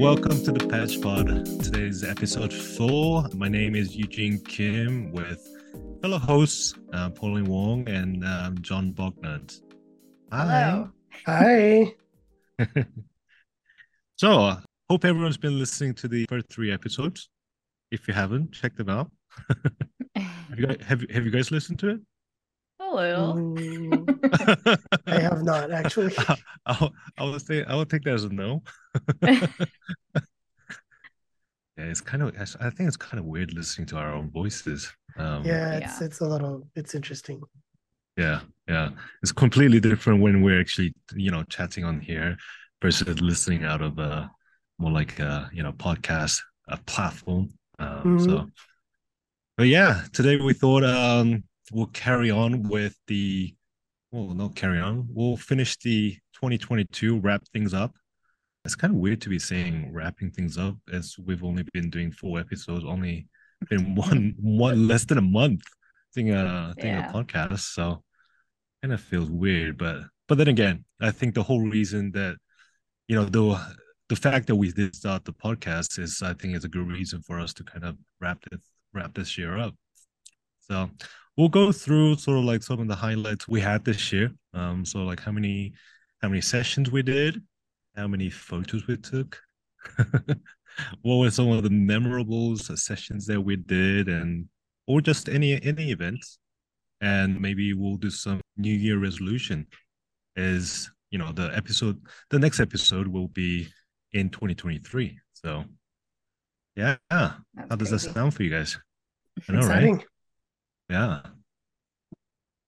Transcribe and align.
welcome 0.00 0.42
to 0.42 0.50
the 0.50 0.60
PEJ 0.60 1.02
Pod. 1.02 1.26
Today's 1.62 2.02
episode 2.02 2.54
four. 2.54 3.26
My 3.34 3.48
name 3.50 3.74
is 3.74 3.94
Eugene 3.94 4.40
Kim 4.40 5.12
with 5.12 5.46
fellow 6.00 6.16
hosts 6.16 6.72
uh, 6.94 7.10
Pauline 7.10 7.44
Wong 7.44 7.86
and 7.86 8.24
um, 8.24 8.56
John 8.62 8.92
Bognot. 8.92 9.60
Hello. 10.32 10.88
Hi. 11.26 11.92
so, 14.16 14.46
uh, 14.46 14.60
hope 14.88 15.04
everyone's 15.04 15.36
been 15.36 15.58
listening 15.58 15.92
to 15.96 16.08
the 16.08 16.24
first 16.30 16.46
three 16.50 16.72
episodes. 16.72 17.28
If 17.90 18.08
you 18.08 18.14
haven't, 18.14 18.52
check 18.52 18.76
them 18.76 18.88
out. 18.88 19.10
have, 20.16 20.58
you 20.58 20.66
guys, 20.66 20.78
have, 20.86 21.10
have 21.10 21.26
you 21.26 21.30
guys 21.30 21.50
listened 21.50 21.78
to 21.80 21.90
it? 21.90 22.00
A 22.90 22.94
little. 22.94 23.34
Mm, 23.34 24.88
I 25.06 25.20
have 25.20 25.42
not 25.42 25.70
actually. 25.70 26.12
I, 26.66 26.90
I 27.18 27.24
would 27.24 27.42
say 27.42 27.64
I 27.64 27.74
would 27.76 27.88
take 27.90 28.02
that 28.04 28.14
as 28.14 28.24
a 28.24 28.28
no. 28.28 28.62
yeah, 29.22 29.46
it's 31.76 32.00
kind 32.00 32.22
of. 32.22 32.34
I 32.60 32.70
think 32.70 32.88
it's 32.88 32.96
kind 32.96 33.18
of 33.18 33.24
weird 33.26 33.54
listening 33.54 33.86
to 33.88 33.96
our 33.96 34.12
own 34.12 34.30
voices. 34.30 34.92
Um, 35.16 35.44
yeah, 35.44 35.74
it's 35.76 36.00
Yeah. 36.00 36.06
it's 36.06 36.20
a 36.20 36.26
little 36.28 36.68
it's 36.74 36.94
interesting. 36.94 37.42
yeah, 38.16 38.40
yeah. 38.68 38.90
It's 39.22 39.32
completely 39.32 39.80
different 39.80 40.20
when 40.20 40.42
we're 40.42 40.60
actually, 40.60 40.94
you 41.14 41.30
know, 41.30 41.42
chatting 41.44 41.84
on 41.84 42.00
here 42.00 42.36
versus 42.82 43.20
listening 43.20 43.64
out 43.64 43.82
of 43.82 43.98
a 43.98 44.30
more 44.78 44.90
like 44.92 45.18
a 45.18 45.50
you 45.52 45.62
know 45.62 45.72
podcast 45.72 46.40
a 46.68 46.76
platform. 46.78 47.50
Um, 47.78 48.18
So, 48.18 48.50
but 49.56 49.66
yeah, 49.68 50.02
today 50.12 50.36
we 50.36 50.52
thought 50.54 50.84
um 50.84 51.44
we'll 51.72 51.86
carry 51.86 52.30
on 52.30 52.62
with 52.68 52.96
the 53.06 53.54
well, 54.12 54.34
not 54.34 54.56
carry 54.56 54.80
on. 54.80 55.06
We'll 55.08 55.36
finish 55.36 55.76
the 55.78 56.12
2022, 56.34 57.20
wrap 57.20 57.42
things 57.52 57.72
up. 57.72 57.94
It's 58.64 58.74
kind 58.74 58.92
of 58.92 58.98
weird 58.98 59.20
to 59.22 59.28
be 59.28 59.38
saying 59.38 59.90
wrapping 59.92 60.32
things 60.32 60.58
up 60.58 60.76
as 60.92 61.14
we've 61.24 61.44
only 61.44 61.64
been 61.72 61.90
doing 61.90 62.10
four 62.12 62.40
episodes, 62.40 62.84
only 62.84 63.28
been 63.68 63.94
one 64.06 64.34
one 64.38 64.88
less 64.88 65.04
than 65.04 65.18
a 65.18 65.22
month 65.22 65.62
doing 66.14 66.30
a 66.30 66.74
doing 66.78 66.94
Yeah. 66.94 67.10
a 67.10 67.12
podcast. 67.12 67.60
So 67.60 68.02
kind 68.82 68.92
of 68.92 69.00
feels 69.00 69.30
weird. 69.30 69.78
But 69.78 70.02
but 70.28 70.38
then 70.38 70.48
again, 70.48 70.84
I 71.00 71.10
think 71.12 71.34
the 71.34 71.42
whole 71.42 71.60
reason 71.68 72.10
that 72.12 72.36
you 73.08 73.16
know 73.16 73.24
the 73.24 73.58
the 74.08 74.16
fact 74.16 74.48
that 74.48 74.56
we 74.56 74.72
did 74.72 74.94
start 74.96 75.24
the 75.24 75.32
podcast 75.32 75.98
is 76.00 76.20
I 76.20 76.34
think 76.34 76.56
is 76.56 76.64
a 76.64 76.68
good 76.68 76.88
reason 76.88 77.22
for 77.22 77.38
us 77.38 77.54
to 77.54 77.64
kind 77.64 77.84
of 77.84 77.96
wrap 78.20 78.38
this 78.50 78.60
wrap 78.92 79.14
this 79.14 79.38
year 79.38 79.56
up. 79.56 79.74
So 80.70 80.88
we'll 81.36 81.48
go 81.48 81.72
through 81.72 82.16
sort 82.16 82.38
of 82.38 82.44
like 82.44 82.62
some 82.62 82.78
of 82.78 82.86
the 82.86 82.94
highlights 82.94 83.48
we 83.48 83.60
had 83.60 83.84
this 83.84 84.12
year. 84.12 84.30
Um, 84.54 84.84
so 84.84 85.00
like 85.00 85.20
how 85.20 85.32
many 85.32 85.72
how 86.22 86.28
many 86.28 86.40
sessions 86.40 86.92
we 86.92 87.02
did, 87.02 87.42
how 87.96 88.06
many 88.06 88.30
photos 88.30 88.86
we 88.86 88.96
took, 88.96 89.40
what 91.02 91.16
were 91.16 91.30
some 91.30 91.50
of 91.50 91.64
the 91.64 91.70
memorable 91.70 92.56
sessions 92.56 93.26
that 93.26 93.40
we 93.40 93.56
did, 93.56 94.08
and 94.08 94.46
or 94.86 95.00
just 95.00 95.28
any 95.28 95.60
any 95.64 95.90
events, 95.90 96.38
and 97.00 97.40
maybe 97.40 97.74
we'll 97.74 97.96
do 97.96 98.10
some 98.10 98.40
New 98.56 98.74
Year 98.74 98.98
resolution. 98.98 99.66
Is 100.36 100.88
you 101.10 101.18
know 101.18 101.32
the 101.32 101.50
episode 101.52 102.00
the 102.30 102.38
next 102.38 102.60
episode 102.60 103.08
will 103.08 103.28
be 103.28 103.66
in 104.12 104.28
2023. 104.30 105.18
So 105.32 105.64
yeah, 106.76 106.96
how 107.10 107.34
does 107.70 107.88
crazy. 107.88 108.06
that 108.06 108.14
sound 108.14 108.34
for 108.34 108.44
you 108.44 108.50
guys? 108.50 108.78
I 109.48 109.52
know, 109.52 109.66
right? 109.66 110.04
Exciting. 110.90 111.22
Yeah. 111.22 111.30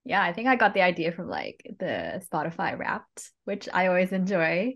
Yeah, 0.04 0.22
I 0.22 0.32
think 0.32 0.48
I 0.48 0.56
got 0.56 0.74
the 0.74 0.82
idea 0.82 1.12
from 1.12 1.28
like 1.28 1.64
the 1.78 2.22
Spotify 2.32 2.76
Wrapped, 2.76 3.30
which 3.44 3.68
I 3.72 3.86
always 3.86 4.10
enjoy 4.12 4.74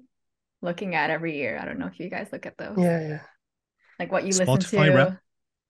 looking 0.63 0.95
at 0.95 1.11
every 1.11 1.37
year. 1.37 1.59
I 1.61 1.65
don't 1.65 1.79
know 1.79 1.87
if 1.89 1.99
you 1.99 2.09
guys 2.09 2.29
look 2.33 2.47
at 2.47 2.57
those. 2.57 2.77
Yeah, 2.79 3.09
yeah. 3.09 3.21
Like 3.99 4.13
what 4.13 4.23
you 4.23 4.29
listen 4.29 4.47
Spotify 4.47 4.87
to. 4.87 4.95
Wrapped? 4.95 5.17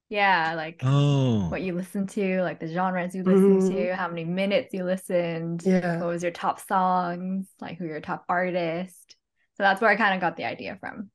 Yeah, 0.09 0.55
like 0.57 0.81
Oh. 0.85 1.49
what 1.49 1.63
you 1.63 1.75
listen 1.75 2.07
to, 2.09 2.43
like 2.43 2.61
the 2.61 2.69
genres 2.69 3.15
you 3.15 3.23
listen 3.25 3.61
Mhm. 3.61 3.73
to, 3.89 3.97
how 3.97 4.09
many 4.09 4.25
minutes 4.25 4.75
you 4.75 4.85
listened, 4.85 5.63
Yeah. 5.65 5.99
what 6.01 6.09
was 6.09 6.23
your 6.23 6.33
top 6.33 6.61
songs, 6.61 7.49
like 7.61 7.79
who 7.79 7.87
your 7.87 8.01
top 8.01 8.25
artist. 8.29 9.17
So 9.57 9.63
that's 9.63 9.81
where 9.81 9.91
I 9.91 9.97
kind 9.97 10.15
of 10.15 10.21
got 10.21 10.37
the 10.37 10.45
idea 10.45 10.77
from. 10.79 11.11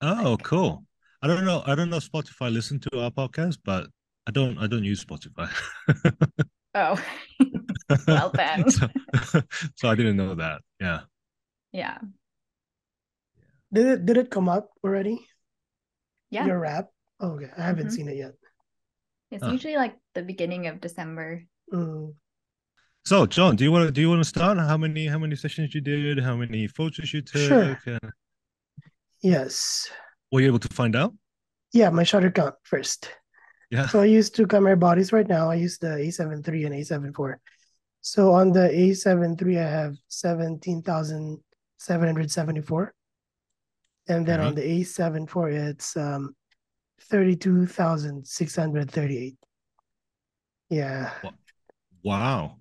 Oh, 0.00 0.32
Like- 0.38 0.44
cool. 0.44 0.86
I 1.20 1.26
don't 1.26 1.44
know. 1.44 1.62
I 1.66 1.74
don't 1.74 1.90
know 1.90 1.98
Spotify 1.98 2.52
listen 2.52 2.78
to 2.80 3.00
our 3.00 3.10
podcast, 3.10 3.58
but 3.64 3.88
I 4.26 4.30
don't. 4.32 4.58
I 4.58 4.66
don't 4.66 4.84
use 4.84 5.04
Spotify. 5.04 5.48
Oh, 6.74 7.00
Well 8.06 8.30
then. 8.34 8.68
so, 8.70 8.88
so 9.76 9.88
I 9.88 9.94
didn't 9.94 10.16
know 10.16 10.34
that. 10.34 10.60
Yeah. 10.80 11.00
yeah. 11.72 11.98
Did 13.72 13.86
it 13.86 14.06
did 14.06 14.16
it 14.16 14.30
come 14.30 14.48
up 14.48 14.70
already? 14.84 15.24
Yeah. 16.30 16.46
Your 16.46 16.58
rap? 16.58 16.88
Oh, 17.20 17.30
okay. 17.38 17.50
I 17.56 17.62
haven't 17.62 17.88
Mhm. 17.88 17.92
seen 17.92 18.08
it 18.08 18.16
yet. 18.16 18.34
It's 19.30 19.42
Oh. 19.44 19.50
usually 19.52 19.76
like 19.76 19.96
the 20.14 20.22
beginning 20.22 20.66
of 20.66 20.80
December. 20.80 21.44
Mm. 21.72 22.14
So, 23.04 23.26
John, 23.26 23.54
do 23.56 23.62
you 23.64 23.70
want 23.72 23.86
to 23.86 23.92
do 23.92 24.00
you 24.00 24.08
want 24.10 24.22
to 24.22 24.28
start? 24.28 24.58
How 24.58 24.76
many 24.76 25.06
how 25.06 25.18
many 25.18 25.36
sessions 25.36 25.74
you 25.74 25.80
did? 25.80 26.18
How 26.18 26.36
many 26.36 26.66
photos 26.66 27.12
you 27.14 27.22
took? 27.22 27.40
Sure. 27.42 27.78
And 27.86 28.12
Yes. 29.22 29.88
were 30.30 30.40
you 30.40 30.48
able 30.48 30.58
to 30.60 30.68
find 30.68 30.94
out? 30.96 31.14
Yeah, 31.72 31.90
my 31.90 32.02
shutter 32.04 32.30
count 32.30 32.54
first. 32.64 33.10
Yeah. 33.70 33.86
So 33.88 34.00
I 34.00 34.04
use 34.04 34.30
two 34.30 34.46
camera 34.46 34.76
bodies 34.76 35.12
right 35.12 35.28
now. 35.28 35.50
I 35.50 35.56
use 35.56 35.78
the 35.78 35.88
A7 35.88 36.48
III 36.48 36.66
and 36.66 36.74
A7 36.74 37.08
IV. 37.08 37.40
So 38.00 38.30
on 38.32 38.52
the 38.52 38.68
A7 38.68 39.42
III, 39.42 39.58
I 39.58 39.68
have 39.68 39.96
17,774. 40.08 42.94
And 44.08 44.24
then 44.24 44.40
on 44.40 44.54
the 44.54 44.62
A7 44.62 45.24
IV, 45.24 45.36
it's 45.70 45.96
um, 45.96 46.36
32,638. 47.00 49.36
Yeah. 50.70 51.10
Wow. 52.04 52.58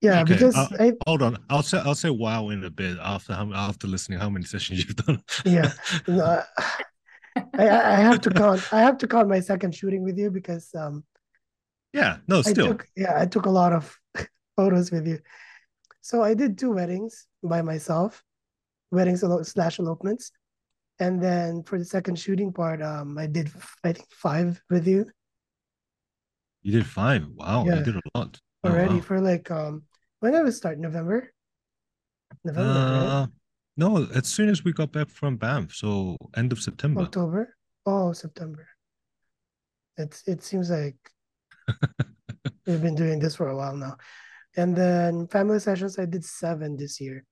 Yeah, 0.00 0.22
Okay, 0.22 0.32
because 0.32 0.56
uh, 0.56 0.68
I, 0.78 0.92
Hold 1.06 1.22
on. 1.22 1.36
I'll 1.50 1.62
say 1.62 1.78
I'll 1.84 1.94
say 1.94 2.08
wow 2.08 2.48
in 2.48 2.64
a 2.64 2.70
bit 2.70 2.96
after 3.02 3.34
after 3.34 3.86
listening 3.86 4.18
how 4.18 4.30
many 4.30 4.46
sessions 4.46 4.78
you've 4.78 4.96
done. 4.96 5.22
Yeah. 5.44 5.72
no, 6.08 6.42
I, 7.54 7.68
I 7.68 7.92
I 7.92 8.00
have 8.00 8.20
to 8.22 8.30
count. 8.30 8.62
I 8.72 8.80
have 8.80 8.98
to 8.98 9.06
count 9.08 9.28
my 9.28 9.40
second 9.40 9.74
shooting 9.74 10.02
with 10.02 10.18
you 10.18 10.30
because 10.30 10.70
um 10.74 11.04
yeah. 11.92 12.18
No, 12.28 12.38
I 12.38 12.52
still. 12.52 12.68
took 12.68 12.86
yeah 12.96 13.20
I 13.20 13.26
took 13.26 13.46
a 13.46 13.50
lot 13.50 13.72
of 13.72 13.98
photos 14.56 14.90
with 14.90 15.06
you. 15.06 15.18
So 16.00 16.22
I 16.22 16.34
did 16.34 16.58
two 16.58 16.72
weddings 16.72 17.26
by 17.42 17.62
myself, 17.62 18.22
weddings 18.90 19.24
slash 19.48 19.78
elopements, 19.78 20.32
and 20.98 21.22
then 21.22 21.62
for 21.62 21.78
the 21.78 21.84
second 21.84 22.18
shooting 22.18 22.52
part, 22.52 22.82
um 22.82 23.18
I 23.18 23.26
did 23.26 23.50
I 23.84 23.92
think 23.92 24.08
five 24.12 24.62
with 24.70 24.86
you 24.86 25.10
You 26.62 26.72
did 26.72 26.86
five. 26.86 27.26
Wow, 27.28 27.64
you 27.64 27.70
Yeah. 27.72 27.82
did 27.82 27.96
a 27.96 28.02
lot. 28.14 28.40
Oh, 28.64 28.70
already 28.70 28.96
wow. 28.96 29.00
for 29.00 29.20
like 29.20 29.50
um 29.50 29.82
when 30.20 30.32
did 30.32 30.46
it 30.46 30.52
start 30.52 30.78
November? 30.78 31.32
November, 32.44 32.84
right? 32.88 33.39
No, 33.80 34.06
as 34.14 34.28
soon 34.28 34.50
as 34.50 34.62
we 34.62 34.74
got 34.74 34.92
back 34.92 35.08
from 35.08 35.38
Banff, 35.38 35.74
so 35.74 36.14
end 36.36 36.52
of 36.52 36.60
September. 36.60 37.00
October? 37.00 37.56
Oh, 37.86 38.12
September. 38.12 38.68
It's 39.96 40.22
it 40.28 40.44
seems 40.44 40.68
like 40.68 40.96
we've 42.66 42.82
been 42.82 42.94
doing 42.94 43.18
this 43.18 43.34
for 43.36 43.48
a 43.48 43.56
while 43.56 43.74
now. 43.74 43.96
And 44.58 44.76
then 44.76 45.26
family 45.28 45.60
sessions, 45.60 45.98
I 45.98 46.04
did 46.04 46.26
seven 46.26 46.76
this 46.76 47.00
year. 47.00 47.24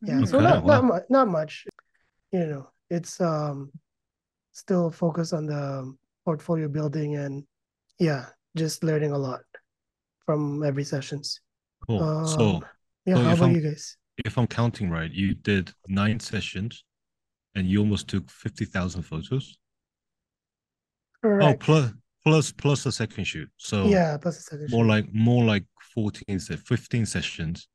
Yeah, 0.00 0.24
so 0.24 0.40
not 0.40 0.64
wow. 0.64 0.80
not 0.80 0.84
much, 0.84 1.02
not 1.10 1.28
much. 1.28 1.66
You 2.32 2.46
know, 2.46 2.70
it's 2.88 3.20
um 3.20 3.70
still 4.52 4.90
focused 4.90 5.34
on 5.34 5.44
the 5.44 5.92
portfolio 6.24 6.68
building 6.68 7.16
and 7.16 7.44
yeah, 8.00 8.24
just 8.56 8.82
learning 8.82 9.12
a 9.12 9.18
lot 9.18 9.44
from 10.24 10.64
every 10.64 10.84
sessions. 10.84 11.42
Cool. 11.86 12.26
so 12.26 12.40
Um, 12.40 12.64
Yeah, 13.04 13.16
so 13.16 13.22
how 13.22 13.32
about 13.34 13.52
I'm- 13.52 13.56
you 13.56 13.60
guys? 13.68 13.98
If 14.24 14.36
I'm 14.38 14.46
counting 14.46 14.90
right, 14.90 15.10
you 15.10 15.34
did 15.34 15.72
nine 15.88 16.20
sessions, 16.20 16.84
and 17.54 17.66
you 17.66 17.80
almost 17.80 18.08
took 18.08 18.30
fifty 18.30 18.64
thousand 18.64 19.02
photos. 19.02 19.58
Oh, 21.24 21.54
plus 21.58 21.92
plus 22.24 22.52
plus 22.52 22.86
a 22.86 22.92
second 22.92 23.24
shoot. 23.24 23.48
So 23.56 23.86
yeah, 23.86 24.16
plus 24.18 24.36
the 24.36 24.42
second 24.42 24.70
more 24.70 24.84
shoot. 24.84 24.88
like 24.88 25.06
more 25.12 25.44
like 25.44 25.64
fourteen, 25.94 26.38
fifteen 26.38 27.06
sessions. 27.06 27.68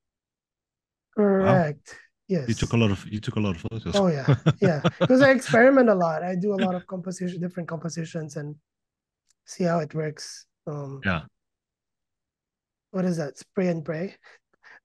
Correct. 1.15 1.95
Yes. 2.27 2.47
You 2.47 2.55
took 2.55 2.73
a 2.73 2.77
lot 2.77 2.89
of 2.91 3.05
you 3.11 3.19
took 3.19 3.35
a 3.35 3.39
lot 3.39 3.55
of 3.55 3.61
photos. 3.69 3.95
Oh 3.95 4.07
yeah, 4.07 4.33
yeah. 4.61 4.81
Because 4.99 5.21
I 5.21 5.31
experiment 5.31 5.89
a 5.89 5.95
lot. 5.95 6.23
I 6.23 6.35
do 6.35 6.53
a 6.53 6.61
lot 6.65 6.73
of 6.73 6.87
composition, 6.87 7.39
different 7.41 7.67
compositions, 7.69 8.37
and 8.37 8.55
see 9.45 9.65
how 9.65 9.79
it 9.79 9.93
works. 9.93 10.45
Um, 10.65 11.01
Yeah. 11.05 11.21
What 12.91 13.05
is 13.05 13.17
that? 13.17 13.37
Spray 13.37 13.67
and 13.67 13.83
pray, 13.83 14.15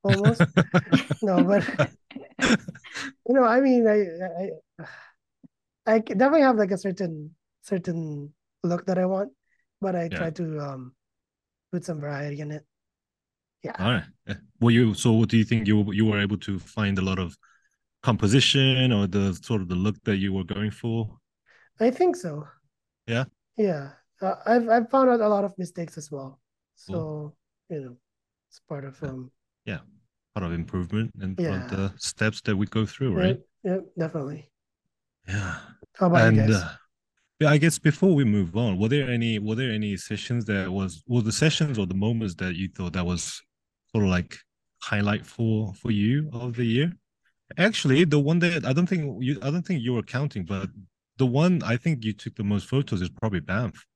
almost. 0.03 0.47
no, 1.23 1.45
but 1.45 1.69
you 3.27 3.35
know, 3.35 3.45
I 3.45 3.61
mean, 3.61 3.87
I, 3.87 4.81
I, 5.87 5.95
I 5.95 5.99
definitely 6.01 6.43
have 6.43 6.57
like 6.57 6.71
a 6.71 6.79
certain 6.79 7.35
certain 7.63 8.33
look 8.63 8.87
that 8.87 8.99
I 8.99 9.07
want, 9.07 9.33
but 9.81 9.97
I 9.97 10.09
Yeah. 10.11 10.19
try 10.19 10.31
to 10.31 10.61
um 10.61 10.95
put 11.73 11.85
some 11.85 12.01
variety 12.01 12.41
in 12.41 12.53
it. 12.53 12.65
Yeah. 13.63 13.77
All 13.79 13.93
right. 13.93 14.37
Well, 14.61 14.71
you 14.71 14.95
so? 14.95 15.13
What 15.13 15.29
do 15.29 15.37
you 15.37 15.45
think 15.45 15.67
you 15.67 15.93
you 15.93 16.05
were 16.07 16.21
able 16.21 16.39
to 16.39 16.59
find 16.59 16.99
a 16.99 17.03
lot 17.03 17.19
of 17.19 17.37
composition 18.03 18.93
or 18.93 19.07
the 19.07 19.35
sort 19.35 19.63
of 19.63 19.69
the 19.69 19.77
look 19.77 20.03
that 20.05 20.17
you 20.19 20.33
were 20.33 20.45
going 20.45 20.71
for? 20.71 21.19
I 21.81 21.91
think 21.91 22.15
so. 22.17 22.47
Yeah. 23.07 23.25
Yeah. 23.57 23.93
Uh, 24.21 24.35
I've 24.47 24.69
I've 24.69 24.91
found 24.91 25.11
out 25.11 25.21
a 25.21 25.29
lot 25.29 25.45
of 25.45 25.57
mistakes 25.59 25.97
as 25.97 26.11
well. 26.11 26.41
So, 26.75 26.93
Cool. 26.93 27.35
you 27.69 27.81
know, 27.81 27.97
it's 28.49 28.61
part 28.69 28.85
of 28.85 29.01
um 29.03 29.31
Yeah, 29.69 29.81
part 30.35 30.45
of 30.47 30.53
improvement 30.53 31.13
and 31.21 31.37
part 31.37 31.49
Yeah. 31.51 31.65
of 31.73 31.77
the 31.77 31.93
steps 31.99 32.41
that 32.43 32.57
we 32.57 32.67
go 32.67 32.87
through, 32.87 33.13
right? 33.15 33.37
yeah, 33.65 33.71
yeah, 33.71 33.79
definitely. 33.99 34.51
Yeah. 35.29 35.59
How 35.99 36.07
about 36.07 36.25
you 36.33 36.37
and 36.37 36.39
guys? 36.41 36.63
uh, 36.63 36.69
yeah, 37.41 37.51
I 37.51 37.59
guess 37.59 37.79
before 37.79 38.15
we 38.15 38.25
move 38.25 38.57
on, 38.57 38.79
were 38.79 38.89
there 38.89 39.11
any 39.11 39.39
were 39.39 39.55
there 39.55 39.73
any 39.73 39.97
sessions 39.97 40.45
that 40.47 40.73
was 40.73 41.03
were 41.07 41.23
the 41.23 41.33
sessions 41.33 41.79
or 41.79 41.87
the 41.87 41.95
moments 42.07 42.35
that 42.37 42.57
you 42.57 42.69
thought 42.77 42.95
that 42.95 43.07
was 43.07 43.43
sort 43.93 44.05
of 44.05 44.11
like 44.11 44.37
highlight 44.83 45.27
for 45.27 45.75
for 45.75 45.91
you 45.91 46.31
of 46.33 46.57
the 46.57 46.65
year? 46.65 46.93
Actually, 47.59 48.05
the 48.05 48.21
one 48.21 48.41
that 48.41 48.65
I 48.65 48.73
don't 48.73 48.89
think 48.89 49.03
you 49.23 49.39
I 49.43 49.51
don't 49.51 49.67
think 49.67 49.83
you 49.83 49.95
were 49.95 50.03
counting, 50.19 50.45
but 50.45 50.71
the 51.19 51.27
one 51.27 51.63
I 51.65 51.77
think 51.77 52.05
you 52.05 52.13
took 52.15 52.37
the 52.37 52.45
most 52.45 52.69
photos 52.69 53.03
is 53.03 53.11
probably 53.11 53.41
Banff. 53.41 53.87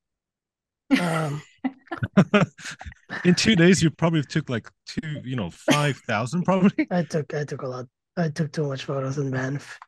Um, 0.99 1.43
In 3.25 3.35
two 3.35 3.55
days, 3.57 3.83
you 3.83 3.91
probably 3.91 4.23
took 4.23 4.49
like 4.49 4.69
two, 4.87 5.21
you 5.25 5.37
know, 5.37 5.51
five 5.51 5.97
thousand 6.09 6.45
probably. 6.45 6.87
I 6.91 7.03
took 7.03 7.33
I 7.35 7.45
took 7.45 7.63
a 7.63 7.69
lot. 7.69 7.87
I 8.17 8.29
took 8.29 8.53
too 8.53 8.67
much 8.67 8.85
photos 8.85 9.19
in 9.19 9.31
Banff. 9.31 9.79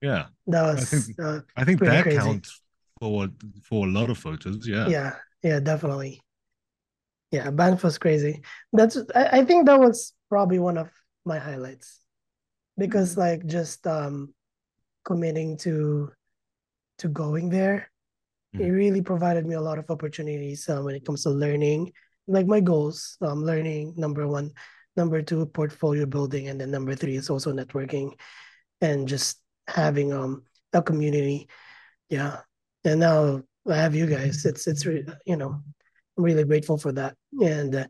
Yeah, 0.00 0.26
That 0.48 0.64
I 0.64 0.74
was 0.74 0.90
think- 0.90 1.20
uh, 1.22 1.40
I 1.56 1.64
think 1.64 1.80
that 1.80 2.02
crazy. 2.02 2.18
counts 2.18 2.60
for 2.98 3.28
for 3.62 3.86
a 3.86 3.90
lot 3.90 4.10
of 4.10 4.18
photos. 4.18 4.66
Yeah. 4.66 4.88
yeah, 4.88 5.16
yeah, 5.42 5.60
definitely. 5.60 6.20
Yeah, 7.30 7.50
Banff 7.50 7.84
was 7.84 7.98
crazy. 7.98 8.42
That's 8.72 8.96
I, 9.14 9.40
I 9.40 9.44
think 9.44 9.66
that 9.66 9.78
was 9.78 10.12
probably 10.28 10.58
one 10.58 10.76
of 10.78 10.90
my 11.24 11.38
highlights. 11.38 12.00
Because 12.76 13.16
like 13.16 13.46
just 13.46 13.86
um 13.86 14.34
committing 15.04 15.56
to 15.58 16.10
to 16.98 17.08
going 17.08 17.48
there, 17.50 17.91
it 18.54 18.62
Mhm. 18.68 18.72
really 18.76 19.02
provided 19.02 19.46
me 19.46 19.54
a 19.54 19.60
lot 19.60 19.78
of 19.78 19.90
opportunities 19.90 20.68
uh, 20.68 20.80
when 20.82 20.94
it 20.94 21.04
comes 21.04 21.22
to 21.24 21.30
learning. 21.30 21.92
Like 22.26 22.46
my 22.46 22.60
goals, 22.60 23.16
um, 23.20 23.42
learning 23.44 23.94
number 23.96 24.28
one, 24.28 24.52
number 24.96 25.22
two, 25.22 25.46
portfolio 25.46 26.06
building, 26.06 26.48
and 26.48 26.60
then 26.60 26.70
number 26.70 26.94
three 26.94 27.16
is 27.16 27.30
also 27.30 27.52
networking 27.52 28.12
and 28.80 29.08
just 29.08 29.40
having 29.66 30.12
um 30.12 30.44
a 30.72 30.82
community. 30.82 31.48
Yeah. 32.08 32.40
And 32.84 33.00
now 33.00 33.42
I 33.66 33.76
have 33.76 33.94
you 33.94 34.06
guys. 34.06 34.44
It's 34.44 34.66
it's 34.66 34.84
really 34.86 35.06
you 35.26 35.36
know, 35.36 35.62
I'm 36.18 36.24
really 36.24 36.44
grateful 36.44 36.76
for 36.78 36.92
that. 36.92 37.16
And 37.40 37.74
uh, 37.74 37.86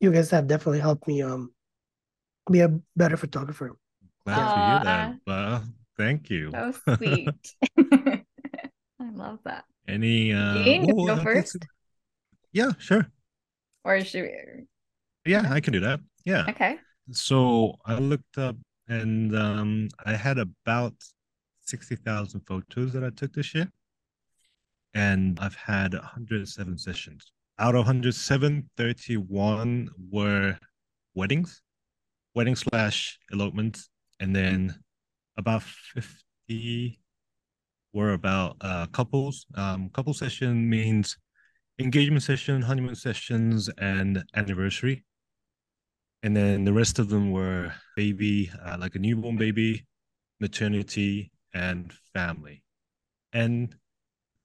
you 0.00 0.12
guys 0.12 0.30
have 0.30 0.46
definitely 0.46 0.80
helped 0.80 1.08
me 1.08 1.22
um 1.22 1.52
be 2.50 2.60
a 2.60 2.68
better 2.96 3.16
photographer. 3.16 3.72
Glad 4.26 4.54
to 4.54 4.60
hear 4.60 4.78
that. 4.84 5.08
Aw. 5.08 5.16
Well, 5.26 5.64
thank 5.96 6.28
you. 6.30 6.50
So 6.52 6.72
sweet. 6.96 7.34
Love 9.22 9.38
that. 9.44 9.64
Any 9.86 10.32
uh 10.32 10.64
Dean, 10.64 10.90
oh, 10.90 11.06
go 11.06 11.22
first? 11.22 11.58
Yeah, 12.52 12.72
sure. 12.78 13.06
Or 13.84 14.04
should 14.04 14.22
we? 14.22 14.64
Yeah, 15.24 15.46
I 15.48 15.60
can 15.60 15.72
do 15.72 15.80
that. 15.80 16.00
Yeah. 16.24 16.44
Okay. 16.48 16.78
So 17.12 17.76
I 17.86 17.98
looked 17.98 18.36
up 18.36 18.56
and 18.88 19.36
um 19.36 19.88
I 20.04 20.16
had 20.16 20.38
about 20.38 20.94
60,000 21.60 22.40
photos 22.40 22.92
that 22.92 23.04
I 23.04 23.10
took 23.10 23.32
this 23.32 23.54
year. 23.54 23.70
And 24.94 25.38
I've 25.40 25.54
had 25.54 25.94
107 25.94 26.76
sessions. 26.78 27.32
Out 27.60 27.76
of 27.76 27.86
107, 27.86 28.68
31 28.76 29.88
were 30.10 30.58
weddings, 31.14 31.62
wedding 32.34 32.56
slash 32.56 33.18
elopements, 33.32 33.88
and 34.18 34.34
then 34.34 34.74
about 35.36 35.62
50 35.62 37.01
were 37.92 38.12
about 38.12 38.56
uh, 38.60 38.86
couples. 38.86 39.46
Um, 39.54 39.90
couple 39.90 40.14
session 40.14 40.68
means 40.68 41.16
engagement 41.78 42.22
session, 42.22 42.62
honeymoon 42.62 42.94
sessions, 42.94 43.68
and 43.78 44.24
anniversary. 44.34 45.04
And 46.22 46.36
then 46.36 46.64
the 46.64 46.72
rest 46.72 46.98
of 46.98 47.08
them 47.08 47.32
were 47.32 47.72
baby, 47.96 48.50
uh, 48.64 48.76
like 48.78 48.94
a 48.94 48.98
newborn 48.98 49.36
baby, 49.36 49.86
maternity, 50.40 51.32
and 51.52 51.92
family. 52.14 52.62
And 53.32 53.74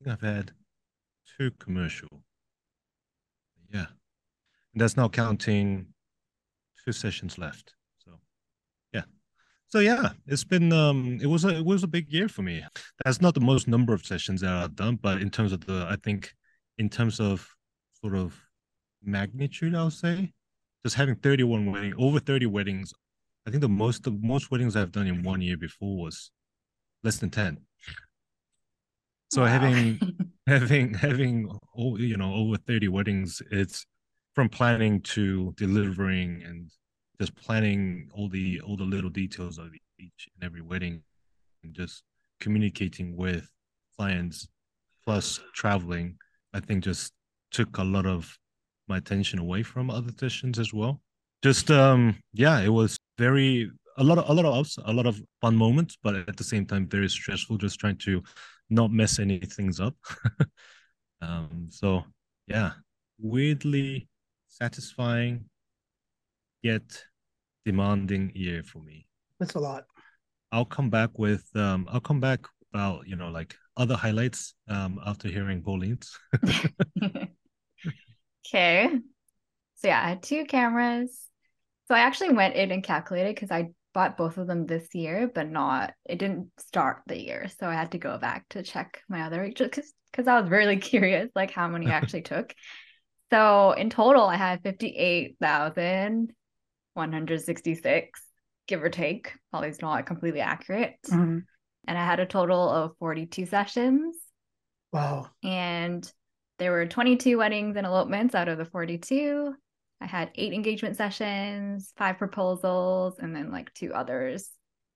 I 0.05 0.11
I've 0.11 0.21
had 0.21 0.51
two 1.37 1.51
commercial. 1.59 2.23
Yeah. 3.73 3.87
And 4.73 4.81
that's 4.81 4.97
not 4.97 5.13
counting 5.13 5.87
two 6.83 6.91
sessions 6.91 7.37
left. 7.37 7.76
So 9.69 9.79
yeah. 9.79 10.09
It's 10.25 10.43
been 10.43 10.71
um 10.71 11.19
it 11.21 11.27
was 11.27 11.43
a 11.45 11.49
it 11.57 11.65
was 11.65 11.83
a 11.83 11.87
big 11.87 12.11
year 12.11 12.27
for 12.29 12.41
me. 12.41 12.63
That's 13.03 13.21
not 13.21 13.33
the 13.33 13.41
most 13.41 13.67
number 13.67 13.93
of 13.93 14.05
sessions 14.05 14.41
that 14.41 14.51
I've 14.51 14.75
done, 14.75 14.97
but 15.01 15.21
in 15.21 15.29
terms 15.29 15.51
of 15.51 15.65
the 15.65 15.85
I 15.89 15.97
think 16.03 16.33
in 16.77 16.89
terms 16.89 17.19
of 17.19 17.47
sort 18.01 18.15
of 18.15 18.35
magnitude, 19.03 19.75
I'll 19.75 19.91
say, 19.91 20.31
just 20.85 20.95
having 20.95 21.15
31 21.15 21.71
wedding 21.71 21.93
over 21.97 22.19
30 22.19 22.45
weddings. 22.45 22.93
I 23.45 23.51
think 23.51 23.61
the 23.61 23.69
most 23.69 24.03
the 24.03 24.11
most 24.21 24.51
weddings 24.51 24.75
I've 24.75 24.91
done 24.91 25.07
in 25.07 25.23
one 25.23 25.41
year 25.41 25.57
before 25.57 25.97
was 25.97 26.31
less 27.03 27.17
than 27.17 27.29
10. 27.29 27.57
So 29.29 29.41
Wow. 29.41 29.47
having 29.47 29.99
having 30.47 30.93
having 30.93 31.49
you 31.77 32.17
know 32.17 32.33
over 32.33 32.57
30 32.57 32.87
weddings 32.87 33.41
it's 33.51 33.85
from 34.33 34.49
planning 34.49 35.01
to 35.01 35.53
delivering 35.57 36.43
and 36.43 36.69
just 37.19 37.35
planning 37.35 38.09
all 38.13 38.29
the 38.29 38.59
all 38.61 38.77
the 38.77 38.83
little 38.83 39.09
details 39.09 39.57
of 39.57 39.73
each 39.99 40.29
and 40.35 40.43
every 40.43 40.61
wedding 40.61 41.01
and 41.63 41.73
just 41.73 42.03
communicating 42.39 43.15
with 43.15 43.49
clients 43.97 44.47
plus 45.03 45.39
traveling 45.53 46.15
i 46.53 46.59
think 46.59 46.83
just 46.83 47.13
took 47.51 47.77
a 47.77 47.83
lot 47.83 48.05
of 48.05 48.37
my 48.87 48.97
attention 48.97 49.39
away 49.39 49.63
from 49.63 49.89
other 49.89 50.11
sessions 50.17 50.59
as 50.59 50.73
well. 50.73 51.01
Just 51.43 51.69
um 51.69 52.17
yeah 52.33 52.59
it 52.59 52.69
was 52.69 52.97
very 53.17 53.69
a 53.97 54.03
lot 54.03 54.17
of 54.17 54.29
a 54.29 54.33
lot 54.33 54.45
of 54.45 54.53
ups 54.55 54.77
a 54.85 54.93
lot 54.93 55.05
of 55.05 55.21
fun 55.41 55.55
moments 55.55 55.97
but 56.01 56.15
at 56.15 56.37
the 56.37 56.43
same 56.43 56.65
time 56.65 56.87
very 56.87 57.09
stressful 57.09 57.57
just 57.57 57.79
trying 57.79 57.97
to 57.97 58.23
not 58.69 58.91
mess 58.91 59.19
any 59.19 59.39
things 59.39 59.79
up. 59.79 59.95
Um 61.19 61.69
so 61.71 62.03
yeah 62.45 62.73
weirdly 63.19 64.07
satisfying 64.47 65.45
yet 66.71 66.87
demanding 67.65 68.31
year 68.35 68.63
for 68.63 68.79
me 68.89 68.97
That's 69.39 69.55
a 69.55 69.63
lot. 69.69 69.83
i'll 70.53 70.71
come 70.77 70.89
back 70.89 71.11
with 71.25 71.45
um 71.55 71.81
i'll 71.91 72.07
come 72.11 72.21
back 72.29 72.41
about 72.73 73.07
you 73.09 73.15
know 73.19 73.29
like 73.39 73.51
other 73.81 73.95
highlights 74.05 74.41
um 74.75 74.99
after 75.05 75.27
hearing 75.35 75.59
pauline's 75.67 76.07
Okay. 78.47 78.89
So 79.75 79.87
yeah, 79.87 80.01
I 80.03 80.09
had 80.09 80.23
two 80.23 80.45
cameras. 80.45 81.11
So 81.87 81.95
I 81.95 81.99
actually 81.99 82.33
went 82.33 82.55
in 82.55 82.71
and 82.71 82.83
calculated 82.83 83.35
because 83.35 83.51
I 83.51 83.71
bought 83.93 84.17
both 84.17 84.37
of 84.37 84.47
them 84.47 84.65
this 84.65 84.87
year, 84.95 85.29
but 85.33 85.49
not 85.49 85.93
it 86.05 86.17
didn't 86.19 86.51
start 86.57 87.01
the 87.07 87.19
year. 87.21 87.47
So 87.59 87.67
I 87.67 87.73
had 87.73 87.91
to 87.91 87.97
go 87.97 88.17
back 88.17 88.47
to 88.49 88.63
check 88.63 89.01
my 89.09 89.23
other 89.23 89.49
just 89.49 89.71
because 89.71 89.93
because 90.11 90.27
I 90.27 90.39
was 90.39 90.49
really 90.49 90.77
curious 90.91 91.29
like 91.35 91.51
how 91.51 91.67
many 91.67 91.87
I 91.87 91.95
actually 91.95 92.23
took. 92.23 92.55
So 93.31 93.73
in 93.73 93.89
total 93.89 94.23
I 94.23 94.37
had 94.37 94.63
58,166, 96.97 98.21
give 98.67 98.83
or 98.83 98.89
take. 98.89 99.33
Probably 99.51 99.69
is 99.69 99.81
not 99.81 100.05
completely 100.05 100.41
accurate. 100.41 100.95
Mhm. 101.05 101.43
And 101.87 101.97
I 101.97 102.03
had 102.05 102.19
a 102.19 102.25
total 102.25 102.69
of 102.69 102.97
42 102.99 103.45
sessions 103.45 104.17
Wow. 104.91 105.29
and 105.43 106.11
there 106.59 106.71
were 106.71 106.85
22 106.87 107.37
weddings 107.37 107.75
and 107.77 107.85
elopements 107.85 108.33
out 108.35 108.47
of 108.47 108.57
the 108.57 108.65
42 108.65 109.53
i 109.99 110.05
had 110.05 110.31
eight 110.35 110.53
engagement 110.53 110.95
sessions 110.95 111.91
five 111.97 112.17
proposals 112.17 113.19
and 113.19 113.35
then 113.35 113.51
like 113.51 113.73
two 113.73 113.93
others 113.93 114.49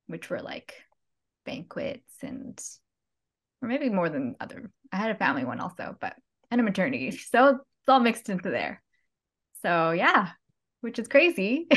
which 0.08 0.30
were 0.30 0.40
like 0.42 0.74
banquets 1.46 2.14
and 2.24 2.60
or 3.62 3.68
maybe 3.68 3.90
more 3.90 4.10
than 4.10 4.36
other 4.40 4.72
i 4.92 4.96
had 4.98 5.12
a 5.12 5.16
family 5.16 5.44
one 5.44 5.60
also 5.60 5.96
but 6.00 6.16
and 6.50 6.62
a 6.62 6.64
maternity 6.64 7.12
so 7.12 7.48
it's 7.50 7.90
all 7.90 8.00
mixed 8.00 8.30
into 8.30 8.50
there 8.50 8.82
so 9.62 9.92
yeah 9.92 10.30
which 10.82 11.00
is 11.00 11.08
crazy 11.08 11.68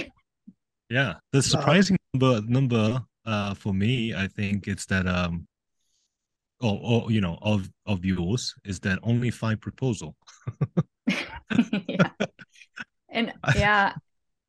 Yeah, 0.90 1.14
the 1.32 1.42
surprising 1.42 1.96
number 2.12 2.40
number 2.46 3.00
uh 3.24 3.54
for 3.54 3.72
me, 3.72 4.14
I 4.14 4.28
think 4.28 4.68
it's 4.68 4.86
that 4.86 5.06
um 5.06 5.46
or, 6.60 6.78
or 6.82 7.10
you 7.10 7.20
know 7.20 7.38
of 7.42 7.70
of 7.86 8.04
yours 8.04 8.54
is 8.64 8.80
that 8.80 8.98
only 9.02 9.30
five 9.30 9.60
proposal. 9.60 10.14
yeah 11.88 12.10
and 13.10 13.32
yeah 13.56 13.92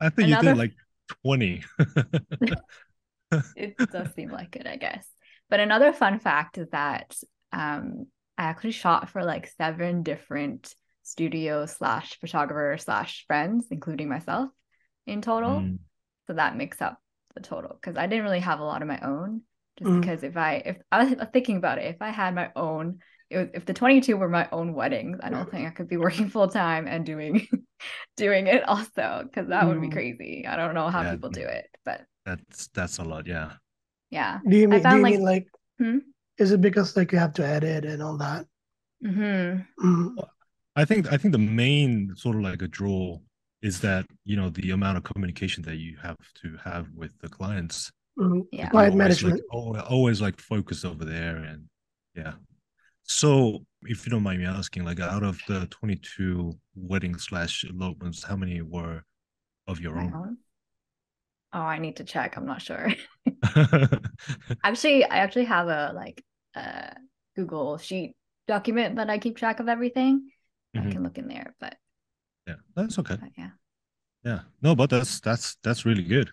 I 0.01 0.09
think 0.09 0.27
you 0.27 0.33
Another- 0.35 0.49
did 0.51 0.57
like 0.57 0.73
twenty. 1.23 1.63
it 3.55 3.77
does 3.91 4.13
seem 4.15 4.29
like 4.29 4.55
it, 4.55 4.67
I 4.67 4.75
guess. 4.75 5.07
But 5.49 5.59
another 5.59 5.93
fun 5.93 6.19
fact 6.19 6.57
is 6.57 6.69
that 6.71 7.15
um, 7.51 8.07
I 8.37 8.43
actually 8.43 8.71
shot 8.71 9.09
for 9.09 9.23
like 9.23 9.47
seven 9.57 10.03
different 10.03 10.73
studio 11.05 11.65
slash 11.65 12.19
photographer 12.19 12.77
slash 12.77 13.25
friends, 13.27 13.67
including 13.71 14.09
myself, 14.09 14.49
in 15.05 15.21
total. 15.21 15.61
Mm, 15.61 15.79
So 16.27 16.33
that 16.33 16.57
makes 16.57 16.81
up 16.81 16.99
the 17.35 17.41
total 17.41 17.77
because 17.79 17.97
I 17.97 18.07
didn't 18.07 18.25
really 18.25 18.39
have 18.39 18.59
a 18.59 18.63
lot 18.65 18.81
of 18.81 18.87
my 18.87 18.99
own. 19.01 19.41
Just 19.77 19.91
Mhm. 19.91 20.01
because 20.01 20.23
if 20.23 20.37
I 20.37 20.55
if 20.65 20.77
I 20.91 21.03
was 21.05 21.27
thinking 21.33 21.57
about 21.57 21.79
it, 21.79 21.85
if 21.93 22.01
I 22.01 22.09
had 22.09 22.33
my 22.33 22.51
own, 22.55 22.99
it 23.29 23.37
was, 23.37 23.47
if 23.53 23.65
the 23.65 23.73
22 23.73 24.17
were 24.17 24.29
my 24.29 24.47
own 24.51 24.73
weddings, 24.73 25.19
I 25.21 25.29
don't 25.29 25.49
think 25.51 25.67
I 25.67 25.71
could 25.71 25.89
be 25.89 25.97
working 25.97 26.29
full 26.29 26.47
time 26.47 26.87
and 26.87 27.05
doing 27.05 27.47
doing 28.17 28.47
it 28.47 28.67
also 28.67 29.23
because 29.25 29.49
that 29.49 29.67
would 29.67 29.81
be 29.81 29.87
Mm. 29.87 29.93
crazy. 29.93 30.45
I 30.47 30.55
don't 30.55 30.75
know 30.75 30.89
how 30.89 31.03
Yeah. 31.03 31.11
people 31.11 31.29
do 31.29 31.41
it, 31.41 31.67
but 31.85 32.05
That's 32.25 32.67
that's 32.73 32.97
a 32.99 33.03
lot. 33.03 33.27
Yeah. 33.27 33.53
yeah. 34.09 34.41
Do 34.47 34.57
you 34.57 34.67
I 34.71 34.79
mean 34.79 34.87
do 34.89 34.95
you 34.95 35.01
like 35.01 35.13
mean 35.13 35.21
like 35.21 35.47
Hmm? 35.79 35.97
is 36.37 36.51
it 36.51 36.61
because 36.61 36.95
like 36.97 37.11
you 37.11 37.19
have 37.19 37.33
to 37.33 37.45
edit 37.47 37.85
and 37.85 38.01
all 38.03 38.17
that? 38.17 38.47
hmm 39.01 39.67
Mm, 39.79 40.17
I 40.75 40.85
think 40.85 41.11
I 41.11 41.17
think 41.17 41.31
the 41.31 41.37
main 41.39 42.15
sort 42.15 42.35
of 42.35 42.41
like 42.41 42.61
a 42.61 42.67
draw 42.67 43.19
is 43.61 43.79
that 43.81 44.05
you 44.25 44.35
know 44.35 44.49
the 44.49 44.71
amount 44.71 44.97
of 44.97 45.03
communication 45.03 45.63
that 45.63 45.77
you 45.77 45.97
have 46.01 46.17
to 46.43 46.57
have 46.63 46.87
with 46.93 47.17
the 47.21 47.29
clients. 47.29 47.91
mm. 48.19 48.41
Yeah. 48.51 48.69
Client 48.69 48.95
Always, 48.95 48.95
management. 48.95 49.35
like, 49.35 49.43
always, 49.51 49.81
always 49.83 50.21
like 50.21 50.39
focus 50.39 50.85
over 50.85 51.05
there 51.05 51.37
and 51.37 51.65
yeah. 52.15 52.33
So 53.03 53.65
if 53.83 54.05
you 54.05 54.11
don't 54.11 54.23
mind 54.23 54.39
me 54.39 54.45
asking, 54.47 54.83
like 54.85 54.99
out 54.99 55.23
of 55.23 55.43
the 55.47 55.67
22 55.67 56.57
wedding 56.75 57.17
slash 57.17 57.63
elopements, 57.65 58.23
how 58.23 58.35
many 58.35 58.61
were 58.61 59.03
of 59.67 59.79
your 59.79 59.97
own? 59.99 60.13
own. 60.13 60.37
Oh, 61.53 61.59
I 61.61 61.79
need 61.79 61.97
to 61.97 62.03
check. 62.03 62.35
I'm 62.37 62.45
not 62.45 62.61
sure. 62.61 62.89
Actually, 64.63 65.05
I 65.05 65.17
actually 65.17 65.45
have 65.45 65.67
a 65.67 65.91
like 65.95 66.23
a 66.55 66.95
Google 67.35 67.77
Sheet 67.77 68.15
document 68.47 68.95
that 68.97 69.09
I 69.09 69.17
keep 69.19 69.37
track 69.37 69.59
of 69.59 69.69
everything. 69.69 70.29
I 70.75 70.79
Mhm. 70.79 70.91
can 70.91 71.03
look 71.03 71.17
in 71.17 71.27
there, 71.27 71.55
but, 71.59 71.77
yeah, 72.47 72.55
that's 72.75 72.99
okay. 72.99 73.17
yeah. 73.37 73.51
Yeah. 74.23 74.39
No, 74.61 74.75
but 74.75 74.89
that's 74.89 75.19
that's 75.19 75.55
that's 75.63 75.85
really 75.85 76.03
good. 76.03 76.31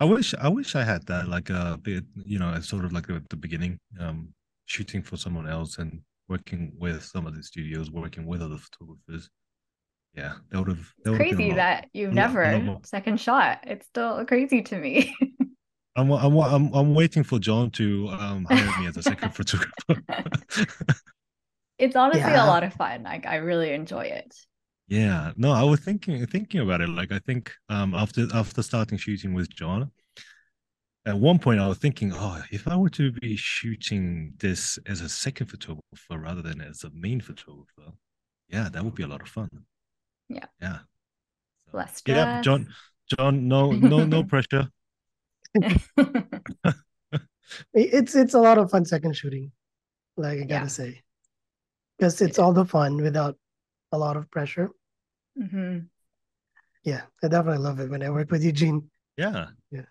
I 0.00 0.04
wish 0.04 0.34
I 0.34 0.48
wish 0.48 0.74
I 0.76 0.84
had 0.84 1.06
that 1.06 1.28
like 1.28 1.48
a 1.50 1.78
bit, 1.82 2.04
you 2.26 2.38
know, 2.38 2.58
sort 2.60 2.84
of 2.84 2.92
like 2.92 3.08
at 3.10 3.28
the 3.30 3.36
beginning, 3.36 3.78
um, 3.98 4.34
shooting 4.66 5.02
for 5.02 5.16
someone 5.16 5.48
else 5.48 5.78
and 5.78 6.00
working 6.28 6.72
with 6.78 7.02
some 7.04 7.26
of 7.26 7.34
the 7.34 7.42
studios, 7.42 7.90
working 7.90 8.26
with 8.26 8.42
other 8.42 8.58
photographers. 8.58 9.30
Yeah, 10.14 10.34
that 10.50 10.58
would 10.58 10.68
have 10.68 10.92
that 11.04 11.16
Crazy 11.16 11.48
lot. 11.48 11.56
that 11.56 11.88
you've 11.94 12.12
a 12.12 12.14
lot- 12.14 12.34
never 12.34 12.78
second 12.84 13.18
shot. 13.18 13.60
It's 13.66 13.86
still 13.86 14.24
crazy 14.26 14.60
to 14.62 14.76
me. 14.78 15.14
I'm 15.96 16.10
I'm 16.12 16.36
I'm 16.36 16.72
I'm 16.74 16.94
waiting 16.94 17.22
for 17.24 17.38
John 17.38 17.70
to 17.72 18.08
um 18.08 18.44
hire 18.44 18.80
me 18.80 18.86
as 18.88 18.96
a 18.98 19.02
second 19.02 19.30
photographer. 19.38 20.02
it's 21.82 21.96
honestly 21.96 22.20
Yeah. 22.20 22.44
a 22.44 22.46
lot 22.46 22.64
of 22.64 22.72
fun. 22.74 23.02
Like 23.02 23.26
I 23.26 23.36
really 23.36 23.72
enjoy 23.72 24.04
it. 24.04 24.34
Yeah, 24.88 25.32
no, 25.36 25.52
I 25.52 25.62
was 25.62 25.80
thinking 25.80 26.24
thinking 26.26 26.60
about 26.60 26.80
it. 26.80 26.88
Like 26.88 27.12
I 27.12 27.18
think 27.20 27.52
um 27.68 27.94
after 27.94 28.26
after 28.34 28.62
starting 28.62 28.98
shooting 28.98 29.34
with 29.34 29.48
John, 29.50 29.90
at 31.06 31.18
one 31.18 31.38
point 31.38 31.60
I 31.60 31.68
was 31.68 31.78
thinking, 31.78 32.12
oh, 32.14 32.42
if 32.50 32.68
I 32.68 32.76
were 32.76 32.90
to 32.90 33.12
be 33.12 33.36
shooting 33.36 34.34
this 34.38 34.78
as 34.86 35.00
a 35.00 35.08
second 35.08 35.46
photographer 35.46 36.18
rather 36.18 36.42
than 36.42 36.60
as 36.60 36.84
a 36.84 36.90
main 36.90 37.20
photographer, 37.20 37.92
yeah, 38.48 38.68
that 38.72 38.84
would 38.84 38.94
be 38.94 39.02
a 39.02 39.08
lot 39.08 39.22
of 39.22 39.28
fun. 39.28 39.48
Yeah. 40.28 40.46
Yeah. 40.60 40.78
So, 41.72 41.78
Less 41.78 42.02
yeah. 42.06 42.40
John, 42.42 42.68
John, 43.18 43.48
no, 43.48 43.72
no, 43.72 44.04
no 44.04 44.24
pressure. 44.32 44.68
It's 47.74 48.14
it's 48.14 48.34
a 48.34 48.40
lot 48.40 48.58
of 48.58 48.70
fun 48.70 48.84
second 48.84 49.14
shooting, 49.16 49.52
like 50.16 50.40
I 50.40 50.44
gotta 50.44 50.64
Yeah. 50.64 50.66
say, 50.68 51.02
because 51.98 52.20
it's 52.20 52.38
all 52.38 52.52
the 52.52 52.64
fun 52.64 52.96
without 52.96 53.36
a 53.92 53.98
lot 53.98 54.16
of 54.16 54.30
pressure. 54.30 54.70
hmm 55.36 55.78
Yeah, 56.84 57.02
I 57.22 57.28
definitely 57.28 57.62
love 57.62 57.78
it 57.80 57.90
when 57.90 58.02
I 58.02 58.10
work 58.10 58.30
with 58.30 58.42
Eugene. 58.44 58.90
Yeah. 59.16 59.48
Yeah. 59.70 59.86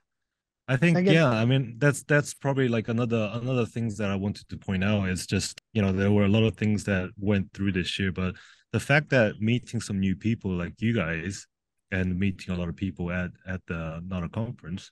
I 0.67 0.77
think 0.77 0.97
I 0.97 1.01
guess- 1.01 1.13
yeah, 1.13 1.29
I 1.29 1.45
mean 1.45 1.75
that's 1.79 2.03
that's 2.03 2.33
probably 2.33 2.67
like 2.67 2.87
another 2.87 3.29
another 3.33 3.65
things 3.65 3.97
that 3.97 4.09
I 4.09 4.15
wanted 4.15 4.47
to 4.49 4.57
point 4.57 4.83
out 4.83 5.09
is 5.09 5.25
just, 5.27 5.61
you 5.73 5.81
know, 5.81 5.91
there 5.91 6.11
were 6.11 6.25
a 6.25 6.29
lot 6.29 6.43
of 6.43 6.55
things 6.55 6.83
that 6.85 7.09
went 7.17 7.51
through 7.53 7.73
this 7.73 7.99
year, 7.99 8.11
but 8.11 8.35
the 8.71 8.79
fact 8.79 9.09
that 9.09 9.41
meeting 9.41 9.81
some 9.81 9.99
new 9.99 10.15
people 10.15 10.51
like 10.51 10.73
you 10.81 10.93
guys 10.93 11.45
and 11.91 12.17
meeting 12.17 12.53
a 12.55 12.57
lot 12.57 12.69
of 12.69 12.75
people 12.75 13.11
at 13.11 13.31
at 13.45 13.61
the 13.67 14.01
NADA 14.07 14.29
conference 14.29 14.91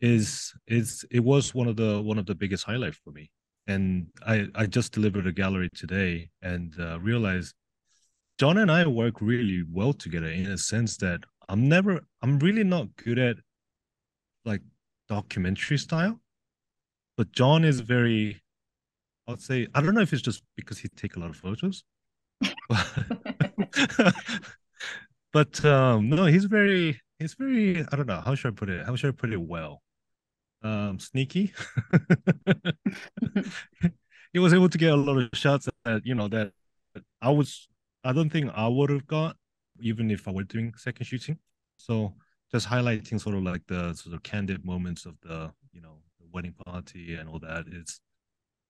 is 0.00 0.52
is 0.66 1.04
it 1.10 1.20
was 1.20 1.54
one 1.54 1.68
of 1.68 1.76
the 1.76 2.00
one 2.00 2.18
of 2.18 2.26
the 2.26 2.34
biggest 2.34 2.64
highlights 2.64 2.98
for 3.04 3.12
me. 3.12 3.30
And 3.66 4.08
I 4.26 4.48
I 4.54 4.66
just 4.66 4.92
delivered 4.92 5.26
a 5.26 5.32
gallery 5.32 5.68
today 5.74 6.30
and 6.42 6.74
uh, 6.78 6.98
realized 7.00 7.54
John 8.38 8.58
and 8.58 8.70
I 8.70 8.86
work 8.86 9.20
really 9.20 9.64
well 9.70 9.92
together 9.92 10.28
in 10.28 10.46
a 10.46 10.58
sense 10.58 10.96
that 10.98 11.20
I'm 11.48 11.68
never 11.68 12.00
I'm 12.22 12.38
really 12.38 12.64
not 12.64 12.94
good 12.96 13.18
at 13.18 13.36
like 14.44 14.62
documentary 15.08 15.78
style. 15.78 16.20
But 17.16 17.32
John 17.32 17.64
is 17.64 17.80
very 17.80 18.42
I'd 19.28 19.40
say 19.40 19.68
I 19.74 19.80
don't 19.80 19.94
know 19.94 20.00
if 20.00 20.12
it's 20.12 20.22
just 20.22 20.42
because 20.56 20.78
he 20.78 20.88
take 20.88 21.16
a 21.16 21.20
lot 21.20 21.30
of 21.30 21.36
photos. 21.36 21.84
but 25.32 25.64
um 25.64 26.08
no, 26.08 26.26
he's 26.26 26.44
very 26.46 27.00
he's 27.18 27.34
very 27.34 27.84
I 27.92 27.96
don't 27.96 28.06
know, 28.06 28.22
how 28.24 28.34
should 28.34 28.54
I 28.54 28.56
put 28.56 28.70
it? 28.70 28.86
How 28.86 28.96
should 28.96 29.14
I 29.14 29.16
put 29.16 29.32
it 29.32 29.40
well? 29.40 29.82
Um 30.62 30.98
sneaky. 30.98 31.52
he 34.32 34.38
was 34.38 34.54
able 34.54 34.68
to 34.68 34.78
get 34.78 34.92
a 34.92 34.96
lot 34.96 35.18
of 35.18 35.28
shots 35.34 35.68
that 35.84 36.06
you 36.06 36.14
know 36.14 36.28
that 36.28 36.52
I 37.20 37.30
was 37.30 37.68
I 38.04 38.12
don't 38.12 38.30
think 38.30 38.50
I 38.54 38.68
would 38.68 38.90
have 38.90 39.06
got 39.06 39.36
even 39.80 40.10
if 40.10 40.28
I 40.28 40.30
were 40.30 40.44
doing 40.44 40.74
second 40.76 41.06
shooting. 41.06 41.38
So 41.76 42.14
just 42.52 42.68
highlighting 42.68 43.20
sort 43.20 43.34
of 43.36 43.42
like 43.42 43.62
the 43.66 43.94
sort 43.94 44.14
of 44.14 44.22
candid 44.22 44.64
moments 44.64 45.06
of 45.06 45.14
the 45.22 45.52
you 45.72 45.80
know 45.80 45.98
the 46.20 46.26
wedding 46.32 46.54
party 46.66 47.14
and 47.14 47.28
all 47.28 47.38
that. 47.40 47.64
It's 47.68 48.00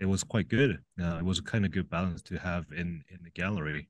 it 0.01 0.07
was 0.07 0.25
quite 0.25 0.49
good. 0.49 0.79
Uh, 1.01 1.19
it 1.19 1.25
was 1.25 1.39
a 1.39 1.43
kind 1.43 1.65
of 1.65 1.71
good 1.71 1.89
balance 1.89 2.23
to 2.23 2.39
have 2.39 2.67
in 2.73 3.03
in 3.09 3.19
the 3.23 3.31
gallery. 3.31 3.89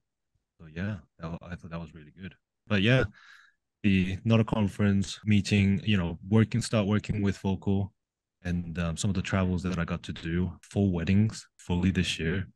So 0.59 0.67
yeah, 0.73 0.97
I 1.21 1.55
thought 1.57 1.71
that 1.71 1.81
was 1.81 1.95
really 1.95 2.13
good. 2.21 2.35
But 2.67 2.83
yeah, 2.83 3.05
the 3.83 4.19
not 4.25 4.41
a 4.41 4.45
conference 4.45 5.19
meeting, 5.25 5.81
you 5.85 5.97
know, 5.97 6.19
working 6.29 6.63
start 6.63 6.87
working 6.87 7.23
with 7.23 7.39
Vocal 7.39 7.93
and 8.45 8.79
um, 8.79 8.97
some 8.97 9.11
of 9.11 9.15
the 9.15 9.23
travels 9.23 9.63
that 9.63 9.79
I 9.79 9.85
got 9.85 10.03
to 10.05 10.13
do, 10.13 10.53
full 10.63 10.93
weddings 10.93 11.47
fully 11.57 11.91
this 11.91 12.19
year. 12.19 12.47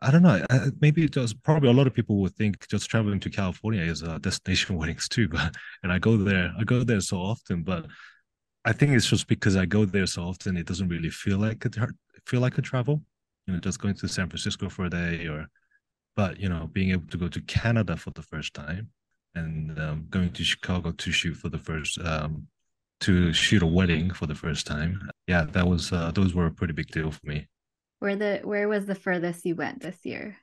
I 0.00 0.10
don't 0.10 0.22
know. 0.22 0.44
uh, 0.50 0.70
Maybe 0.80 1.04
it 1.04 1.12
does. 1.12 1.32
Probably 1.32 1.68
a 1.68 1.72
lot 1.72 1.86
of 1.86 1.94
people 1.94 2.16
would 2.18 2.34
think 2.34 2.66
just 2.68 2.90
traveling 2.90 3.20
to 3.20 3.30
California 3.30 3.82
is 3.82 4.02
a 4.02 4.18
destination 4.18 4.76
weddings 4.78 5.08
too. 5.08 5.28
But 5.28 5.54
and 5.82 5.92
I 5.92 5.98
go 5.98 6.16
there, 6.16 6.52
I 6.58 6.64
go 6.64 6.82
there 6.82 7.00
so 7.00 7.18
often. 7.18 7.62
But 7.62 7.86
I 8.64 8.72
think 8.72 8.92
it's 8.92 9.06
just 9.08 9.28
because 9.28 9.56
I 9.56 9.66
go 9.66 9.84
there 9.84 10.06
so 10.06 10.24
often, 10.24 10.56
it 10.56 10.66
doesn't 10.66 10.88
really 10.88 11.10
feel 11.10 11.38
like 11.38 11.64
a 11.64 11.88
feel 12.26 12.40
like 12.40 12.58
a 12.58 12.62
travel. 12.62 13.02
You 13.46 13.54
know, 13.54 13.60
just 13.60 13.80
going 13.80 13.94
to 13.96 14.08
San 14.08 14.28
Francisco 14.28 14.68
for 14.68 14.86
a 14.86 14.90
day, 14.90 15.26
or 15.26 15.46
but 16.16 16.40
you 16.40 16.48
know, 16.48 16.68
being 16.72 16.90
able 16.90 17.08
to 17.08 17.18
go 17.18 17.28
to 17.28 17.40
Canada 17.42 17.96
for 17.96 18.10
the 18.10 18.22
first 18.22 18.54
time 18.54 18.90
and 19.34 19.78
um, 19.78 20.06
going 20.10 20.32
to 20.32 20.44
Chicago 20.44 20.92
to 20.92 21.12
shoot 21.12 21.34
for 21.34 21.48
the 21.48 21.58
first 21.58 21.98
um, 22.00 22.46
to 23.00 23.32
shoot 23.32 23.62
a 23.62 23.66
wedding 23.66 24.12
for 24.12 24.26
the 24.26 24.34
first 24.34 24.66
time. 24.66 25.10
Yeah, 25.26 25.44
that 25.52 25.66
was 25.66 25.92
uh, 25.92 26.10
those 26.12 26.34
were 26.34 26.46
a 26.46 26.52
pretty 26.52 26.72
big 26.72 26.88
deal 26.88 27.10
for 27.10 27.24
me. 27.24 27.48
Where 27.98 28.16
the 28.16 28.40
where 28.44 28.68
was 28.68 28.86
the 28.86 28.94
furthest 28.94 29.44
you 29.44 29.54
went 29.54 29.80
this 29.80 29.98
year 30.04 30.36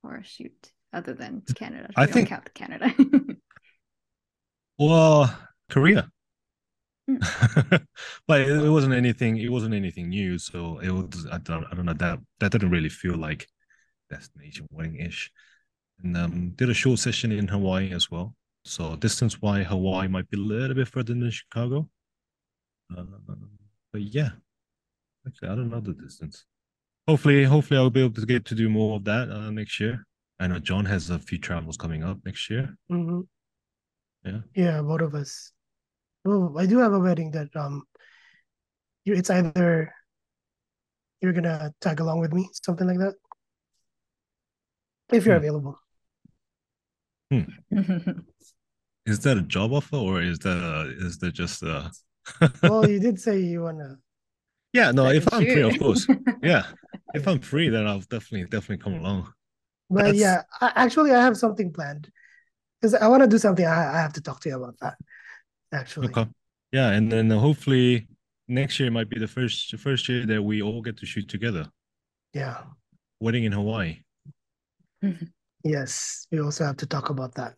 for 0.00 0.16
a 0.16 0.24
shoot 0.24 0.72
other 0.92 1.14
than 1.14 1.42
Canada? 1.54 1.90
I 1.96 2.06
think- 2.06 2.28
count 2.28 2.52
Canada. 2.54 2.94
Well, 4.78 5.32
Korea. 5.70 6.10
Hmm. 7.08 7.16
but 8.26 8.40
it, 8.40 8.48
it 8.48 8.70
wasn't 8.70 8.94
anything. 8.94 9.36
It 9.36 9.50
wasn't 9.50 9.74
anything 9.74 10.08
new. 10.08 10.38
So 10.38 10.78
it 10.78 10.90
was. 10.90 11.26
I 11.30 11.38
don't. 11.38 11.64
I 11.70 11.74
don't 11.74 11.86
know. 11.86 11.92
That 11.92 12.18
that 12.40 12.52
didn't 12.52 12.70
really 12.70 12.88
feel 12.88 13.16
like 13.16 13.46
destination 14.10 14.66
wedding 14.70 14.96
ish. 14.96 15.30
And 16.02 16.16
um, 16.16 16.50
did 16.56 16.68
a 16.70 16.74
short 16.74 16.98
session 16.98 17.32
in 17.32 17.48
Hawaii 17.48 17.92
as 17.92 18.10
well. 18.10 18.34
So 18.64 18.96
distance 18.96 19.40
wise, 19.40 19.66
Hawaii 19.66 20.08
might 20.08 20.28
be 20.30 20.36
a 20.36 20.40
little 20.40 20.74
bit 20.74 20.88
further 20.88 21.14
than 21.14 21.30
Chicago. 21.30 21.88
Uh, 22.96 23.04
but 23.92 24.02
yeah, 24.02 24.30
actually, 25.26 25.48
I 25.48 25.54
don't 25.54 25.70
know 25.70 25.80
the 25.80 25.94
distance. 25.94 26.44
Hopefully, 27.08 27.44
hopefully, 27.44 27.78
I'll 27.78 27.90
be 27.90 28.02
able 28.04 28.14
to 28.14 28.26
get 28.26 28.44
to 28.46 28.54
do 28.54 28.68
more 28.68 28.96
of 28.96 29.04
that 29.04 29.30
uh, 29.30 29.50
next 29.50 29.80
year. 29.80 30.04
I 30.38 30.46
know 30.46 30.58
John 30.58 30.84
has 30.86 31.10
a 31.10 31.18
few 31.18 31.38
travels 31.38 31.76
coming 31.76 32.02
up 32.02 32.18
next 32.24 32.48
year. 32.50 32.76
Mhm. 32.90 33.26
Yeah. 34.24 34.40
Yeah, 34.54 34.82
both 34.82 35.00
of 35.00 35.14
us. 35.14 35.52
Oh, 36.24 36.56
I 36.56 36.66
do 36.66 36.78
have 36.78 36.92
a 36.92 37.00
wedding 37.00 37.32
that 37.32 37.54
um, 37.56 37.82
it's 39.04 39.30
either 39.30 39.92
you're 41.20 41.32
gonna 41.32 41.72
tag 41.80 42.00
along 42.00 42.20
with 42.20 42.32
me, 42.32 42.48
something 42.52 42.86
like 42.86 42.98
that, 42.98 43.14
if 45.12 45.26
you're 45.26 45.34
Hmm. 45.36 45.44
available. 45.44 45.81
Hmm. 47.32 47.44
Is 49.06 49.20
that 49.20 49.36
a 49.38 49.42
job 49.42 49.72
offer 49.72 49.96
or 49.96 50.20
is 50.22 50.38
that 50.40 50.58
a, 50.58 51.06
is 51.06 51.18
that 51.18 51.32
just 51.32 51.62
a 51.62 51.90
Well, 52.62 52.88
you 52.88 53.00
did 53.00 53.18
say 53.18 53.40
you 53.40 53.62
wanna. 53.62 53.96
yeah 54.72 54.92
no 54.92 55.08
if 55.08 55.26
i'm 55.32 55.42
free 55.42 55.62
of 55.62 55.76
course 55.78 56.06
yeah 56.42 56.62
if 57.12 57.26
i'm 57.26 57.40
free 57.40 57.68
then 57.68 57.84
i'll 57.88 57.98
definitely 58.00 58.44
definitely 58.44 58.78
come 58.84 58.94
along 58.94 59.32
But 59.90 60.04
That's- 60.04 60.20
yeah, 60.20 60.42
I, 60.60 60.72
actually, 60.84 61.10
I 61.10 61.20
have 61.22 61.36
something 61.36 61.72
planned 61.72 62.10
because 62.80 62.94
I 62.94 63.08
want 63.08 63.22
to 63.22 63.28
do 63.28 63.38
something. 63.38 63.66
I, 63.66 63.96
I 63.96 64.00
have 64.00 64.12
to 64.14 64.22
talk 64.22 64.40
to 64.42 64.48
you 64.48 64.56
about 64.56 64.76
that. 64.80 64.94
Actually, 65.72 66.08
okay 66.08 66.26
yeah, 66.72 66.88
and 66.96 67.10
then 67.12 67.28
hopefully 67.30 68.08
next 68.48 68.80
year 68.80 68.90
might 68.90 69.10
be 69.10 69.18
the 69.18 69.28
first 69.28 69.76
first 69.78 70.08
year 70.08 70.24
that 70.26 70.42
we 70.42 70.62
all 70.62 70.80
get 70.80 70.96
to 70.98 71.06
shoot 71.06 71.28
together. 71.28 71.64
Yeah. 72.32 72.58
Wedding 73.20 73.44
in 73.44 73.52
Hawaii. 73.52 74.02
Yes. 75.64 76.26
We 76.30 76.40
also 76.40 76.64
have 76.64 76.76
to 76.78 76.86
talk 76.86 77.10
about 77.10 77.34
that. 77.34 77.54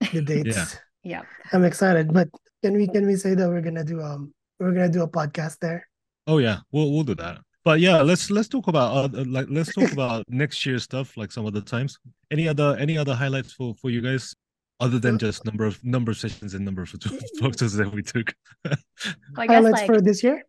The 0.12 0.22
dates. 0.22 0.56
Yeah. 0.56 1.20
yeah. 1.20 1.22
I'm 1.52 1.64
excited, 1.64 2.12
but 2.12 2.28
can 2.62 2.74
we 2.74 2.88
can 2.88 3.06
we 3.06 3.16
say 3.16 3.34
that 3.34 3.48
we're 3.48 3.60
gonna 3.60 3.84
do 3.84 4.00
um 4.00 4.32
we're 4.58 4.72
gonna 4.72 4.88
do 4.88 5.02
a 5.02 5.08
podcast 5.08 5.58
there? 5.60 5.86
Oh 6.26 6.38
yeah, 6.38 6.60
we'll 6.72 6.90
we'll 6.90 7.04
do 7.04 7.14
that. 7.16 7.38
But 7.64 7.80
yeah, 7.80 8.00
let's 8.00 8.30
let's 8.30 8.48
talk 8.48 8.68
about 8.68 9.14
uh, 9.14 9.24
like 9.26 9.46
let's 9.50 9.74
talk 9.74 9.92
about 9.98 10.24
next 10.28 10.64
year 10.64 10.78
stuff 10.78 11.18
like 11.18 11.32
some 11.32 11.44
other 11.44 11.60
times. 11.60 11.98
Any 12.30 12.48
other 12.48 12.76
any 12.78 12.96
other 12.96 13.14
highlights 13.14 13.52
for 13.52 13.74
for 13.74 13.90
you 13.90 14.00
guys 14.00 14.34
other 14.80 14.98
than 14.98 15.18
just 15.18 15.44
number 15.44 15.66
of 15.66 15.82
number 15.84 16.12
of 16.12 16.16
sessions 16.16 16.54
and 16.54 16.64
number 16.64 16.82
of 16.82 16.88
photo- 16.88 17.18
photos 17.40 17.74
that 17.74 17.92
we 17.92 18.02
took? 18.02 18.32
Well, 18.64 18.76
I 19.36 19.46
guess 19.46 19.56
Highlights 19.56 19.78
like 19.80 19.86
for 19.86 20.00
this 20.00 20.24
year? 20.24 20.44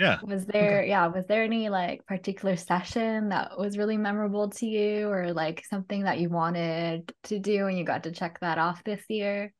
Yeah. 0.00 0.18
was 0.22 0.46
there 0.46 0.82
yeah, 0.82 1.06
was 1.08 1.26
there 1.26 1.44
any 1.44 1.68
like 1.68 2.06
particular 2.06 2.56
session 2.56 3.28
that 3.28 3.58
was 3.58 3.76
really 3.76 3.98
memorable 3.98 4.48
to 4.48 4.66
you 4.66 5.08
or 5.10 5.32
like 5.34 5.62
something 5.68 6.04
that 6.04 6.18
you 6.18 6.30
wanted 6.30 7.12
to 7.24 7.38
do 7.38 7.66
and 7.66 7.76
you 7.76 7.84
got 7.84 8.04
to 8.04 8.10
check 8.10 8.40
that 8.40 8.56
off 8.56 8.82
this 8.82 9.02
year? 9.08 9.52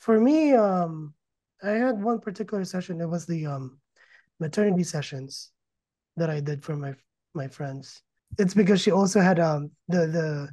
For 0.00 0.18
me, 0.18 0.54
um, 0.54 1.14
I 1.62 1.70
had 1.70 2.02
one 2.02 2.18
particular 2.18 2.64
session. 2.64 3.00
It 3.00 3.08
was 3.08 3.26
the 3.26 3.46
um 3.46 3.78
maternity 4.40 4.82
sessions 4.82 5.52
that 6.16 6.30
I 6.30 6.40
did 6.40 6.64
for 6.64 6.74
my 6.74 6.94
my 7.34 7.46
friends. 7.46 8.02
It's 8.38 8.54
because 8.54 8.80
she 8.80 8.90
also 8.90 9.20
had 9.20 9.38
um 9.38 9.70
the 9.86 10.06
the 10.06 10.48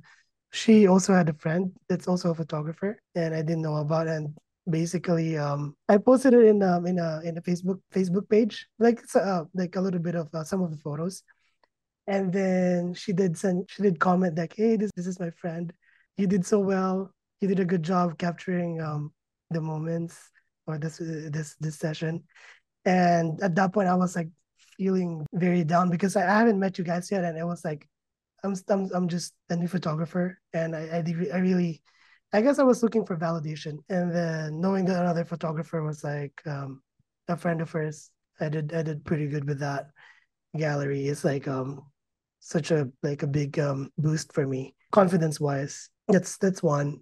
she 0.51 0.87
also 0.87 1.13
had 1.13 1.29
a 1.29 1.33
friend 1.33 1.71
that's 1.89 2.07
also 2.07 2.31
a 2.31 2.35
photographer 2.35 3.01
and 3.15 3.33
I 3.33 3.41
didn't 3.41 3.61
know 3.63 3.77
about 3.77 4.07
and 4.07 4.37
basically 4.69 5.37
um 5.37 5.75
I 5.87 5.97
posted 5.97 6.33
it 6.33 6.45
in 6.45 6.61
um 6.61 6.85
in 6.85 6.99
a 6.99 7.21
in 7.23 7.37
a 7.37 7.41
Facebook 7.41 7.79
Facebook 7.93 8.29
page 8.29 8.67
like 8.79 9.03
uh, 9.15 9.43
like 9.53 9.75
a 9.75 9.81
little 9.81 9.99
bit 9.99 10.15
of 10.15 10.33
uh, 10.33 10.43
some 10.43 10.61
of 10.61 10.71
the 10.71 10.77
photos. 10.77 11.23
And 12.07 12.31
then 12.31 12.93
she 12.93 13.11
did 13.11 13.37
send 13.37 13.69
she 13.69 13.83
did 13.83 13.99
comment 13.99 14.37
like 14.37 14.53
hey 14.55 14.75
this 14.75 14.91
this 14.95 15.07
is 15.07 15.19
my 15.19 15.31
friend. 15.31 15.73
You 16.17 16.27
did 16.27 16.45
so 16.45 16.59
well. 16.59 17.11
You 17.41 17.47
did 17.47 17.59
a 17.59 17.65
good 17.65 17.83
job 17.83 18.17
capturing 18.17 18.81
um 18.81 19.13
the 19.51 19.61
moments 19.61 20.17
or 20.65 20.77
this 20.77 20.97
this 20.97 21.55
this 21.59 21.77
session. 21.77 22.23
And 22.85 23.41
at 23.41 23.55
that 23.55 23.73
point 23.73 23.89
I 23.89 23.95
was 23.95 24.15
like 24.15 24.29
feeling 24.77 25.25
very 25.33 25.63
down 25.63 25.89
because 25.89 26.15
I, 26.15 26.23
I 26.23 26.37
haven't 26.39 26.59
met 26.59 26.77
you 26.77 26.83
guys 26.83 27.11
yet. 27.11 27.23
And 27.23 27.37
it 27.37 27.45
was 27.45 27.63
like 27.63 27.87
I'm 28.43 28.55
I'm, 28.69 28.89
I'm 28.93 29.07
just 29.07 29.33
a 29.49 29.55
new 29.55 29.67
photographer. 29.67 30.39
And 30.53 30.75
I, 30.75 31.03
I 31.03 31.03
I 31.33 31.39
really 31.39 31.81
I 32.33 32.41
guess 32.41 32.59
I 32.59 32.63
was 32.63 32.83
looking 32.83 33.05
for 33.05 33.15
validation 33.15 33.77
and 33.89 34.13
then 34.13 34.59
knowing 34.59 34.85
that 34.85 34.99
another 34.99 35.23
photographer 35.23 35.81
was 35.81 36.03
like 36.03 36.41
um 36.45 36.81
a 37.27 37.37
friend 37.37 37.61
of 37.61 37.71
hers 37.71 38.09
I 38.39 38.49
did 38.49 38.73
I 38.73 38.83
did 38.83 39.05
pretty 39.05 39.27
good 39.27 39.47
with 39.47 39.59
that 39.59 39.87
gallery. 40.55 41.07
It's 41.07 41.23
like 41.23 41.47
um 41.47 41.83
such 42.39 42.71
a 42.71 42.89
like 43.03 43.23
a 43.23 43.27
big 43.27 43.59
um 43.59 43.91
boost 43.97 44.33
for 44.33 44.45
me 44.45 44.75
confidence 44.91 45.39
wise 45.39 45.89
that's 46.07 46.37
that's 46.37 46.63
one 46.63 46.99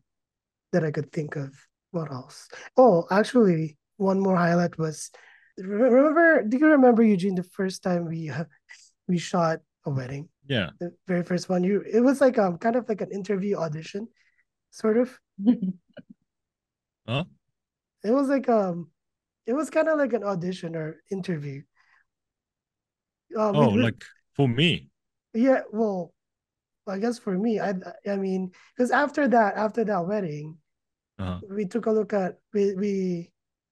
that 0.71 0.83
I 0.83 0.91
could 0.91 1.11
think 1.11 1.35
of. 1.35 1.53
What 1.91 2.11
else? 2.11 2.47
Oh 2.77 3.05
actually 3.11 3.77
one 3.97 4.19
more 4.19 4.35
highlight 4.35 4.77
was 4.77 5.11
remember 5.57 6.43
do 6.43 6.57
you 6.57 6.67
remember 6.67 7.01
Eugene 7.01 7.35
the 7.35 7.43
first 7.43 7.81
time 7.81 8.05
we 8.05 8.29
uh, 8.29 8.45
we 9.07 9.17
shot 9.17 9.59
a 9.85 9.89
wedding? 9.89 10.29
Yeah. 10.47 10.69
the 10.79 10.93
very 11.07 11.23
first 11.23 11.49
one 11.49 11.63
you 11.63 11.81
it 11.81 12.01
was 12.01 12.21
like 12.21 12.37
um 12.37 12.57
kind 12.57 12.75
of 12.75 12.87
like 12.87 13.01
an 13.01 13.11
interview 13.11 13.57
audition 13.57 14.07
sort 14.75 14.97
of 14.99 15.07
Huh? 17.07 17.23
it 18.03 18.11
was 18.11 18.27
like 18.27 18.49
um 18.49 18.89
it 19.47 19.53
was 19.53 19.69
kind 19.69 19.87
of 19.87 19.97
like 19.97 20.11
an 20.13 20.23
audition 20.23 20.75
or 20.75 20.99
interview 21.11 21.61
uh, 23.37 23.51
Oh, 23.55 23.71
with- 23.71 23.83
like 23.83 24.03
for 24.35 24.47
me. 24.49 24.89
yeah 25.33 25.61
well 25.71 26.11
i 26.87 26.97
guess 26.99 27.17
for 27.19 27.37
me 27.37 27.59
i 27.59 27.71
i 28.09 28.15
mean 28.17 28.51
because 28.75 28.91
after 28.91 29.27
that 29.29 29.55
after 29.55 29.83
that 29.87 30.03
wedding 30.05 30.57
Uh, 31.15 31.39
we 31.47 31.63
took 31.63 31.87
a 31.87 31.95
look 31.95 32.11
at 32.11 32.35
we 32.51 32.75
we 32.75 32.93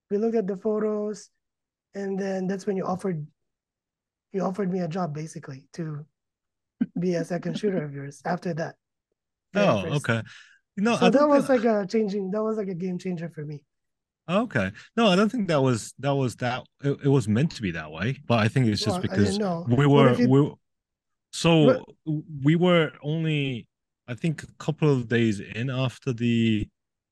we 0.09 0.15
looked 0.15 0.39
at 0.39 0.47
the 0.47 0.55
photos 0.55 1.27
and 1.91 2.15
then 2.15 2.47
that's 2.47 2.63
when 2.63 2.77
you 2.79 2.85
offered 2.87 3.19
you 4.31 4.39
offered 4.39 4.71
me 4.71 4.79
a 4.79 4.87
job 4.87 5.11
basically 5.11 5.67
to 5.75 6.07
be 6.95 7.19
a 7.19 7.25
second 7.27 7.59
shooter 7.59 7.83
of 7.83 7.91
yours 7.91 8.23
after 8.23 8.55
that 8.55 8.79
oh, 9.59 9.99
okay. 9.99 10.23
No, 10.77 10.95
so 10.97 11.09
that 11.09 11.27
was 11.27 11.49
like 11.49 11.63
a 11.65 11.85
changing 11.87 12.31
that 12.31 12.43
was 12.43 12.57
like 12.57 12.67
a 12.67 12.73
game 12.75 12.97
changer 12.97 13.29
for 13.29 13.45
me 13.45 13.63
Okay. 14.29 14.71
No, 14.95 15.07
I 15.07 15.17
don't 15.17 15.29
think 15.29 15.49
that 15.49 15.61
was 15.61 15.93
that 15.99 16.15
was 16.15 16.37
that 16.37 16.63
it, 16.81 16.97
it 17.03 17.09
was 17.09 17.27
meant 17.27 17.51
to 17.57 17.61
be 17.61 17.71
that 17.71 17.91
way. 17.91 18.17
But 18.25 18.39
I 18.39 18.47
think 18.47 18.67
it's 18.67 18.79
just 18.81 19.01
Well, 19.01 19.01
because 19.01 19.37
we 19.67 19.85
were 19.85 20.13
you- 20.15 20.29
we 20.29 20.51
so 21.31 21.83
we 22.43 22.55
were 22.55 22.91
only 23.01 23.67
I 24.07 24.13
think 24.13 24.43
a 24.43 24.47
couple 24.59 24.89
of 24.89 25.07
days 25.09 25.39
in 25.41 25.69
after 25.69 26.13
the 26.13 26.67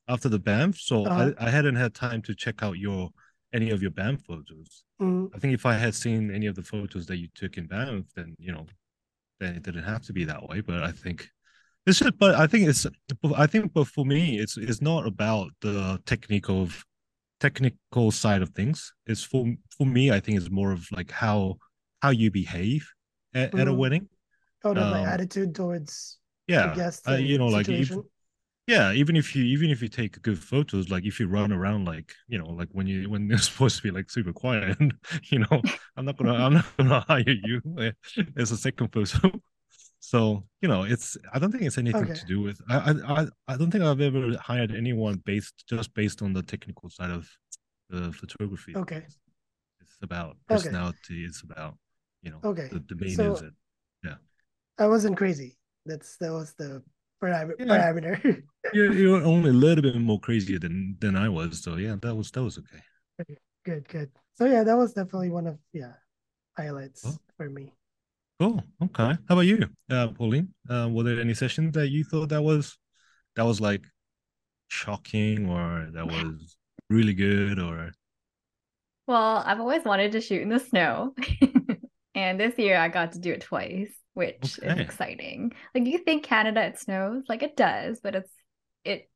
after 0.07 0.29
the 0.29 0.39
Banff. 0.39 0.77
So 0.79 1.05
Uh-huh. 1.05 1.31
I, 1.37 1.47
I 1.47 1.49
hadn't 1.49 1.75
had 1.75 1.93
time 1.93 2.21
to 2.23 2.35
check 2.35 2.63
out 2.63 2.77
your 2.77 3.09
any 3.53 3.71
of 3.71 3.81
your 3.81 3.91
Banff 3.91 4.21
photos. 4.21 4.83
Mm, 5.01 5.29
I 5.35 5.39
think 5.39 5.53
if 5.53 5.65
I 5.65 5.73
had 5.73 5.93
seen 5.95 6.31
any 6.33 6.45
of 6.47 6.55
the 6.55 6.63
photos 6.63 7.07
that 7.07 7.17
you 7.17 7.27
took 7.35 7.57
in 7.57 7.67
Banff, 7.67 8.05
then 8.15 8.35
you 8.39 8.53
know, 8.53 8.65
then 9.41 9.55
it 9.55 9.63
didn't 9.63 9.83
have 9.83 10.03
to 10.03 10.13
be 10.13 10.23
that 10.25 10.47
way. 10.47 10.61
But 10.61 10.83
I 10.83 10.91
think 10.93 11.29
it's 11.85 11.99
just, 11.99 12.17
but 12.17 12.35
I 12.35 12.47
think 12.47 12.67
it's, 12.67 12.85
I 13.35 13.47
think, 13.47 13.73
but 13.73 13.87
for 13.87 14.05
me, 14.05 14.39
it's 14.39 14.57
it's 14.57 14.81
not 14.81 15.07
about 15.07 15.49
the 15.61 15.99
technical 16.05 16.69
technical 17.39 18.11
side 18.11 18.41
of 18.41 18.49
things. 18.51 18.93
It's 19.07 19.23
for 19.23 19.45
for 19.77 19.85
me, 19.87 20.11
I 20.11 20.19
think 20.19 20.37
it's 20.39 20.51
more 20.51 20.71
of 20.71 20.87
like 20.91 21.11
how 21.11 21.57
how 22.01 22.11
you 22.11 22.31
behave 22.31 22.87
at, 23.33 23.55
at 23.57 23.67
a 23.67 23.73
Mhm. 23.73 23.75
wedding. 23.75 24.09
of 24.63 24.89
my 24.89 25.01
Um, 25.01 25.03
attitude 25.03 25.55
towards 25.55 26.19
Yeah, 26.47 26.63
the 26.63 26.69
guests 26.69 27.07
uh, 27.07 27.15
you 27.15 27.37
know, 27.37 27.47
like 27.47 27.69
even, 27.69 28.03
yeah, 28.67 28.91
even 28.93 29.15
if 29.15 29.35
you 29.35 29.43
even 29.45 29.69
if 29.71 29.81
you 29.81 29.87
take 29.89 30.21
good 30.21 30.39
photos, 30.39 30.89
like 30.89 31.05
if 31.05 31.19
you 31.19 31.27
run 31.27 31.51
around 31.51 31.85
like 31.85 32.13
you 32.27 32.37
know, 32.37 32.47
like 32.47 32.69
when 32.71 32.87
you 32.87 33.09
when 33.09 33.27
you're 33.29 33.37
supposed 33.39 33.77
to 33.77 33.83
be 33.83 33.91
like 33.91 34.09
super 34.11 34.33
quiet, 34.33 34.77
you 35.31 35.39
know, 35.39 35.63
I'm 35.97 36.05
not 36.05 36.17
gonna 36.17 36.33
I'm 36.33 36.53
not 36.55 36.77
gonna 36.77 37.01
hire 37.07 37.23
you 37.27 37.61
as 38.37 38.51
a 38.51 38.57
second 38.57 38.89
photo. 38.93 39.41
So 40.11 40.19
you 40.61 40.67
know, 40.71 40.81
it's 40.93 41.07
I 41.33 41.39
don't 41.39 41.51
think 41.53 41.63
it's 41.63 41.77
anything 41.85 42.03
Okay. 42.11 42.19
to 42.21 42.25
do 42.33 42.37
with 42.47 42.57
I 42.69 42.77
I 43.15 43.19
I- 43.51 43.57
don't 43.57 43.71
think 43.71 43.83
I've 43.89 44.01
ever 44.09 44.23
hired 44.49 44.71
anyone 44.83 45.15
based 45.31 45.55
just 45.73 45.89
based 46.01 46.19
on 46.25 46.33
the 46.37 46.43
technical 46.53 46.87
side 46.97 47.11
of 47.19 47.23
the 47.93 48.03
photography. 48.19 48.73
Okay. 48.83 49.03
It's 49.83 49.97
about 50.09 50.31
Okay. 50.31 50.55
personality. 50.55 51.17
It's 51.29 51.41
about 51.49 51.73
you 52.23 52.29
know 52.31 52.41
Okay. 52.51 52.67
the, 52.73 52.79
the 52.91 52.97
main 53.03 53.15
So- 53.15 53.33
is 53.35 53.41
it. 53.49 53.53
Yeah. 54.07 54.17
I 54.83 54.87
wasn't 54.93 55.15
crazy. 55.21 55.49
That's 55.89 56.09
that 56.21 56.33
was 56.39 56.49
the 56.61 56.69
param- 57.23 57.55
Yeah. 57.57 57.67
parameter. 57.71 58.13
You're 58.75 58.91
you're 59.01 59.23
only 59.33 59.49
a 59.57 59.59
little 59.65 59.81
bit 59.87 59.95
more 60.11 60.19
crazier 60.27 60.59
than 60.65 60.75
than 61.03 61.15
I 61.25 61.29
was. 61.37 61.51
So 61.65 61.71
yeah, 61.85 61.95
that 62.03 62.13
was 62.19 62.27
that 62.35 62.43
was 62.47 62.55
okay. 62.61 62.83
good, 63.69 63.83
good. 63.95 64.09
So 64.37 64.43
yeah, 64.53 64.63
that 64.67 64.77
was 64.81 64.91
definitely 64.99 65.31
one 65.39 65.47
of 65.51 65.57
yeah 65.81 65.93
highlights 66.59 67.01
for 67.37 67.49
me. 67.49 67.65
Cool. 68.41 68.63
Okay. 68.81 69.03
How 69.03 69.35
about 69.35 69.41
you, 69.41 69.69
uh, 69.91 70.07
Pauline? 70.07 70.51
Uh, 70.67 70.89
were 70.91 71.03
there 71.03 71.21
any 71.21 71.35
sessions 71.35 71.73
that 71.73 71.89
you 71.89 72.03
thought 72.03 72.29
that 72.29 72.41
was 72.41 72.75
that 73.35 73.45
was 73.45 73.61
like 73.61 73.83
shocking 74.67 75.47
or 75.47 75.87
that 75.93 76.07
was 76.07 76.57
really 76.89 77.13
good 77.13 77.59
or 77.59 77.91
Well, 79.05 79.43
I've 79.45 79.59
always 79.59 79.83
wanted 79.83 80.13
to 80.13 80.21
shoot 80.21 80.41
in 80.41 80.49
the 80.49 80.57
snow. 80.57 81.13
and 82.15 82.39
this 82.39 82.57
year 82.57 82.77
I 82.77 82.87
got 82.87 83.11
to 83.11 83.19
do 83.19 83.31
it 83.31 83.41
twice, 83.41 83.93
which 84.15 84.57
is 84.57 84.79
exciting. 84.79 85.53
Like 85.75 85.85
you 85.85 85.99
think 85.99 86.23
Canada 86.23 86.65
it 86.65 86.79
snows, 86.79 87.21
like 87.29 87.43
it 87.43 87.55
does, 87.55 87.99
but 88.01 88.15
it's 88.15 88.31
it 88.83 89.07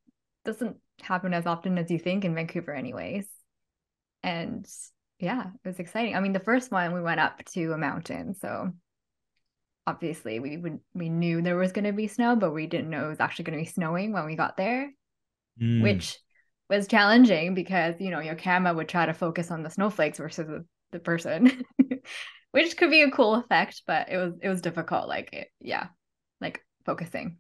doesn't 0.44 0.78
happen 1.02 1.34
as 1.34 1.48
often 1.48 1.80
as 1.80 1.90
you 1.90 1.98
think 1.98 2.26
in 2.26 2.36
Vancouver 2.36 2.76
anyways. 2.76 3.26
And 4.22 4.68
yeah, 5.18 5.48
it 5.48 5.68
was 5.68 5.80
exciting. 5.80 6.16
I 6.16 6.20
mean, 6.20 6.34
the 6.34 6.40
first 6.40 6.72
one 6.72 6.94
we 6.94 7.02
went 7.02 7.20
up 7.20 7.44
to 7.54 7.72
a 7.72 7.78
mountain, 7.80 8.36
so 8.36 8.72
obviously 9.88 10.40
we 10.40 10.58
would 10.58 10.80
we 10.94 11.10
knew 11.10 11.42
there 11.42 11.56
was 11.58 11.72
going 11.72 11.86
to 11.86 11.94
be 11.94 12.08
snow, 12.08 12.36
but 12.36 12.52
we 12.54 12.68
didn't 12.68 12.90
know 12.90 13.06
it 13.06 13.10
was 13.10 13.20
actually 13.20 13.46
going 13.46 13.60
to 13.60 13.66
be 13.66 13.72
snowing 13.72 14.14
when 14.14 14.26
we 14.26 14.36
got 14.36 14.58
there 14.58 14.92
Hmm, 15.60 16.00
which 16.00 16.20
was 16.70 16.88
challenging 16.88 17.54
because 17.54 17.96
you 18.00 18.10
know 18.12 18.20
your 18.20 18.36
camera 18.36 18.74
would 18.74 18.90
try 18.90 19.06
to 19.06 19.14
focus 19.14 19.52
on 19.52 19.64
the 19.64 19.70
snowflakes 19.70 20.18
versus 20.18 20.48
the, 20.48 20.66
the 20.92 21.00
person 21.00 21.64
which 22.52 22.78
could 22.78 22.90
be 22.92 23.02
a 23.02 23.12
cool 23.12 23.36
effect 23.36 23.84
but 23.88 24.10
it 24.10 24.18
was 24.18 24.34
it 24.42 24.50
was 24.50 24.62
difficult 24.62 25.08
like 25.08 25.32
it, 25.34 25.50
yeah 25.62 25.88
like 26.42 26.64
focusing 26.86 27.38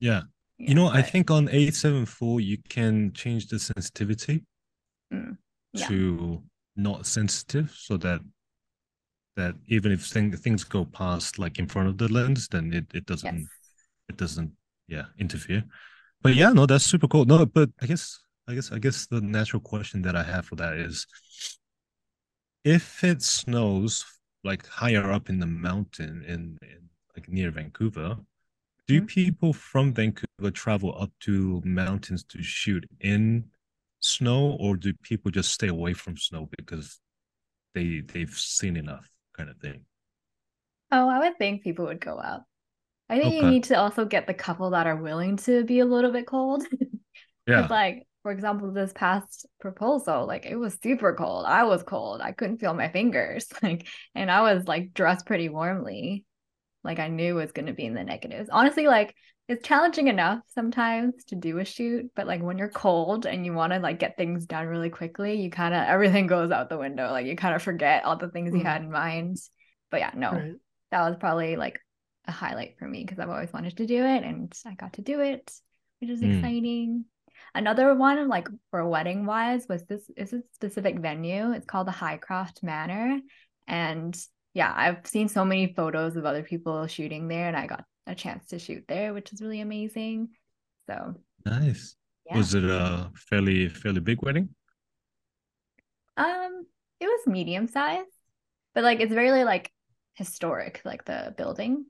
yeah. 0.00 0.22
Yeah, 0.58 0.68
You 0.68 0.74
know, 0.74 0.88
I 0.88 1.02
think 1.02 1.30
on 1.30 1.48
A7 1.50 2.06
IV 2.06 2.40
you 2.40 2.58
can 2.68 3.12
change 3.12 3.48
the 3.48 3.58
sensitivity 3.58 4.44
Mm, 5.12 5.38
yeah. 5.72 5.88
to 5.88 6.42
not 6.76 7.06
sensitive 7.06 7.72
so 7.76 7.96
that 7.98 8.20
that 9.36 9.54
even 9.66 9.92
if 9.92 10.04
thing, 10.06 10.32
things 10.36 10.64
go 10.64 10.84
past 10.84 11.38
like 11.38 11.58
in 11.58 11.66
front 11.66 11.88
of 11.88 11.98
the 11.98 12.08
lens, 12.08 12.48
then 12.48 12.72
it, 12.72 12.86
it 12.94 13.06
doesn't 13.06 13.36
yes 13.36 13.46
it 14.08 14.16
doesn't 14.16 14.52
yeah 14.88 15.06
interfere. 15.18 15.64
But 16.22 16.34
yeah, 16.34 16.50
no, 16.50 16.66
that's 16.66 16.84
super 16.84 17.08
cool. 17.08 17.24
No, 17.24 17.46
but 17.46 17.70
I 17.80 17.86
guess 17.86 18.18
I 18.48 18.54
guess 18.54 18.72
I 18.72 18.78
guess 18.78 19.06
the 19.06 19.20
natural 19.20 19.60
question 19.60 20.02
that 20.02 20.16
I 20.16 20.22
have 20.22 20.46
for 20.46 20.56
that 20.56 20.74
is 20.74 21.06
if 22.64 23.02
it 23.04 23.22
snows 23.22 24.04
like 24.44 24.66
higher 24.66 25.10
up 25.10 25.28
in 25.28 25.38
the 25.40 25.46
mountain 25.46 26.24
in, 26.26 26.58
in 26.62 26.88
like 27.16 27.28
near 27.28 27.50
Vancouver, 27.50 28.18
do 28.86 29.02
Mhm. 29.02 29.08
people 29.08 29.52
from 29.52 29.92
Vancouver 29.94 30.50
travel 30.52 31.00
up 31.00 31.12
to 31.20 31.60
mountains 31.64 32.24
to 32.24 32.42
shoot 32.42 32.86
in 33.00 33.50
snow 34.00 34.56
or 34.60 34.76
do 34.76 34.92
people 35.02 35.30
just 35.30 35.52
stay 35.52 35.68
away 35.68 35.92
from 35.94 36.16
snow 36.16 36.48
because 36.58 37.00
they 37.74 38.00
they've 38.00 38.36
seen 38.38 38.76
enough 38.76 39.10
kind 39.36 39.50
of 39.50 39.56
thing? 39.58 39.84
Oh, 40.90 41.08
I 41.08 41.18
would 41.20 41.38
think 41.38 41.62
people 41.62 41.86
would 41.86 42.00
go 42.00 42.16
up. 42.16 42.44
I 43.08 43.18
think 43.18 43.34
you 43.34 43.48
need 43.48 43.64
to 43.64 43.78
also 43.78 44.04
get 44.04 44.26
the 44.26 44.34
couple 44.34 44.70
that 44.70 44.86
are 44.86 44.96
willing 44.96 45.36
to 45.38 45.64
be 45.64 45.80
a 45.80 45.84
little 45.84 46.12
bit 46.12 46.26
cold. 46.26 46.64
Yeah. 47.46 47.68
Like, 47.70 48.08
for 48.24 48.32
example, 48.32 48.72
this 48.72 48.92
past 48.92 49.46
proposal, 49.60 50.26
like, 50.26 50.46
it 50.46 50.56
was 50.56 50.76
super 50.82 51.14
cold. 51.14 51.44
I 51.46 51.62
was 51.62 51.84
cold. 51.84 52.20
I 52.20 52.32
couldn't 52.32 52.58
feel 52.58 52.74
my 52.74 52.88
fingers. 52.88 53.46
Like, 53.62 53.86
and 54.16 54.32
I 54.32 54.40
was 54.40 54.66
like 54.66 54.92
dressed 54.92 55.26
pretty 55.26 55.48
warmly. 55.48 56.24
Like, 56.82 56.98
I 56.98 57.06
knew 57.06 57.38
it 57.38 57.42
was 57.42 57.52
going 57.52 57.66
to 57.66 57.72
be 57.72 57.84
in 57.84 57.94
the 57.94 58.02
negatives. 58.02 58.48
Honestly, 58.50 58.88
like, 58.88 59.14
it's 59.48 59.66
challenging 59.66 60.08
enough 60.08 60.40
sometimes 60.48 61.24
to 61.26 61.36
do 61.36 61.58
a 61.58 61.64
shoot, 61.64 62.10
but 62.16 62.26
like 62.26 62.42
when 62.42 62.58
you're 62.58 62.68
cold 62.68 63.26
and 63.26 63.46
you 63.46 63.52
want 63.52 63.72
to 63.72 63.78
like 63.78 63.98
get 64.00 64.16
things 64.16 64.44
done 64.46 64.66
really 64.66 64.90
quickly, 64.90 65.40
you 65.40 65.50
kind 65.50 65.72
of 65.74 65.82
everything 65.86 66.26
goes 66.26 66.50
out 66.50 66.68
the 66.68 66.78
window. 66.78 67.10
Like, 67.10 67.26
you 67.26 67.36
kind 67.36 67.54
of 67.54 67.62
forget 67.62 68.04
all 68.04 68.16
the 68.16 68.28
things 68.28 68.52
you 68.54 68.60
Mm. 68.60 68.64
had 68.64 68.82
in 68.82 68.90
mind. 68.90 69.38
But 69.90 70.00
yeah, 70.00 70.10
no, 70.14 70.32
Right. 70.32 70.54
that 70.90 71.08
was 71.08 71.16
probably 71.18 71.56
like 71.56 71.78
a 72.26 72.32
highlight 72.32 72.76
for 72.78 72.88
me 72.88 73.04
because 73.04 73.20
I've 73.20 73.30
always 73.30 73.52
wanted 73.52 73.76
to 73.76 73.86
do 73.86 74.04
it 74.04 74.24
and 74.24 74.52
I 74.66 74.74
got 74.74 74.94
to 74.94 75.02
do 75.02 75.20
it, 75.20 75.52
which 76.00 76.10
is 76.10 76.22
Mm. 76.22 76.42
exciting. 76.42 77.04
Another 77.54 77.94
one, 77.94 78.28
like 78.28 78.48
for 78.70 78.86
wedding 78.88 79.26
wise, 79.26 79.66
was 79.68 79.84
this 79.84 80.10
is 80.16 80.32
a 80.32 80.42
specific 80.54 80.98
venue. 80.98 81.52
It's 81.52 81.66
called 81.66 81.86
the 81.86 81.92
Hycroft 81.92 82.62
Manor. 82.62 83.20
And 83.68 84.16
yeah, 84.54 84.72
I've 84.74 85.06
seen 85.06 85.28
so 85.28 85.44
many 85.44 85.72
photos 85.74 86.16
of 86.16 86.24
other 86.24 86.42
people 86.42 86.86
shooting 86.86 87.28
there, 87.28 87.46
and 87.48 87.56
I 87.56 87.66
got 87.66 87.84
a 88.06 88.14
chance 88.14 88.46
to 88.48 88.58
shoot 88.58 88.84
there, 88.88 89.12
which 89.14 89.32
is 89.32 89.40
really 89.42 89.60
amazing. 89.60 90.30
So 90.88 91.16
Nice. 91.44 91.96
yeah. 92.26 92.36
Was 92.38 92.54
it 92.54 92.64
a 92.64 93.10
fairly 93.14 93.68
fairly 93.68 94.00
big 94.00 94.22
wedding? 94.22 94.50
Um, 96.16 96.66
it 97.00 97.06
was 97.06 97.26
medium 97.26 97.68
size, 97.68 98.06
but 98.74 98.84
like 98.84 99.00
it's 99.00 99.12
really 99.12 99.44
like 99.44 99.70
historic, 100.14 100.80
like 100.84 101.04
the 101.04 101.34
building. 101.36 101.86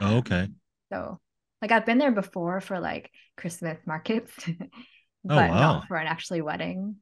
Oh, 0.00 0.18
okay. 0.18 0.48
So, 0.92 1.20
like 1.62 1.72
I've 1.72 1.86
been 1.86 1.98
there 1.98 2.12
before 2.12 2.60
for 2.60 2.80
like 2.80 3.10
Christmas 3.36 3.78
markets, 3.86 4.32
but 5.24 5.30
Oh, 5.30 5.36
wow. 5.36 5.60
not 5.60 5.88
for 5.88 5.96
an 5.96 6.06
actually 6.06 6.40
wedding. 6.42 6.96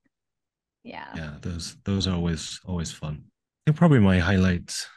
Yeah. 0.82 1.14
Yeah, 1.16 1.34
those 1.40 1.76
those 1.84 2.06
are 2.06 2.14
always 2.14 2.60
always 2.64 2.92
fun. 2.92 3.24
I 3.24 3.70
think 3.70 3.76
probably 3.78 4.00
my 4.00 4.18
highlights 4.18 4.88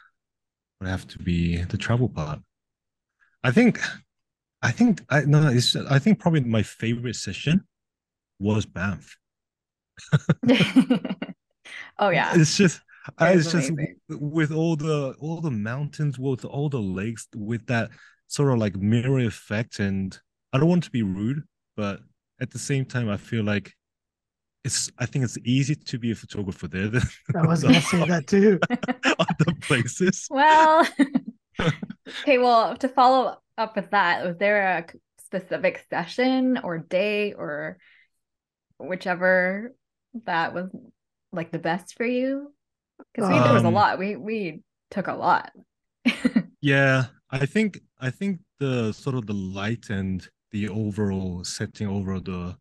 would 0.80 0.88
have 0.88 1.06
to 1.08 1.18
be 1.18 1.62
the 1.62 1.78
travel 1.78 2.08
part. 2.08 2.40
I 3.44 3.50
think 3.50 3.80
I 4.62 4.70
think 4.70 5.02
I 5.10 5.22
no, 5.22 5.48
it's 5.48 5.74
I 5.76 5.98
think 5.98 6.20
probably 6.20 6.40
my 6.42 6.62
favorite 6.62 7.16
session 7.16 7.64
was 8.38 8.66
Banff. 8.66 9.16
oh 11.98 12.10
yeah. 12.10 12.32
It's 12.34 12.56
just 12.56 12.80
I, 13.18 13.32
It 13.32 13.36
it's 13.36 13.46
is 13.46 13.52
just 13.52 13.70
amazing. 13.70 13.96
with 14.08 14.52
all 14.52 14.76
the 14.76 15.14
all 15.20 15.40
the 15.40 15.50
mountains, 15.50 16.18
with 16.18 16.44
all 16.44 16.68
the 16.68 16.80
lakes, 16.80 17.28
with 17.34 17.66
that 17.66 17.90
sort 18.28 18.52
of 18.52 18.58
like 18.58 18.76
mirror 18.76 19.20
effect. 19.20 19.78
And 19.80 20.18
I 20.52 20.58
don't 20.58 20.68
want 20.68 20.84
to 20.84 20.90
be 20.90 21.02
rude, 21.02 21.42
but 21.76 22.00
at 22.40 22.50
the 22.50 22.58
same 22.58 22.84
time, 22.84 23.08
I 23.08 23.16
feel 23.16 23.44
like 23.44 23.74
it's 24.64 24.90
I 24.98 25.06
think 25.06 25.24
it's 25.24 25.38
easy 25.44 25.74
to 25.74 25.98
be 25.98 26.12
a 26.12 26.14
photographer 26.14 26.68
there 26.68 26.88
than 26.88 27.02
I 27.36 27.46
was 27.46 27.62
gonna 27.62 27.80
say 27.80 28.04
that 28.06 28.26
too. 28.26 28.60
other 29.18 29.52
places. 29.60 30.30
Well, 30.30 30.86
okay, 32.08 32.38
well, 32.38 32.76
to 32.76 32.88
follow 32.88 33.38
up 33.58 33.76
with 33.76 33.90
that, 33.90 34.24
was 34.24 34.36
there 34.38 34.78
a 34.78 34.86
specific 35.18 35.84
session 35.90 36.58
or 36.62 36.78
day 36.78 37.32
or 37.32 37.78
whichever 38.78 39.74
that 40.24 40.54
was 40.54 40.68
like 41.32 41.50
the 41.50 41.58
best 41.58 41.94
for 41.96 42.04
you? 42.06 42.52
Because 43.14 43.28
we 43.28 43.40
there 43.40 43.52
was 43.52 43.64
a 43.64 43.68
Um, 43.68 43.74
lot. 43.74 43.98
We 43.98 44.16
we 44.16 44.62
took 44.90 45.08
a 45.08 45.14
lot. 45.14 45.52
Yeah, 46.60 47.06
I 47.30 47.46
think 47.46 47.80
I 48.00 48.10
think 48.10 48.40
the 48.58 48.92
sort 48.92 49.16
of 49.16 49.26
the 49.26 49.34
light 49.34 49.90
and 49.90 50.26
the 50.52 50.68
overall 50.68 51.44
setting 51.44 51.88
over 51.88 52.20
the 52.20 52.56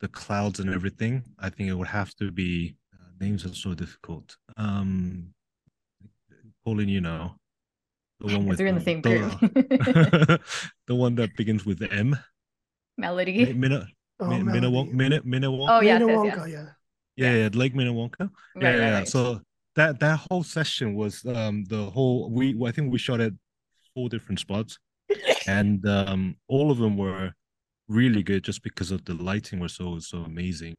the 0.00 0.08
clouds 0.08 0.60
and 0.60 0.70
everything. 0.70 1.24
I 1.38 1.50
think 1.50 1.68
it 1.68 1.74
would 1.74 1.88
have 1.88 2.14
to 2.16 2.30
be 2.30 2.76
uh, 2.94 3.10
names 3.20 3.44
are 3.44 3.54
so 3.54 3.74
difficult. 3.74 4.36
Um, 4.56 5.34
Pauline, 6.64 6.88
you 6.88 7.00
know, 7.00 7.36
the 8.20 8.26
one 8.26 8.46
with 8.46 8.58
Because 8.58 8.60
we're 8.60 8.66
in 8.68 8.74
the 8.74 8.80
the- 8.80 8.84
same 8.84 9.02
the- 9.02 10.26
group. 10.28 10.42
the 10.86 10.94
one 10.94 11.14
that 11.16 11.34
begins 11.36 11.64
with 11.64 11.82
M. 11.90 12.16
Melody. 12.96 13.52
Minna, 13.52 13.88
Oh, 14.22 14.28
Min- 14.28 14.44
Melody. 14.46 14.66
Minnewa- 14.66 14.92
Minne- 14.92 15.22
Minnewa- 15.24 15.66
Oh 15.70 15.80
yes, 15.80 16.00
yes, 16.00 16.08
Minnewanka, 16.08 16.48
yes. 16.48 16.66
yeah. 17.16 17.32
yeah, 17.32 17.42
yeah, 17.44 17.48
Lake 17.54 17.74
Minnewanka. 17.74 18.20
Right, 18.20 18.30
yeah, 18.62 18.68
right, 18.68 18.76
yeah. 18.78 18.94
right. 18.98 19.08
So 19.08 19.40
that 19.76 19.98
that 20.00 20.20
whole 20.30 20.42
session 20.42 20.94
was 20.94 21.24
um 21.24 21.64
the 21.64 21.84
whole 21.90 22.30
we 22.30 22.54
I 22.66 22.70
think 22.70 22.92
we 22.92 22.98
shot 22.98 23.20
at 23.20 23.32
four 23.94 24.08
different 24.10 24.38
spots, 24.40 24.78
and 25.46 25.86
um 25.86 26.36
all 26.48 26.70
of 26.70 26.78
them 26.78 26.98
were 26.98 27.32
really 27.88 28.22
good 28.22 28.44
just 28.44 28.62
because 28.62 28.90
of 28.90 29.04
the 29.06 29.14
lighting 29.14 29.58
was 29.58 29.74
so 29.74 29.98
so 30.00 30.18
amazing. 30.18 30.76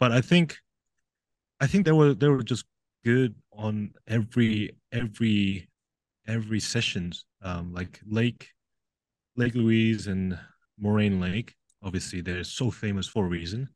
But 0.00 0.10
I 0.10 0.20
think 0.20 0.56
I 1.60 1.66
think 1.68 1.84
they 1.86 1.92
were 1.92 2.14
they 2.14 2.28
were 2.28 2.42
just 2.42 2.64
good 3.04 3.34
on 3.52 3.92
every 4.08 4.72
every 4.92 5.68
every 6.28 6.60
sessions. 6.60 7.24
Um, 7.42 7.72
like 7.72 8.00
Lake 8.06 8.48
Lake 9.36 9.54
Louise 9.54 10.06
and 10.06 10.38
Moraine 10.78 11.20
Lake. 11.20 11.54
Obviously, 11.82 12.20
they're 12.20 12.44
so 12.44 12.70
famous 12.70 13.06
for 13.06 13.26
a 13.26 13.28
reason. 13.28 13.68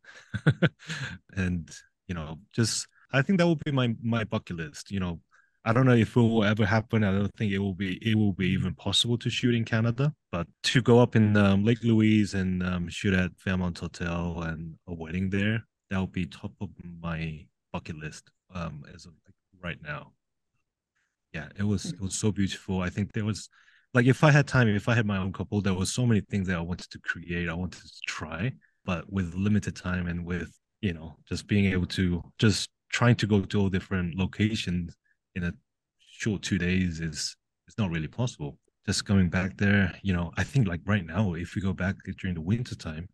and 1.36 1.70
you 2.08 2.14
know, 2.14 2.38
just 2.52 2.86
I 3.12 3.22
think 3.22 3.38
that 3.38 3.46
will 3.46 3.56
be 3.64 3.72
my 3.72 3.94
my 4.02 4.24
bucket 4.24 4.56
list. 4.56 4.90
You 4.90 5.00
know, 5.00 5.20
I 5.64 5.72
don't 5.72 5.86
know 5.86 5.94
if 5.94 6.16
it 6.16 6.20
will 6.20 6.44
ever 6.44 6.64
happen. 6.64 7.04
I 7.04 7.12
don't 7.12 7.34
think 7.36 7.52
it 7.52 7.58
will 7.58 7.74
be 7.74 7.98
it 8.02 8.16
will 8.16 8.32
be 8.32 8.48
even 8.48 8.74
possible 8.74 9.18
to 9.18 9.30
shoot 9.30 9.54
in 9.54 9.64
Canada, 9.64 10.12
but 10.32 10.46
to 10.64 10.82
go 10.82 10.98
up 10.98 11.16
in 11.16 11.36
um, 11.36 11.64
Lake 11.64 11.82
Louise 11.82 12.34
and 12.34 12.62
um, 12.62 12.88
shoot 12.88 13.14
at 13.14 13.30
Fairmont 13.38 13.78
Hotel 13.78 14.42
and 14.42 14.74
a 14.88 14.94
wedding 14.94 15.30
there, 15.30 15.64
that 15.90 15.98
will 15.98 16.06
be 16.06 16.26
top 16.26 16.52
of 16.60 16.70
my 17.00 17.46
bucket 17.72 17.96
list 17.96 18.30
um, 18.54 18.84
as 18.94 19.06
of 19.06 19.12
right 19.62 19.80
now. 19.82 20.12
Yeah, 21.32 21.48
it 21.56 21.62
was 21.62 21.86
it 21.86 21.98
mm. 21.98 22.02
was 22.02 22.14
so 22.14 22.32
beautiful. 22.32 22.82
I 22.82 22.90
think 22.90 23.12
there 23.12 23.24
was 23.24 23.48
like 23.94 24.06
if 24.06 24.24
I 24.24 24.30
had 24.30 24.46
time, 24.46 24.68
if 24.68 24.88
I 24.88 24.94
had 24.94 25.06
my 25.06 25.18
own 25.18 25.32
couple, 25.32 25.60
there 25.60 25.74
was 25.74 25.92
so 25.92 26.06
many 26.06 26.20
things 26.20 26.48
that 26.48 26.56
I 26.56 26.60
wanted 26.60 26.90
to 26.90 26.98
create, 27.00 27.48
I 27.48 27.54
wanted 27.54 27.82
to 27.82 28.00
try, 28.06 28.52
but 28.84 29.10
with 29.12 29.34
limited 29.34 29.76
time 29.76 30.06
and 30.06 30.24
with 30.24 30.50
you 30.80 30.92
know 30.92 31.16
just 31.28 31.46
being 31.46 31.66
able 31.66 31.86
to 31.86 32.22
just 32.38 32.70
trying 32.90 33.14
to 33.16 33.26
go 33.26 33.42
to 33.42 33.60
all 33.60 33.68
different 33.68 34.16
locations 34.16 34.96
in 35.34 35.44
a 35.44 35.52
short 36.00 36.42
two 36.42 36.58
days 36.58 37.00
is 37.00 37.36
it's 37.66 37.78
not 37.78 37.90
really 37.90 38.08
possible. 38.08 38.58
Just 38.86 39.04
coming 39.04 39.28
back 39.28 39.56
there, 39.56 39.94
you 40.02 40.12
know, 40.12 40.32
I 40.36 40.42
think 40.42 40.66
like 40.66 40.80
right 40.84 41.04
now, 41.04 41.34
if 41.34 41.54
we 41.54 41.62
go 41.62 41.72
back 41.72 41.96
during 42.18 42.34
the 42.34 42.40
winter 42.40 42.74
time, 42.74 43.08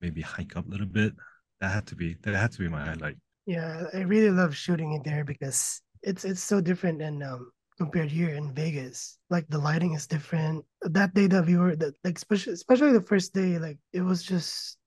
maybe 0.00 0.20
hike 0.20 0.56
up 0.56 0.66
a 0.66 0.70
little 0.70 0.86
bit. 0.86 1.14
That 1.60 1.70
had 1.70 1.86
to 1.88 1.94
be 1.94 2.16
that 2.22 2.34
had 2.34 2.52
to 2.52 2.58
be 2.58 2.68
my 2.68 2.84
highlight. 2.84 3.16
Yeah, 3.46 3.84
I 3.92 4.00
really 4.00 4.30
love 4.30 4.56
shooting 4.56 4.92
it 4.92 5.04
there 5.04 5.24
because 5.24 5.80
it's 6.04 6.24
it's 6.24 6.42
so 6.42 6.60
different 6.60 6.98
than 6.98 7.22
um 7.22 7.50
compared 7.78 8.10
here 8.10 8.30
in 8.30 8.54
Vegas. 8.54 9.18
Like 9.30 9.46
the 9.48 9.58
lighting 9.58 9.94
is 9.94 10.06
different. 10.06 10.64
That 10.82 11.14
day 11.14 11.26
that 11.26 11.46
we 11.46 11.56
were 11.56 11.76
that 11.76 11.94
like 12.04 12.16
especially 12.16 12.52
especially 12.52 12.92
the 12.92 13.00
first 13.00 13.34
day, 13.34 13.58
like 13.58 13.78
it 13.92 14.02
was 14.02 14.22
just 14.22 14.78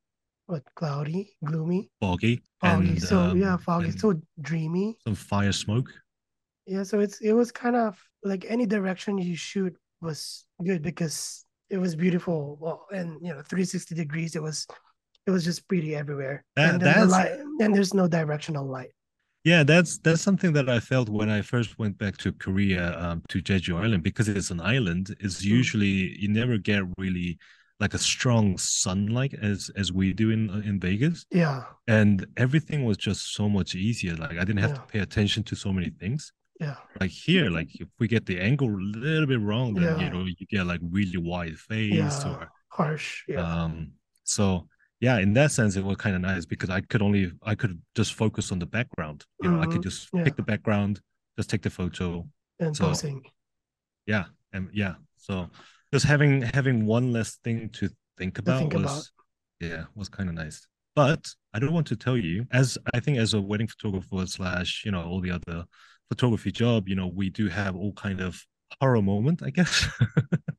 what 0.45 0.63
cloudy, 0.75 1.35
gloomy, 1.43 1.89
Foggy, 1.99 2.41
foggy. 2.61 2.89
and 2.89 3.03
so 3.03 3.33
yeah, 3.33 3.53
um, 3.53 3.59
foggy, 3.59 3.91
so 3.91 4.13
dreamy. 4.39 4.97
some 5.05 5.15
fire 5.15 5.51
smoke. 5.51 5.91
Yeah, 6.65 6.83
so 6.83 6.99
it's 6.99 7.19
it 7.19 7.33
was 7.33 7.51
kind 7.51 7.75
of 7.75 7.99
like 8.23 8.45
any 8.47 8.65
direction 8.65 9.17
you 9.17 9.35
shoot 9.35 9.75
was 10.01 10.45
good 10.63 10.81
because 10.81 11.45
it 11.69 11.77
was 11.77 11.95
beautiful. 11.95 12.57
Well, 12.61 12.85
and 12.91 13.19
you 13.21 13.33
know, 13.33 13.41
360 13.41 13.95
degrees. 13.95 14.35
It 14.35 14.43
was 14.43 14.65
it 15.25 15.31
was 15.31 15.43
just 15.43 15.67
pretty 15.67 15.95
everywhere. 15.95 16.45
That- 16.55 16.75
and 16.75 16.81
the 16.81 17.05
light 17.05 17.31
and 17.59 17.75
there's 17.75 17.93
no 17.93 18.07
directional 18.07 18.65
light. 18.65 18.91
Yeah, 19.51 19.63
that's 19.63 19.91
that's 20.05 20.21
something 20.27 20.51
that 20.57 20.67
I 20.77 20.79
felt 20.91 21.07
when 21.09 21.29
I 21.29 21.41
first 21.53 21.71
went 21.81 21.95
back 22.03 22.15
to 22.23 22.29
Korea, 22.45 22.83
um, 23.03 23.17
to 23.31 23.37
Jeju 23.47 23.73
Island, 23.85 24.03
because 24.03 24.27
it's 24.29 24.51
an 24.51 24.61
island. 24.75 25.05
It's 25.25 25.39
Hmm. 25.43 25.57
usually 25.59 25.95
you 26.21 26.29
never 26.41 26.57
get 26.71 26.83
really 26.97 27.31
like 27.79 27.93
a 27.93 27.99
strong 28.13 28.45
sunlight 28.57 29.33
as 29.51 29.59
as 29.81 29.87
we 29.99 30.07
do 30.21 30.27
in 30.31 30.43
in 30.69 30.75
Vegas, 30.87 31.25
Yeah, 31.31 31.59
and 31.87 32.25
everything 32.45 32.79
was 32.89 32.97
just 32.97 33.21
so 33.37 33.45
much 33.57 33.69
easier. 33.75 34.15
Like 34.23 34.37
I 34.41 34.43
didn't 34.47 34.63
have 34.67 34.75
to 34.79 34.85
pay 34.93 34.99
attention 35.07 35.41
to 35.49 35.55
so 35.55 35.69
many 35.77 35.91
things. 36.01 36.21
yeah, 36.59 36.77
Like 36.99 37.11
here, 37.27 37.47
like 37.59 37.69
if 37.83 37.87
we 37.99 38.07
get 38.07 38.25
the 38.25 38.39
angle 38.49 38.69
a 38.69 38.83
little 39.07 39.27
bit 39.33 39.41
wrong, 39.49 39.69
then 39.75 39.99
you 40.01 40.09
know 40.13 40.23
you 40.25 40.45
get 40.55 40.65
like 40.73 40.81
really 40.97 41.17
wide 41.31 41.57
face 41.71 41.93
yeah. 41.93 42.29
or 42.31 42.39
Harsh. 42.77 43.09
Yeah. 43.27 43.45
um. 43.63 43.73
So 44.35 44.45
yeah, 44.99 45.19
in 45.19 45.33
that 45.33 45.51
sense, 45.51 45.75
it 45.75 45.83
was 45.83 45.97
kind 45.97 46.15
of 46.15 46.21
nice 46.21 46.45
because 46.45 46.69
I 46.69 46.81
could 46.81 47.01
only 47.01 47.31
I 47.43 47.55
could 47.55 47.81
just 47.95 48.13
focus 48.13 48.51
on 48.51 48.59
the 48.59 48.65
background. 48.65 49.25
You 49.41 49.51
know, 49.51 49.61
I 49.61 49.65
could 49.65 49.81
Mhm, 49.81 49.83
just 49.83 50.09
yeah. 50.13 50.23
pick 50.23 50.35
the 50.35 50.43
background, 50.43 50.99
just 51.37 51.49
take 51.49 51.61
the 51.61 51.69
photo. 51.69 52.27
And 52.59 52.75
So- 52.75 52.85
posing. 52.87 53.23
Yeah, 54.05 54.25
and 54.53 54.69
yeah, 54.73 54.95
so 55.17 55.49
just 55.93 56.05
having 56.05 56.41
having 56.41 56.85
one 56.85 57.11
less 57.11 57.37
thing 57.43 57.69
to 57.77 57.89
think 58.17 58.39
about 58.39 58.59
think 58.59 58.73
was 58.73 58.83
about. 58.83 59.03
yeah 59.59 59.85
was 59.95 60.09
kind 60.09 60.29
of 60.29 60.35
nice. 60.35 60.65
But 60.95 61.27
I 61.53 61.59
don't 61.59 61.73
want 61.73 61.85
to 61.87 61.95
tell 61.95 62.17
you, 62.17 62.47
as 62.51 62.77
I 62.93 62.99
think 62.99 63.19
as 63.19 63.33
a 63.35 63.41
wedding 63.41 63.67
photographer 63.67 64.25
slash 64.25 64.83
you 64.85 64.91
know 64.91 65.03
all 65.03 65.21
the 65.21 65.31
other 65.31 65.65
photography 66.09 66.51
job, 66.51 66.87
you 66.89 66.95
know 66.95 67.07
we 67.07 67.29
do 67.29 67.47
have 67.49 67.75
all 67.75 67.93
kind 67.93 68.19
of 68.21 68.41
horror 68.81 69.01
moment, 69.03 69.43
I 69.43 69.51
guess. 69.51 69.85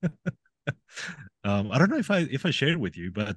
um, 1.44 1.70
I 1.72 1.78
don't 1.78 1.90
know 1.90 1.98
if 1.98 2.10
I 2.10 2.18
if 2.30 2.44
I 2.46 2.50
shared 2.50 2.76
with 2.76 2.96
you, 2.96 3.10
but 3.10 3.36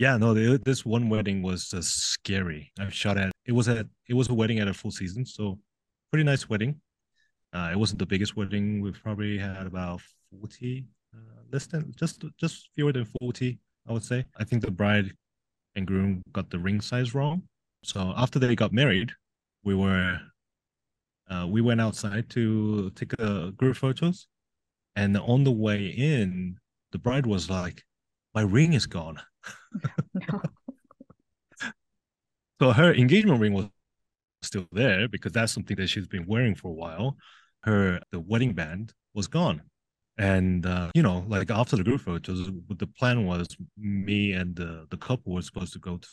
yeah, 0.00 0.16
no, 0.16 0.32
this 0.56 0.86
one 0.86 1.10
wedding 1.10 1.42
was 1.42 1.68
just 1.68 2.00
scary. 2.00 2.72
I 2.80 2.88
shot 2.88 3.18
at 3.18 3.32
it 3.44 3.52
was 3.52 3.68
at 3.68 3.86
it 4.08 4.14
was 4.14 4.30
a 4.30 4.34
wedding 4.34 4.58
at 4.58 4.66
a 4.66 4.72
Four 4.72 4.92
Season, 4.92 5.26
so 5.26 5.58
pretty 6.10 6.24
nice 6.24 6.48
wedding. 6.48 6.80
Uh, 7.52 7.68
it 7.70 7.76
wasn't 7.78 7.98
the 7.98 8.06
biggest 8.06 8.34
wedding. 8.34 8.80
We 8.80 8.92
probably 8.92 9.36
had 9.36 9.66
about 9.66 10.00
forty, 10.30 10.86
uh, 11.14 11.42
less 11.52 11.66
than 11.66 11.92
just 11.96 12.24
just 12.38 12.70
fewer 12.74 12.92
than 12.92 13.06
forty, 13.20 13.58
I 13.86 13.92
would 13.92 14.02
say. 14.02 14.24
I 14.38 14.44
think 14.44 14.62
the 14.62 14.70
bride 14.70 15.12
and 15.76 15.86
groom 15.86 16.22
got 16.32 16.48
the 16.48 16.58
ring 16.58 16.80
size 16.80 17.14
wrong. 17.14 17.42
So 17.84 18.14
after 18.16 18.38
they 18.38 18.56
got 18.56 18.72
married, 18.72 19.12
we 19.64 19.74
were 19.74 20.18
uh, 21.28 21.46
we 21.46 21.60
went 21.60 21.82
outside 21.82 22.30
to 22.30 22.90
take 22.92 23.12
a 23.18 23.52
group 23.52 23.76
photos, 23.76 24.28
and 24.96 25.14
on 25.18 25.44
the 25.44 25.52
way 25.52 25.88
in, 25.88 26.56
the 26.90 26.98
bride 26.98 27.26
was 27.26 27.50
like, 27.50 27.84
"My 28.34 28.40
ring 28.40 28.72
is 28.72 28.86
gone." 28.86 29.20
So 32.60 32.72
her 32.72 32.92
engagement 32.92 33.40
ring 33.40 33.54
was 33.54 33.68
still 34.42 34.66
there 34.70 35.08
because 35.08 35.32
that's 35.32 35.50
something 35.50 35.76
that 35.78 35.88
she's 35.88 36.06
been 36.06 36.26
wearing 36.26 36.54
for 36.54 36.68
a 36.68 36.74
while. 36.74 37.16
Her 37.64 38.00
the 38.12 38.20
wedding 38.20 38.52
band 38.52 38.92
was 39.14 39.26
gone. 39.26 39.62
And 40.18 40.66
uh, 40.66 40.90
you 40.94 41.02
know, 41.02 41.24
like 41.26 41.50
after 41.50 41.76
the 41.76 41.84
group 41.84 42.02
photos, 42.02 42.50
the 42.68 42.86
plan 42.86 43.24
was 43.26 43.48
me 43.78 44.32
and 44.32 44.54
the, 44.54 44.86
the 44.90 44.98
couple 44.98 45.32
were 45.32 45.40
supposed 45.40 45.72
to 45.72 45.78
go 45.78 45.96
to 45.96 46.08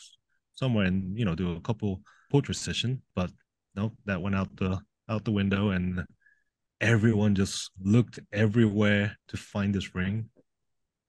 somewhere 0.55 0.85
and 0.85 1.17
you 1.17 1.25
know 1.25 1.35
do 1.35 1.55
a 1.55 1.61
couple 1.61 2.01
portrait 2.31 2.55
session, 2.55 3.01
but 3.13 3.29
no, 3.75 3.91
that 4.05 4.21
went 4.21 4.35
out 4.35 4.55
the 4.55 4.79
out 5.09 5.25
the 5.25 5.31
window, 5.31 5.71
and 5.71 6.05
everyone 6.79 7.35
just 7.35 7.71
looked 7.81 8.19
everywhere 8.31 9.17
to 9.27 9.37
find 9.37 9.75
this 9.75 9.93
ring, 9.93 10.29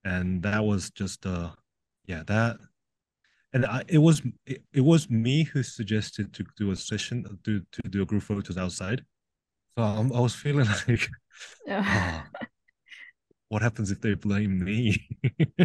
and 0.05 0.43
that 0.43 0.65
was 0.65 0.91
just 0.91 1.27
uh, 1.27 1.51
yeah, 2.09 2.23
that 2.27 2.57
and 3.53 3.65
I, 3.65 3.83
it 3.89 3.99
was 3.99 4.23
it, 4.47 4.63
it 4.73 4.81
was 4.81 5.09
me 5.09 5.45
who 5.45 5.63
suggested 5.63 6.33
to 6.35 6.45
do 6.57 6.71
a 6.71 6.77
session 6.77 7.25
to 7.45 7.61
to 7.61 7.89
do 7.89 8.03
a 8.03 8.05
group 8.05 8.23
photos 8.23 8.59
outside. 8.59 9.05
So 9.77 9.83
I'm, 9.83 10.13
I 10.13 10.21
was 10.21 10.35
feeling 10.35 10.67
like, 10.89 11.09
ah, 11.71 12.27
what 13.49 13.63
happens 13.63 13.91
if 13.91 14.01
they 14.01 14.15
blame 14.15 14.63
me? 14.63 15.09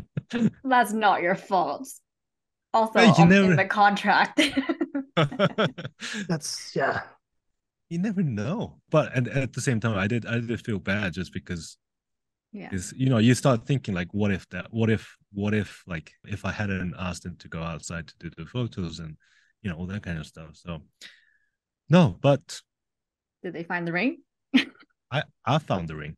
That's 0.64 0.94
not 0.94 1.22
your 1.22 1.36
fault. 1.36 1.88
Also, 2.74 3.00
Hey, 3.00 3.14
you 3.18 3.26
never- 3.26 3.52
in 3.52 3.58
the 3.58 3.66
contract. 3.66 4.42
That's 6.28 6.76
yeah. 6.76 7.02
you 7.90 8.00
never 8.00 8.24
know. 8.24 8.80
But 8.90 9.16
and 9.16 9.28
at 9.28 9.54
the 9.54 9.62
same 9.62 9.80
time, 9.80 9.98
I 9.98 10.08
did 10.08 10.26
I 10.26 10.40
did 10.40 10.64
feel 10.66 10.80
bad 10.80 11.14
just 11.14 11.34
because 11.34 11.78
yeah. 12.52 12.70
is 12.72 12.94
you 12.96 13.10
know 13.10 13.18
you 13.18 13.34
start 13.36 13.66
thinking 13.66 13.94
like 13.94 14.08
what 14.12 14.32
if 14.32 14.48
that 14.50 14.68
what 14.72 14.90
if 14.90 15.18
what 15.34 15.54
if 15.54 15.84
like 15.88 16.14
if 16.26 16.46
I 16.46 16.52
hadn't 16.52 16.96
asked 16.98 17.24
them 17.24 17.36
to 17.38 17.48
go 17.48 17.62
outside 17.62 18.08
to 18.08 18.14
do 18.20 18.30
the 18.38 18.46
photos 18.46 19.00
and 19.00 19.18
you 19.62 19.70
know 19.70 19.78
all 19.78 19.88
that 19.88 20.04
kind 20.04 20.20
of 20.20 20.26
stuff. 20.26 20.52
So 20.54 20.82
no, 21.90 22.18
but 22.22 22.62
Did 23.44 23.54
they 23.54 23.64
find 23.64 23.88
the 23.88 23.92
ring? 23.92 24.18
I 25.12 25.24
I 25.46 25.58
found 25.60 25.88
the 25.88 25.96
ring. 25.96 26.16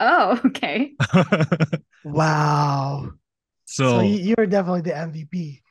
Oh, 0.00 0.40
okay. 0.46 0.94
Wow. 2.04 3.12
So, 3.64 3.84
so 3.88 4.00
you're 4.00 4.46
definitely 4.46 4.82
the 4.82 4.96
MVP 4.96 5.62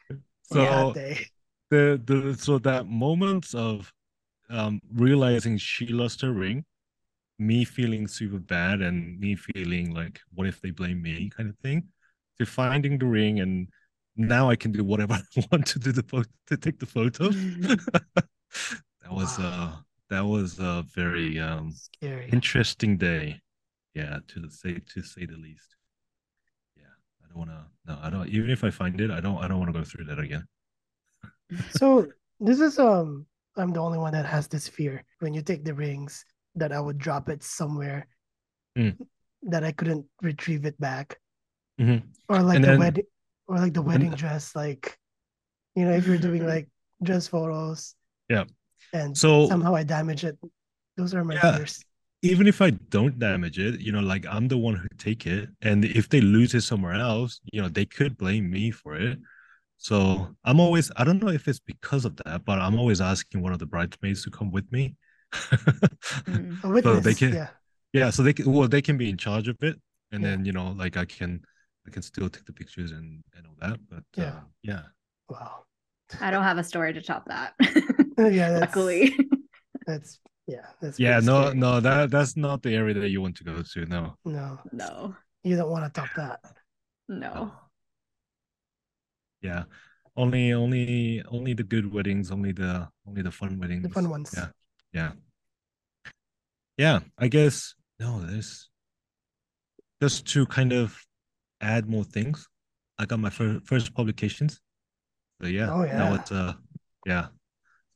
so 0.44 0.56
that 0.56 0.94
day. 0.94 1.26
the 1.70 2.02
the 2.06 2.36
so 2.38 2.58
that 2.60 2.88
moment 2.88 3.54
of 3.54 3.92
um 4.50 4.80
realizing 4.94 5.58
she 5.58 5.88
lost 5.88 6.22
her 6.22 6.32
ring 6.32 6.66
me 7.40 7.66
feeling 7.66 8.08
super 8.08 8.40
bad 8.40 8.82
and 8.82 9.20
me 9.20 9.36
feeling 9.36 9.94
like 9.94 10.22
what 10.34 10.48
if 10.48 10.62
they 10.62 10.72
blame 10.72 11.02
me 11.02 11.30
kind 11.30 11.50
of 11.50 11.58
thing 11.60 11.84
to 12.40 12.46
finding 12.46 12.98
the 12.98 13.06
ring 13.06 13.40
and 13.40 13.68
now 14.16 14.50
i 14.50 14.56
can 14.56 14.72
do 14.72 14.84
whatever 14.84 15.14
i 15.38 15.46
want 15.52 15.66
to 15.66 15.80
do 15.80 15.92
the 15.92 16.04
photo 16.04 16.30
to 16.48 16.58
take 16.58 16.80
the 16.80 16.86
photos 16.86 17.36
that 19.02 19.12
was 19.12 19.40
uh 19.40 19.72
that 20.10 20.26
was 20.26 20.60
a 20.60 20.86
very 20.96 21.40
um 21.40 21.72
Scary. 21.72 22.30
interesting 22.32 22.98
day. 22.98 23.40
Yeah 23.96 24.20
to 24.28 24.50
say 24.50 24.80
to 24.94 25.02
say 25.02 25.26
the 25.26 25.38
least. 25.38 25.76
Yeah 26.78 26.94
i 27.24 27.28
don't 27.28 27.38
want 27.38 27.50
to 27.52 27.66
no 27.86 28.00
i 28.02 28.10
don't 28.10 28.30
even 28.30 28.50
if 28.50 28.64
i 28.64 28.70
find 28.70 29.00
it 29.02 29.10
i 29.12 29.20
don't 29.20 29.38
i 29.38 29.48
don't 29.48 29.60
want 29.60 29.74
to 29.74 29.80
go 29.80 29.84
through 29.86 30.06
that 30.06 30.20
again. 30.20 30.46
So 31.72 32.08
this 32.40 32.60
is 32.60 32.80
um 32.80 33.26
I'm 33.56 33.72
the 33.72 33.80
only 33.80 34.00
one 34.00 34.14
that 34.14 34.26
has 34.26 34.48
this 34.48 34.68
fear. 34.68 35.04
When 35.20 35.34
you 35.34 35.42
take 35.44 35.64
the 35.64 35.74
rings 35.76 36.26
that 36.56 36.72
I 36.72 36.80
would 36.80 36.98
drop 36.98 37.30
it 37.30 37.44
somewhere 37.44 38.08
Mm. 38.78 38.98
that 39.44 39.64
I 39.64 39.72
couldn't 39.72 40.06
retrieve 40.24 40.66
it 40.66 40.80
back. 40.82 41.20
Mhm. 41.80 42.04
Or 42.30 42.42
like 42.42 42.56
And 42.58 42.64
the 42.64 42.68
then- 42.70 42.80
wedding 42.80 43.06
or 43.48 43.58
like 43.58 43.74
the 43.74 43.82
wedding 43.82 44.10
and- 44.10 44.18
dress, 44.18 44.56
like 44.56 44.98
you 45.76 45.86
know, 45.86 45.92
if 45.92 46.06
you're 46.08 46.18
doing 46.18 46.46
like 46.56 46.70
dress 47.02 47.28
photos. 47.28 47.96
Yeah. 48.30 48.46
And 48.94 49.18
So- 49.18 49.48
somehow 49.48 49.76
I 49.76 49.84
damage 49.84 50.24
it. 50.24 50.38
Those 50.98 51.14
are 51.16 51.24
my 51.24 51.36
Yeah. 51.36 51.58
fears. 51.58 51.84
even 52.22 52.48
if 52.48 52.62
I 52.62 52.70
don't 52.70 53.20
damage 53.20 53.60
it, 53.60 53.82
you 53.82 53.92
know, 53.92 54.00
like 54.00 54.26
I'm 54.26 54.48
the 54.48 54.58
one 54.58 54.76
who 54.76 54.88
take 54.98 55.28
it, 55.28 55.50
and 55.62 55.84
if 55.84 56.08
they 56.08 56.22
lose 56.22 56.54
it 56.54 56.62
somewhere 56.62 56.94
else, 56.94 57.42
you 57.52 57.62
know, 57.62 57.68
they 57.68 57.86
could 57.86 58.18
blame 58.18 58.50
me 58.50 58.72
for 58.72 58.96
it. 58.96 59.20
So 59.78 60.34
I'm 60.46 60.62
always, 60.62 60.90
I 60.96 61.04
don't 61.04 61.22
know 61.22 61.28
if 61.28 61.50
it's 61.50 61.60
because 61.60 62.06
of 62.06 62.16
that, 62.24 62.46
but 62.46 62.60
I'm 62.62 62.80
always 62.80 63.02
asking 63.02 63.42
one 63.42 63.52
of 63.52 63.60
the 63.60 63.66
bridesmaids 63.66 64.24
to 64.24 64.30
come 64.32 64.52
with 64.52 64.72
me. 64.72 64.96
Mm. 65.34 66.64
A 66.64 66.70
witness. 66.70 67.04
they 67.04 67.14
can- 67.14 67.34
yeah. 67.34 67.50
yeah, 67.92 68.10
so 68.10 68.24
they 68.24 68.32
can, 68.32 68.50
well, 68.52 68.70
they 68.70 68.82
can 68.82 68.98
be 68.98 69.10
in 69.10 69.18
charge 69.18 69.50
of 69.50 69.58
it, 69.62 69.76
and 70.14 70.24
Yeah. 70.24 70.30
then 70.30 70.46
you 70.46 70.54
know, 70.54 70.72
like 70.72 70.96
I 70.96 71.04
can, 71.06 71.44
I 71.88 71.92
can 71.92 72.02
still 72.02 72.30
take 72.30 72.46
the 72.46 72.54
pictures 72.54 72.92
and 72.92 73.24
and 73.36 73.46
all 73.48 73.56
that. 73.62 73.80
But 73.90 74.04
Yeah. 74.16 74.24
uh, 74.38 74.42
yeah, 74.64 74.82
Wow. 75.30 75.64
I 76.22 76.30
don't 76.32 76.44
have 76.44 76.58
a 76.60 76.64
story 76.64 76.94
to 76.94 77.02
top 77.02 77.26
that. 77.28 77.54
Yeah, 78.18 78.50
that's 78.52 78.62
Luckily. 78.76 79.18
that's 79.88 80.20
yeah, 80.48 80.68
that's 80.82 81.00
yeah, 81.00 81.20
no, 81.20 81.42
scary. 81.50 81.58
no, 81.58 81.80
that 81.80 82.12
that's 82.12 82.38
not 82.38 82.62
the 82.62 82.76
area 82.76 82.94
that 83.00 83.10
you 83.10 83.22
want 83.22 83.36
to 83.38 83.44
go 83.44 83.64
to. 83.74 83.86
No, 83.86 84.16
No. 84.26 84.60
No. 84.72 85.16
You 85.44 85.58
don't 85.58 85.72
want 85.72 85.92
to 85.92 86.02
top 86.02 86.10
that. 86.16 86.40
No. 87.10 87.52
yeah 89.42 89.64
only 90.16 90.54
only 90.54 91.22
only 91.28 91.54
the 91.54 91.64
good 91.64 91.92
weddings 91.92 92.32
only 92.32 92.52
the 92.54 92.88
only 93.08 93.22
the 93.22 93.32
fun 93.32 93.60
weddings 93.60 93.84
The 93.84 93.90
fun 93.90 94.10
ones. 94.10 94.32
yeah 94.38 94.48
yeah 94.94 95.12
yeah 96.78 97.00
i 97.18 97.28
guess 97.28 97.76
no 98.00 98.22
there's 98.22 98.70
just 100.02 100.26
to 100.34 100.46
kind 100.46 100.72
of 100.72 100.96
add 101.64 101.90
more 101.90 102.04
things. 102.04 102.48
I 103.00 103.06
got 103.06 103.20
my 103.20 103.30
fir- 103.30 103.62
first 103.66 103.94
publications. 103.94 104.60
So 105.42 105.48
yeah 105.48 105.70
Oh, 105.74 105.84
that 105.86 106.12
was 106.12 106.32
uh 106.32 106.54
yeah. 107.06 107.28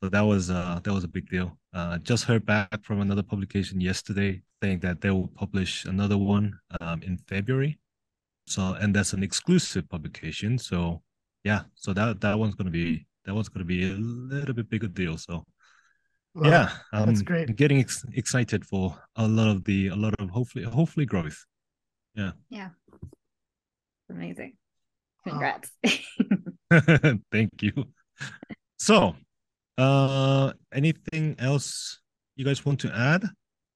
So 0.02 0.08
that 0.08 0.22
was 0.22 0.50
uh 0.50 0.80
that 0.82 0.92
was 0.92 1.04
a 1.04 1.08
big 1.08 1.28
deal. 1.28 1.58
Uh 1.72 1.98
just 1.98 2.24
heard 2.24 2.44
back 2.44 2.82
from 2.84 3.00
another 3.00 3.22
publication 3.22 3.80
yesterday 3.80 4.42
saying 4.62 4.80
that 4.80 5.00
they 5.00 5.10
will 5.10 5.28
publish 5.28 5.84
another 5.84 6.18
one 6.18 6.58
um 6.80 7.02
in 7.02 7.16
february. 7.28 7.78
So 8.46 8.74
and 8.80 8.94
that's 8.94 9.12
an 9.12 9.22
exclusive 9.22 9.88
publication. 9.88 10.58
So 10.58 11.02
yeah 11.44 11.62
so 11.74 11.92
that 11.94 12.20
that 12.20 12.38
one's 12.38 12.54
gonna 12.54 12.70
be 12.82 13.06
that 13.24 13.34
one's 13.34 13.48
gonna 13.48 13.64
be 13.76 13.82
a 13.90 13.94
little 14.34 14.54
bit 14.54 14.68
bigger 14.70 14.88
deal. 14.88 15.16
So 15.18 15.44
Wow. 16.34 16.50
yeah 16.50 16.68
i'm 16.92 17.06
that's 17.08 17.22
great. 17.22 17.56
getting 17.56 17.80
ex- 17.80 18.04
excited 18.12 18.62
for 18.64 18.94
a 19.16 19.26
lot 19.26 19.48
of 19.48 19.64
the 19.64 19.88
a 19.88 19.96
lot 19.96 20.14
of 20.20 20.28
hopefully 20.30 20.62
hopefully 20.64 21.06
growth 21.06 21.38
Amazing. 24.10 24.54
Congrats. 25.26 25.70
thank 27.32 27.62
you 27.62 27.72
so 28.78 29.14
uh 29.78 30.52
anything 30.72 31.34
else 31.38 32.00
you 32.36 32.44
guys 32.44 32.64
want 32.66 32.78
to 32.78 32.94
add 32.94 33.24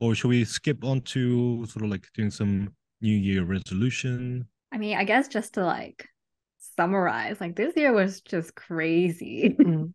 or 0.00 0.14
should 0.14 0.28
we 0.28 0.44
skip 0.44 0.84
on 0.84 1.00
to 1.00 1.64
sort 1.66 1.84
of 1.84 1.90
like 1.90 2.06
doing 2.14 2.30
some 2.30 2.68
new 3.00 3.16
year 3.16 3.44
resolution 3.44 4.46
I 4.72 4.78
mean, 4.78 4.96
I 4.96 5.04
guess 5.04 5.28
just 5.28 5.54
to 5.54 5.64
like 5.64 6.08
summarize, 6.76 7.40
like 7.40 7.54
this 7.54 7.76
year 7.76 7.92
was 7.92 8.22
just 8.22 8.54
crazy. 8.54 9.54
Mhm. 9.60 9.92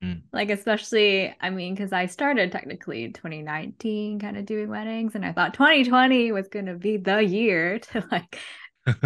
like, 0.32 0.50
especially, 0.50 1.34
I 1.38 1.50
mean, 1.50 1.74
because 1.74 1.92
I 1.92 2.06
started 2.06 2.50
technically 2.50 3.04
in 3.04 3.12
2019 3.12 4.18
kind 4.18 4.38
of 4.38 4.46
doing 4.46 4.70
weddings, 4.70 5.14
and 5.14 5.24
I 5.24 5.32
thought 5.32 5.54
2020 5.54 6.32
was 6.32 6.48
going 6.48 6.66
to 6.66 6.74
be 6.74 6.96
the 6.96 7.22
year 7.22 7.78
to 7.78 8.04
like 8.10 8.38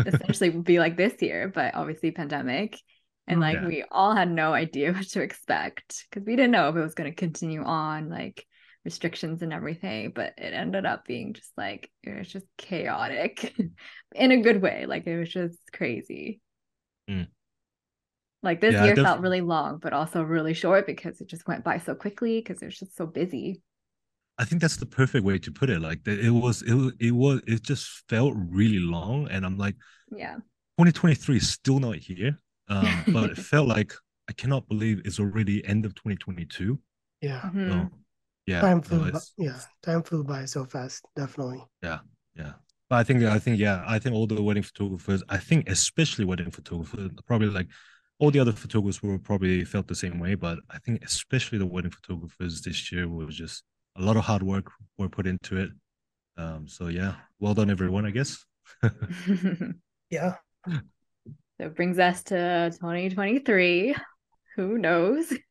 essentially 0.07 0.51
be 0.51 0.79
like 0.79 0.97
this 0.97 1.21
year, 1.23 1.49
but 1.49 1.75
obviously, 1.75 2.11
pandemic. 2.11 2.79
And 3.27 3.40
like 3.40 3.61
Yeah. 3.61 3.66
we 3.66 3.85
all 3.90 4.14
had 4.14 4.31
no 4.31 4.53
idea 4.53 4.93
what 4.93 5.07
to 5.11 5.23
expect 5.23 6.07
because 6.11 6.27
we 6.27 6.37
didn't 6.37 6.51
know 6.53 6.69
if 6.69 6.77
it 6.77 6.81
was 6.81 6.95
going 6.95 7.11
to 7.11 7.16
continue 7.16 7.62
on 7.62 8.09
like 8.09 8.45
restrictions 8.85 9.43
and 9.43 9.53
everything. 9.53 10.12
But 10.14 10.35
it 10.38 10.53
ended 10.55 10.87
up 10.87 11.05
being 11.07 11.35
just 11.35 11.53
like 11.57 11.90
it 12.03 12.16
was 12.19 12.29
just 12.29 12.47
chaotic 12.59 13.55
in 14.14 14.33
a 14.33 14.43
good 14.43 14.61
way. 14.62 14.87
Like 14.87 15.07
it 15.07 15.19
was 15.19 15.29
just 15.31 15.59
crazy. 15.73 16.40
Mm. 17.09 17.27
Like 18.43 18.61
this 18.61 18.75
Yeah, 18.75 18.81
year 18.81 18.95
def- 18.95 19.05
felt 19.05 19.21
really 19.21 19.43
long, 19.43 19.79
but 19.79 19.93
also 19.93 20.23
really 20.23 20.55
short 20.55 20.87
because 20.87 21.21
it 21.21 21.29
just 21.29 21.47
went 21.47 21.62
by 21.64 21.79
so 21.79 21.95
quickly 21.95 22.40
because 22.40 22.62
it 22.62 22.66
was 22.66 22.79
just 22.79 22.97
so 22.97 23.07
busy. 23.07 23.62
I 24.40 24.44
think 24.46 24.61
that's 24.62 24.76
the 24.79 24.87
perfect 24.87 25.24
way 25.24 25.38
to 25.38 25.50
put 25.53 25.68
it. 25.70 25.81
Like 25.81 26.03
that 26.05 26.18
it 26.18 26.31
was 26.31 26.62
it 26.62 26.74
wa- 26.74 26.92
it 26.98 27.12
was 27.12 27.40
it 27.46 27.62
just 27.62 27.85
felt 28.09 28.35
really 28.37 28.79
long, 28.96 29.29
and 29.31 29.44
I'm 29.46 29.59
like, 29.59 29.76
Yeah. 30.11 30.37
2023 30.79 31.37
is 31.37 31.48
still 31.50 31.79
not 31.79 31.96
here. 31.96 32.38
Um, 32.68 32.87
but 33.14 33.31
it 33.31 33.37
felt 33.38 33.68
like 33.68 33.92
I 34.31 34.33
cannot 34.33 34.68
believe 34.68 35.03
it's 35.05 35.20
already 35.20 35.57
end 35.66 35.85
of 35.85 35.94
2022. 35.94 36.79
Yeah. 37.20 37.40
Mhm. 37.53 37.70
So 37.70 37.90
yeah, 38.46 38.61
Time 38.62 38.83
so 38.83 38.88
flew 38.88 39.12
by, 39.12 39.18
yeah, 39.38 39.61
time 39.83 40.03
flew 40.03 40.24
by 40.24 40.44
so 40.46 40.64
fast, 40.64 41.05
definitely. 41.14 41.62
yeah. 41.83 41.98
Yeah. 42.35 42.53
But 42.88 42.96
I 42.96 43.05
think 43.05 43.22
I 43.22 43.38
think 43.38 43.59
yeah, 43.59 43.85
I 43.87 43.98
think 43.98 44.14
all 44.16 44.26
the 44.26 44.42
wedding 44.42 44.62
photographers, 44.64 45.22
I 45.29 45.37
think 45.37 45.68
especially 45.68 46.24
wedding 46.24 46.50
photographers, 46.50 47.11
probably 47.26 47.48
like 47.48 47.68
all 48.18 48.31
the 48.31 48.40
other 48.40 48.53
photographers 48.53 49.03
were 49.03 49.18
probably 49.18 49.64
felt 49.64 49.87
the 49.87 49.94
same 50.05 50.18
way, 50.18 50.35
but 50.35 50.59
I 50.70 50.79
think 50.79 51.05
especially 51.05 51.59
the 51.59 51.66
wedding 51.74 51.90
photographers 51.98 52.62
this 52.62 52.90
year 52.92 53.07
was 53.09 53.37
just 53.37 53.62
a 53.96 54.03
lot 54.03 54.16
of 54.16 54.24
hard 54.24 54.42
work 54.42 54.70
were 54.98 55.09
put 55.09 55.26
into 55.26 55.57
it. 55.59 55.70
Um, 56.37 56.66
so 56.68 56.88
yeah, 56.88 57.14
well 57.38 57.55
done 57.55 57.70
everyone, 57.70 58.07
I 58.07 58.11
guess. 58.11 58.44
Yeah. 60.11 60.37
That 61.59 61.76
brings 61.76 61.98
us 62.00 62.22
to 62.24 62.70
2023. 62.72 63.94
Who 64.57 64.79
knows? 64.79 65.33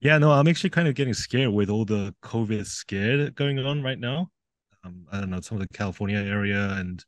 Yeah, 0.00 0.18
no, 0.18 0.32
I'm 0.32 0.46
actually 0.48 0.68
kind 0.68 0.86
of 0.86 0.94
getting 0.94 1.14
scared 1.14 1.48
with 1.50 1.70
all 1.70 1.86
the 1.86 2.14
COVID 2.22 2.66
scared 2.66 3.34
going 3.36 3.58
on 3.58 3.82
right 3.82 3.98
now. 3.98 4.28
Um, 4.84 5.06
I 5.10 5.18
don't 5.18 5.30
know, 5.30 5.40
some 5.40 5.58
of 5.58 5.66
the 5.66 5.74
California 5.74 6.18
area 6.18 6.74
and 6.74 7.02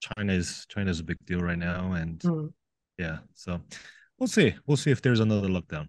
China 0.00 0.32
is 0.32 0.64
China 0.70 0.90
is 0.90 1.00
a 1.00 1.04
big 1.04 1.18
deal 1.26 1.40
right 1.40 1.58
now, 1.58 1.92
and 1.92 2.18
Mm. 2.20 2.50
yeah, 2.96 3.18
so 3.34 3.60
we'll 4.18 4.26
see. 4.26 4.54
We'll 4.66 4.78
see 4.78 4.90
if 4.90 5.02
there's 5.02 5.20
another 5.20 5.48
lockdown. 5.48 5.88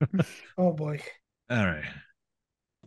Oh 0.58 0.72
boy. 0.72 1.00
All 1.48 1.64
right, 1.66 1.84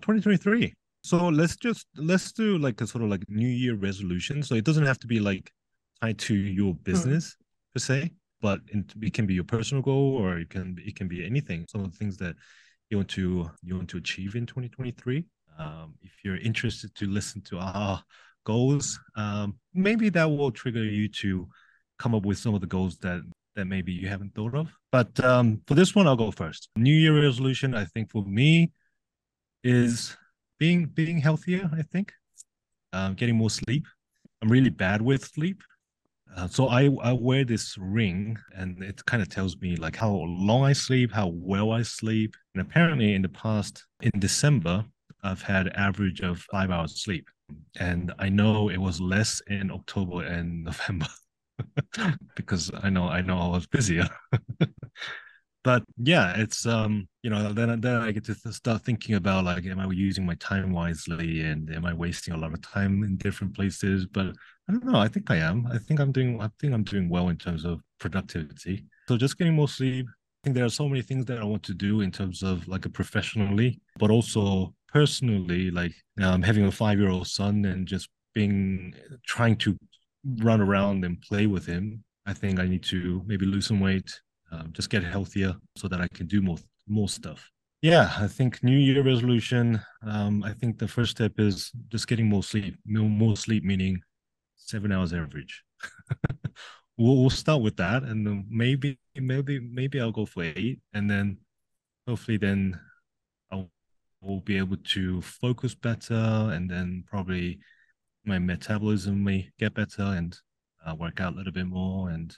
2023. 0.04 0.74
So 1.04 1.28
let's 1.28 1.56
just 1.56 1.88
let's 1.98 2.32
do 2.32 2.58
like 2.58 2.80
a 2.82 2.88
sort 2.88 3.04
of 3.04 3.10
like 3.10 3.24
New 3.28 3.48
Year 3.48 3.76
resolution. 3.76 4.44
So 4.44 4.56
it 4.56 4.64
doesn't 4.64 4.86
have 4.86 5.00
to 5.00 5.08
be 5.08 5.20
like 5.20 5.52
tied 6.02 6.20
to 6.20 6.36
your 6.36 6.74
business 6.76 7.36
per 7.74 7.80
se, 7.80 8.12
but 8.42 8.60
it 9.02 9.14
can 9.14 9.26
be 9.26 9.34
your 9.34 9.44
personal 9.44 9.82
goal 9.82 10.18
or 10.18 10.38
it 10.38 10.50
can 10.50 10.78
it 10.86 10.96
can 10.96 11.08
be 11.08 11.26
anything. 11.26 11.66
Some 11.70 11.84
of 11.84 11.92
the 11.92 11.98
things 11.98 12.18
that 12.18 12.36
you 12.90 12.98
want 12.98 13.10
to 13.10 13.50
you 13.64 13.76
want 13.76 13.90
to 13.90 13.98
achieve 13.98 14.36
in 14.36 14.46
2023. 14.46 15.26
Um, 15.58 15.94
if 16.02 16.12
you're 16.24 16.38
interested 16.38 16.94
to 16.96 17.06
listen 17.06 17.42
to 17.44 17.60
our 17.60 18.04
goals, 18.46 19.00
um, 19.16 19.56
maybe 19.74 20.10
that 20.10 20.26
will 20.30 20.52
trigger 20.52 20.84
you 20.84 21.08
to 21.08 21.48
come 22.00 22.16
up 22.16 22.26
with 22.26 22.38
some 22.38 22.54
of 22.56 22.62
the 22.62 22.68
goals 22.68 22.98
that 23.00 23.22
that 23.56 23.66
maybe 23.66 23.92
you 23.92 24.08
haven't 24.08 24.34
thought 24.36 24.56
of. 24.56 24.70
But 24.92 25.24
um, 25.24 25.62
for 25.68 25.76
this 25.76 25.94
one, 25.96 26.08
I'll 26.08 26.16
go 26.16 26.32
first. 26.32 26.70
New 26.76 26.94
Year 26.94 27.22
resolution, 27.22 27.76
I 27.76 27.86
think 27.86 28.12
for 28.12 28.24
me, 28.24 28.72
is 29.64 30.16
being 30.60 30.86
being 30.86 31.18
healthier. 31.18 31.70
I 31.74 31.82
think 31.82 32.14
um, 32.94 33.16
getting 33.16 33.36
more 33.36 33.50
sleep. 33.50 33.86
I'm 34.42 34.50
really 34.50 34.70
bad 34.70 35.02
with 35.02 35.26
sleep. 35.26 35.62
Uh, 36.36 36.48
so 36.48 36.68
I, 36.68 36.90
I 37.02 37.14
wear 37.14 37.46
this 37.46 37.78
ring 37.78 38.38
and 38.56 38.82
it 38.84 39.06
kind 39.06 39.22
of 39.22 39.30
tells 39.30 39.58
me 39.58 39.76
like 39.76 39.96
how 39.96 40.12
long 40.12 40.64
I 40.64 40.74
sleep, 40.74 41.12
how 41.12 41.28
well 41.28 41.72
I 41.72 41.84
sleep. 41.84 42.36
And 42.56 42.62
apparently 42.62 43.14
in 43.14 43.22
the 43.22 43.30
past, 43.30 43.86
in 44.02 44.20
December, 44.20 44.84
I've 45.24 45.42
had 45.42 45.70
average 45.70 46.22
of 46.22 46.40
five 46.52 46.72
hours 46.72 47.02
sleep. 47.02 47.28
And 47.80 48.14
I 48.20 48.30
know 48.30 48.70
it 48.70 48.78
was 48.78 49.00
less 49.00 49.42
in 49.48 49.70
October 49.72 50.24
and 50.24 50.64
November 50.66 51.08
because 52.36 52.72
I 52.82 52.90
know 52.90 53.08
I 53.08 53.22
know 53.22 53.38
I 53.38 53.48
was 53.48 53.68
busier. 53.68 54.10
but 55.64 55.84
yeah, 55.98 56.34
it's 56.38 56.66
um, 56.66 57.08
you 57.22 57.30
know, 57.30 57.54
then 57.54 57.80
then 57.80 57.96
I 57.96 58.12
get 58.12 58.26
to 58.26 58.36
start 58.36 58.84
thinking 58.84 59.16
about 59.16 59.46
like, 59.46 59.66
am 59.66 59.80
I 59.80 59.88
using 59.88 60.26
my 60.26 60.36
time 60.36 60.72
wisely 60.72 61.42
and 61.42 61.74
am 61.74 61.86
I 61.86 61.94
wasting 61.94 62.34
a 62.34 62.38
lot 62.38 62.54
of 62.54 62.62
time 62.62 63.04
in 63.04 63.16
different 63.18 63.56
places? 63.56 64.06
But 64.06 64.28
I 64.68 64.72
don't 64.72 64.86
know. 64.86 65.00
I 65.00 65.08
think 65.08 65.32
I 65.32 65.38
am. 65.38 65.68
I 65.68 65.78
think 65.78 66.00
I'm 66.00 66.12
doing. 66.12 66.42
I 66.42 66.50
think 66.60 66.74
I'm 66.74 66.84
doing 66.84 67.10
well 67.10 67.30
in 67.30 67.38
terms 67.38 67.66
of 67.66 67.82
productivity. 68.00 68.86
So 69.08 69.18
just 69.18 69.38
getting 69.38 69.56
more 69.56 69.70
sleep. 69.70 70.08
I 70.10 70.40
think 70.44 70.56
there 70.56 70.66
are 70.66 70.70
so 70.70 70.90
many 70.90 71.02
things 71.02 71.26
that 71.26 71.40
I 71.40 71.46
want 71.46 71.64
to 71.64 71.74
do 71.74 72.02
in 72.02 72.12
terms 72.12 72.44
of 72.44 72.68
like 72.68 72.86
a 72.86 72.90
professionally, 72.90 73.80
but 73.98 74.12
also 74.12 74.74
personally, 74.92 75.72
like 75.72 75.94
um, 76.22 76.42
having 76.42 76.66
a 76.66 76.72
five-year-old 76.72 77.28
son 77.28 77.64
and 77.66 77.88
just 77.88 78.10
being 78.34 78.94
trying 79.26 79.56
to 79.58 79.78
run 80.40 80.60
around 80.60 81.06
and 81.06 81.22
play 81.22 81.48
with 81.48 81.66
him. 81.66 82.04
I 82.26 82.34
think 82.34 82.60
I 82.60 82.68
need 82.68 82.84
to 82.84 83.22
maybe 83.26 83.46
lose 83.46 83.68
some 83.68 83.80
weight, 83.80 84.10
um, 84.54 84.70
just 84.72 84.90
get 84.90 85.04
healthier 85.04 85.56
so 85.76 85.88
that 85.88 86.02
I 86.02 86.08
can 86.14 86.28
do 86.28 86.42
more 86.42 86.58
more 86.88 87.10
stuff. 87.10 87.50
Yeah, 87.82 88.14
I 88.18 88.28
think 88.28 88.64
New 88.64 88.78
Year 88.78 89.04
resolution. 89.04 89.82
Um, 90.04 90.44
I 90.44 90.54
think 90.54 90.78
the 90.78 90.88
first 90.88 91.12
step 91.12 91.34
is 91.38 91.72
just 91.90 92.08
getting 92.08 92.28
more 92.28 92.44
sleep. 92.44 92.78
More, 92.86 93.36
sleep 93.36 93.64
meaning 93.64 94.02
seven 94.56 94.92
hours 94.92 95.14
average. 95.14 95.64
we'll, 96.98 97.18
we'll 97.18 97.30
start 97.30 97.62
with 97.62 97.76
that, 97.78 98.04
and 98.04 98.46
maybe 98.50 98.98
maybe 99.16 99.60
maybe 99.60 100.00
I'll 100.00 100.12
go 100.12 100.26
for 100.26 100.44
eight, 100.44 100.80
and 100.94 101.10
then 101.10 101.38
hopefully 102.08 102.38
then 102.38 102.80
I'll 103.52 103.70
will 104.22 104.40
be 104.40 104.58
able 104.58 104.78
to 104.78 105.22
focus 105.22 105.76
better, 105.76 106.52
and 106.54 106.70
then 106.70 107.04
probably 107.08 107.60
my 108.24 108.40
metabolism 108.40 109.24
may 109.24 109.50
get 109.60 109.74
better, 109.74 110.04
and 110.04 110.38
uh, 110.86 110.96
work 110.96 111.20
out 111.20 111.34
a 111.34 111.36
little 111.36 111.52
bit 111.52 111.68
more, 111.68 112.10
and 112.10 112.38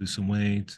lose 0.00 0.14
some 0.14 0.26
weight, 0.26 0.76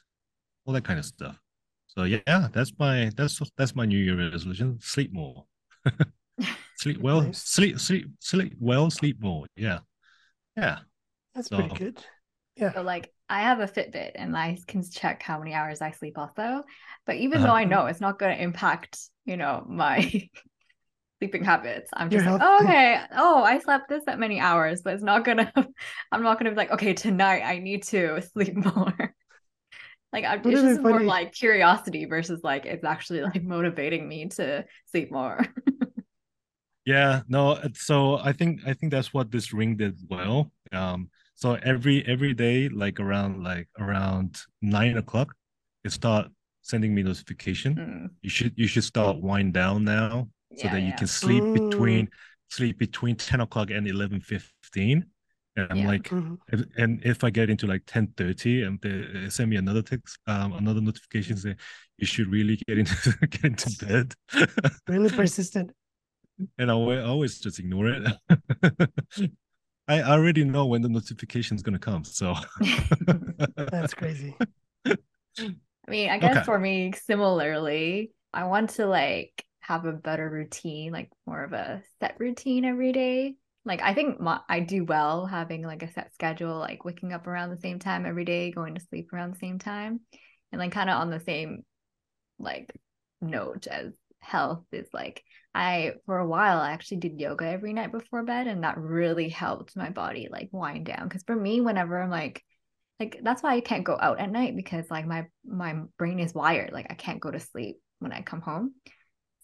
all 0.66 0.74
that 0.74 0.84
kind 0.84 0.98
of 0.98 1.04
stuff. 1.04 1.38
So 1.86 2.04
yeah, 2.04 2.48
that's 2.52 2.72
my 2.78 3.10
that's 3.16 3.40
that's 3.56 3.74
my 3.76 3.86
New 3.86 3.98
Year 3.98 4.16
resolution: 4.30 4.78
sleep 4.80 5.12
more, 5.12 5.44
sleep 6.76 6.98
well, 7.00 7.22
Nice. 7.22 7.38
sleep 7.42 7.78
sleep 7.80 8.06
sleep 8.20 8.54
well, 8.58 8.90
sleep 8.90 9.20
more. 9.20 9.46
Yeah, 9.56 9.80
yeah. 10.56 10.80
That's 11.34 11.48
So- 11.48 11.56
pretty 11.56 11.74
good. 11.76 12.04
Yeah. 12.56 12.72
So 12.72 12.82
like 12.82 13.12
I 13.28 13.42
have 13.42 13.58
a 13.60 13.66
Fitbit 13.66 14.12
and 14.14 14.36
I 14.36 14.56
can 14.68 14.82
check 14.88 15.22
how 15.22 15.38
many 15.40 15.54
hours 15.54 15.80
I 15.80 15.90
sleep 15.90 16.16
also. 16.18 16.62
But 17.06 17.16
even 17.16 17.38
Uh-huh. 17.38 17.48
though 17.48 17.52
I 17.54 17.64
know 17.64 17.86
it's 17.86 18.00
not 18.00 18.18
going 18.18 18.36
to 18.36 18.40
impact, 18.42 18.98
you 19.24 19.36
know, 19.36 19.64
my 19.68 20.02
sleeping 21.20 21.44
habits, 21.44 21.90
I'm 21.94 22.10
Your 22.10 22.20
just 22.22 22.30
like, 22.30 22.40
health. 22.40 22.42
oh, 22.42 22.64
okay, 22.64 23.00
oh, 23.16 23.42
I 23.42 23.58
slept 23.58 23.88
this 23.88 24.04
that 24.06 24.18
many 24.20 24.38
hours, 24.40 24.82
but 24.82 24.94
it's 24.94 25.02
not 25.02 25.24
gonna. 25.24 25.52
I'm 26.12 26.22
not 26.22 26.38
gonna 26.38 26.50
be 26.50 26.56
like, 26.56 26.70
okay, 26.72 26.94
tonight 26.94 27.42
I 27.44 27.58
need 27.58 27.82
to 27.84 28.20
sleep 28.22 28.54
more. 28.56 29.13
Like 30.14 30.24
I'm, 30.24 30.40
it's 30.44 30.62
just 30.62 30.78
be 30.78 30.82
more 30.82 30.92
funny- 30.92 31.06
like 31.06 31.32
curiosity 31.32 32.06
versus 32.06 32.40
like 32.44 32.66
it's 32.66 32.84
actually 32.84 33.22
like 33.22 33.42
motivating 33.44 34.08
me 34.08 34.28
to 34.38 34.64
sleep 34.86 35.12
more. 35.12 35.40
Yeah, 36.86 37.22
no, 37.28 37.58
so 37.74 38.18
I 38.18 38.32
think 38.32 38.60
I 38.66 38.74
think 38.74 38.92
that's 38.92 39.14
what 39.14 39.30
this 39.30 39.54
ring 39.54 39.76
did 39.76 39.96
well. 40.10 40.52
Um, 40.70 41.08
so 41.34 41.54
every 41.54 42.06
every 42.06 42.34
day, 42.34 42.68
like 42.68 43.00
around 43.00 43.42
like 43.42 43.68
around 43.78 44.36
nine 44.60 44.98
o'clock, 44.98 45.34
it 45.82 45.92
start 45.92 46.28
sending 46.60 46.94
me 46.94 47.02
notification. 47.02 47.74
Mm, 47.76 48.10
You 48.22 48.28
should 48.30 48.52
you 48.56 48.66
should 48.66 48.84
start 48.84 49.16
wind 49.22 49.54
down 49.54 49.84
now 49.84 50.28
so 50.56 50.66
yeah, 50.66 50.72
that 50.72 50.80
you 50.82 50.88
yeah. 50.88 50.96
can 50.96 51.06
sleep 51.06 51.44
Mm. 51.44 51.52
between 51.54 52.08
sleep 52.50 52.78
between 52.78 53.16
10 53.16 53.40
o'clock 53.40 53.70
and 53.70 53.88
11 53.88 54.20
15 54.20 55.06
and 55.56 55.66
i'm 55.70 55.78
Yeah. 55.78 55.86
like 55.86 56.10
Mhm. 56.10 56.38
if, 56.48 56.60
and 56.76 57.00
if 57.04 57.24
i 57.24 57.30
get 57.30 57.50
into 57.50 57.66
like 57.66 57.82
10 57.86 58.08
30 58.16 58.62
and 58.64 58.80
they 58.82 59.28
send 59.30 59.50
me 59.50 59.56
another 59.56 59.82
text 59.82 60.18
um 60.26 60.52
another 60.54 60.80
notification 60.80 61.36
saying 61.36 61.56
you 61.98 62.06
should 62.06 62.28
really 62.28 62.56
get 62.66 62.78
into 62.78 62.96
get 63.30 63.44
into 63.44 63.70
bed 63.86 64.14
Really 64.88 65.10
persistent. 65.20 65.70
and 66.58 66.70
i 66.70 66.74
always, 66.74 67.04
always 67.04 67.38
just 67.40 67.58
ignore 67.58 67.88
it 67.88 68.02
i 69.88 70.00
I 70.00 70.02
already 70.02 70.44
know 70.44 70.64
when 70.66 70.80
the 70.82 70.88
notification 70.88 71.56
is 71.56 71.62
going 71.62 71.74
to 71.74 71.78
come 71.78 72.04
so 72.04 72.34
That's 73.70 73.92
crazy. 73.94 74.34
I 75.38 75.90
mean, 75.90 76.08
I 76.10 76.18
guess 76.18 76.36
Okay. 76.36 76.44
for 76.44 76.58
me, 76.58 76.92
similarly, 76.92 78.12
I 78.32 78.44
want 78.44 78.70
to 78.70 78.86
like 78.86 79.44
have 79.60 79.84
a 79.84 79.92
better 79.92 80.28
routine, 80.28 80.92
like 80.92 81.10
more 81.26 81.44
of 81.44 81.52
a 81.52 81.82
set 82.00 82.16
routine 82.18 82.64
every 82.64 82.92
day. 82.92 83.36
Like 83.64 83.80
I 83.82 83.94
think 83.94 84.20
my, 84.20 84.40
I 84.48 84.60
do 84.60 84.84
well 84.84 85.26
having 85.26 85.62
like 85.62 85.82
a 85.82 85.92
set 85.92 86.12
schedule, 86.14 86.58
like 86.58 86.84
waking 86.84 87.12
up 87.12 87.26
around 87.26 87.50
the 87.50 87.60
same 87.60 87.78
time 87.78 88.04
every 88.06 88.24
day, 88.24 88.50
going 88.50 88.74
to 88.74 88.80
sleep 88.80 89.12
around 89.12 89.34
the 89.34 89.38
same 89.38 89.58
time, 89.58 90.00
and 90.52 90.58
like 90.58 90.72
kind 90.72 90.90
of 90.90 91.00
on 91.00 91.10
the 91.10 91.20
same 91.20 91.62
like 92.38 92.70
note 93.20 93.66
as 93.66 93.92
health 94.20 94.64
is 94.72 94.88
like 94.92 95.22
I 95.54 95.92
for 96.06 96.18
a 96.18 96.26
while 96.26 96.58
I 96.58 96.70
actually 96.70 96.98
did 96.98 97.20
yoga 97.20 97.46
every 97.46 97.72
night 97.72 97.92
before 97.92 98.22
bed, 98.22 98.46
and 98.46 98.64
that 98.64 98.78
really 98.78 99.28
helped 99.28 99.76
my 99.76 99.90
body 99.90 100.28
like 100.30 100.48
wind 100.52 100.86
down. 100.86 101.08
Because 101.08 101.22
for 101.26 101.36
me, 101.36 101.60
whenever 101.60 102.00
I'm 102.00 102.10
like 102.10 102.42
like 103.00 103.20
that's 103.22 103.42
why 103.42 103.54
I 103.54 103.60
can't 103.60 103.84
go 103.84 103.96
out 104.00 104.20
at 104.20 104.30
night 104.30 104.56
because 104.56 104.90
like 104.90 105.06
my 105.06 105.26
my 105.44 105.76
brain 105.98 106.20
is 106.20 106.34
wired. 106.34 106.72
Like 106.72 106.86
I 106.90 106.94
can't 106.94 107.20
go 107.20 107.30
to 107.30 107.40
sleep 107.40 107.76
when 107.98 108.12
I 108.12 108.22
come 108.22 108.40
home. 108.40 108.74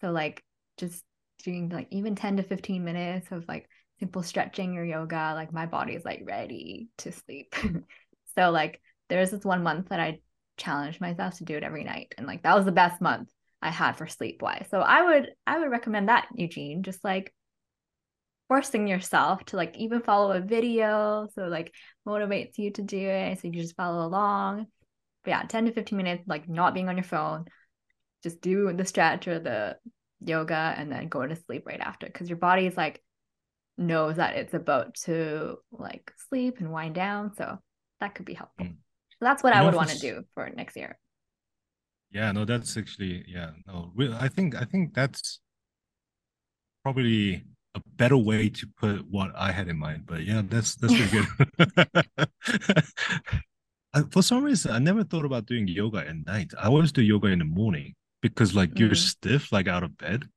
So 0.01 0.11
like 0.11 0.43
just 0.79 1.05
doing 1.45 1.69
like 1.69 1.89
even 1.91 2.15
10 2.15 2.37
to 2.39 2.43
15 2.43 2.85
minutes 2.85 3.29
of 3.31 3.45
like 3.49 3.69
simple 4.01 4.23
stretching 4.23 4.77
or 4.77 4.85
yoga, 4.85 5.33
like 5.35 5.53
my 5.53 5.67
body 5.67 5.95
is 5.95 6.05
like 6.05 6.23
ready 6.25 6.89
to 6.99 7.13
sleep. 7.13 7.55
so 8.37 8.51
like 8.51 8.81
there's 9.09 9.31
this 9.31 9.45
one 9.45 9.63
month 9.63 9.91
that 9.91 10.01
I 10.01 10.21
challenged 10.57 11.01
myself 11.01 11.37
to 11.39 11.45
do 11.45 11.57
it 11.57 11.63
every 11.63 11.85
night. 11.85 12.15
And 12.19 12.27
like 12.27 12.43
that 12.43 12.57
was 12.57 12.65
the 12.65 12.73
best 12.73 13.01
month 13.01 13.29
I 13.63 13.71
had 13.71 13.97
for 13.97 14.07
sleep 14.07 14.43
wise. 14.43 14.67
So 14.71 14.81
I 14.81 15.03
would 15.03 15.31
I 15.47 15.59
would 15.59 15.71
recommend 15.71 16.09
that, 16.09 16.27
Eugene. 16.35 16.83
Just 16.83 17.05
like 17.05 17.33
forcing 18.49 18.89
yourself 18.89 19.45
to 19.45 19.57
like 19.57 19.77
even 19.77 20.01
follow 20.01 20.33
a 20.33 20.41
video 20.41 21.29
so 21.37 21.43
like 21.43 21.73
motivates 22.05 22.59
you 22.59 22.73
to 22.73 22.83
do 22.83 22.99
it 22.99 23.39
so 23.39 23.47
you 23.47 23.53
just 23.55 23.77
follow 23.77 24.05
along 24.05 24.67
but 25.23 25.31
yeah 25.31 25.43
10 25.45 25.67
to 25.67 25.73
15 25.73 25.97
minutes 25.97 26.25
like 26.27 26.49
not 26.49 26.75
being 26.75 26.89
on 26.89 26.97
your 26.97 27.05
phone 27.05 27.45
just 28.25 28.41
do 28.41 28.73
the 28.73 28.85
stretch 28.85 29.29
or 29.29 29.39
the 29.39 29.77
yoga 30.25 30.75
and 30.77 30.91
then 30.91 31.07
go 31.07 31.25
to 31.25 31.37
sleep 31.37 31.63
right 31.65 31.79
after 31.79 32.09
because 32.09 32.29
your 32.29 32.39
body 32.39 32.67
is 32.67 32.77
like 32.77 33.01
knows 33.81 34.17
that 34.17 34.37
it's 34.37 34.55
about 34.55 34.95
to 34.95 35.57
like 35.73 36.13
sleep 36.29 36.59
and 36.61 36.71
wind 36.71 36.95
down 36.95 37.35
so 37.35 37.59
that 38.01 38.15
could 38.15 38.27
be 38.27 38.35
helpful 38.35 38.67
mm. 38.67 38.75
so 39.11 39.19
that's 39.23 39.43
what 39.43 39.55
you 39.55 39.61
i 39.61 39.65
would 39.65 39.75
want 39.75 39.89
to 39.89 39.99
do 39.99 40.23
for 40.35 40.49
next 40.51 40.77
year 40.77 40.99
yeah 42.11 42.31
no 42.31 42.45
that's 42.45 42.77
actually 42.77 43.25
yeah 43.27 43.51
no 43.67 43.93
i 44.21 44.29
think 44.29 44.55
i 44.55 44.65
think 44.65 44.95
that's 44.95 45.41
probably 46.83 47.45
a 47.75 47.81
better 47.97 48.17
way 48.17 48.49
to 48.49 48.67
put 48.79 49.07
what 49.09 49.31
I 49.37 49.53
had 49.53 49.69
in 49.69 49.79
mind. 49.79 50.05
But 50.07 50.25
yeah, 50.25 50.43
that's 50.45 50.75
that's 50.77 50.95
good. 51.11 51.27
for 54.13 54.23
some 54.23 54.45
reason, 54.45 54.73
I 54.73 54.79
never 54.79 55.05
thought 55.05 55.25
about 55.25 55.47
doing 55.47 55.69
yoga 55.69 55.99
at 55.99 56.27
night. 56.27 56.53
I 56.59 56.67
always 56.67 56.93
do 56.93 57.03
yoga 57.03 57.29
in 57.29 57.39
the 57.39 57.45
morning 57.45 57.95
because 58.23 58.55
like 58.55 58.71
mm-hmm. 58.71 58.87
you're 58.87 58.95
stiff, 58.95 59.53
like 59.53 59.69
out 59.69 59.83
of 59.83 59.97
bed. 59.99 60.29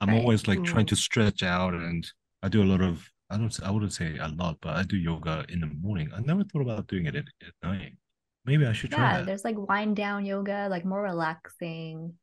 I'm 0.00 0.10
right. 0.10 0.18
always 0.18 0.48
like 0.48 0.58
mm-hmm. 0.58 0.72
trying 0.72 0.86
to 0.86 0.96
stretch 0.96 1.42
out, 1.42 1.74
and 1.74 2.06
I 2.42 2.48
do 2.48 2.62
a 2.62 2.64
lot 2.64 2.80
of. 2.80 3.08
I 3.30 3.38
don't. 3.38 3.62
I 3.62 3.70
wouldn't 3.70 3.92
say 3.92 4.18
a 4.18 4.28
lot, 4.28 4.58
but 4.60 4.76
I 4.76 4.82
do 4.82 4.96
yoga 4.96 5.44
in 5.48 5.60
the 5.60 5.66
morning. 5.66 6.10
I 6.14 6.20
never 6.20 6.44
thought 6.44 6.62
about 6.62 6.86
doing 6.86 7.06
it 7.06 7.14
at, 7.16 7.24
at 7.46 7.54
night. 7.62 7.92
Maybe 8.44 8.66
I 8.66 8.72
should 8.72 8.90
yeah, 8.90 8.96
try. 8.96 9.18
Yeah, 9.18 9.22
there's 9.22 9.44
like 9.44 9.56
wind 9.56 9.96
down 9.96 10.26
yoga, 10.26 10.66
like 10.68 10.84
more 10.84 11.02
relaxing, 11.02 12.14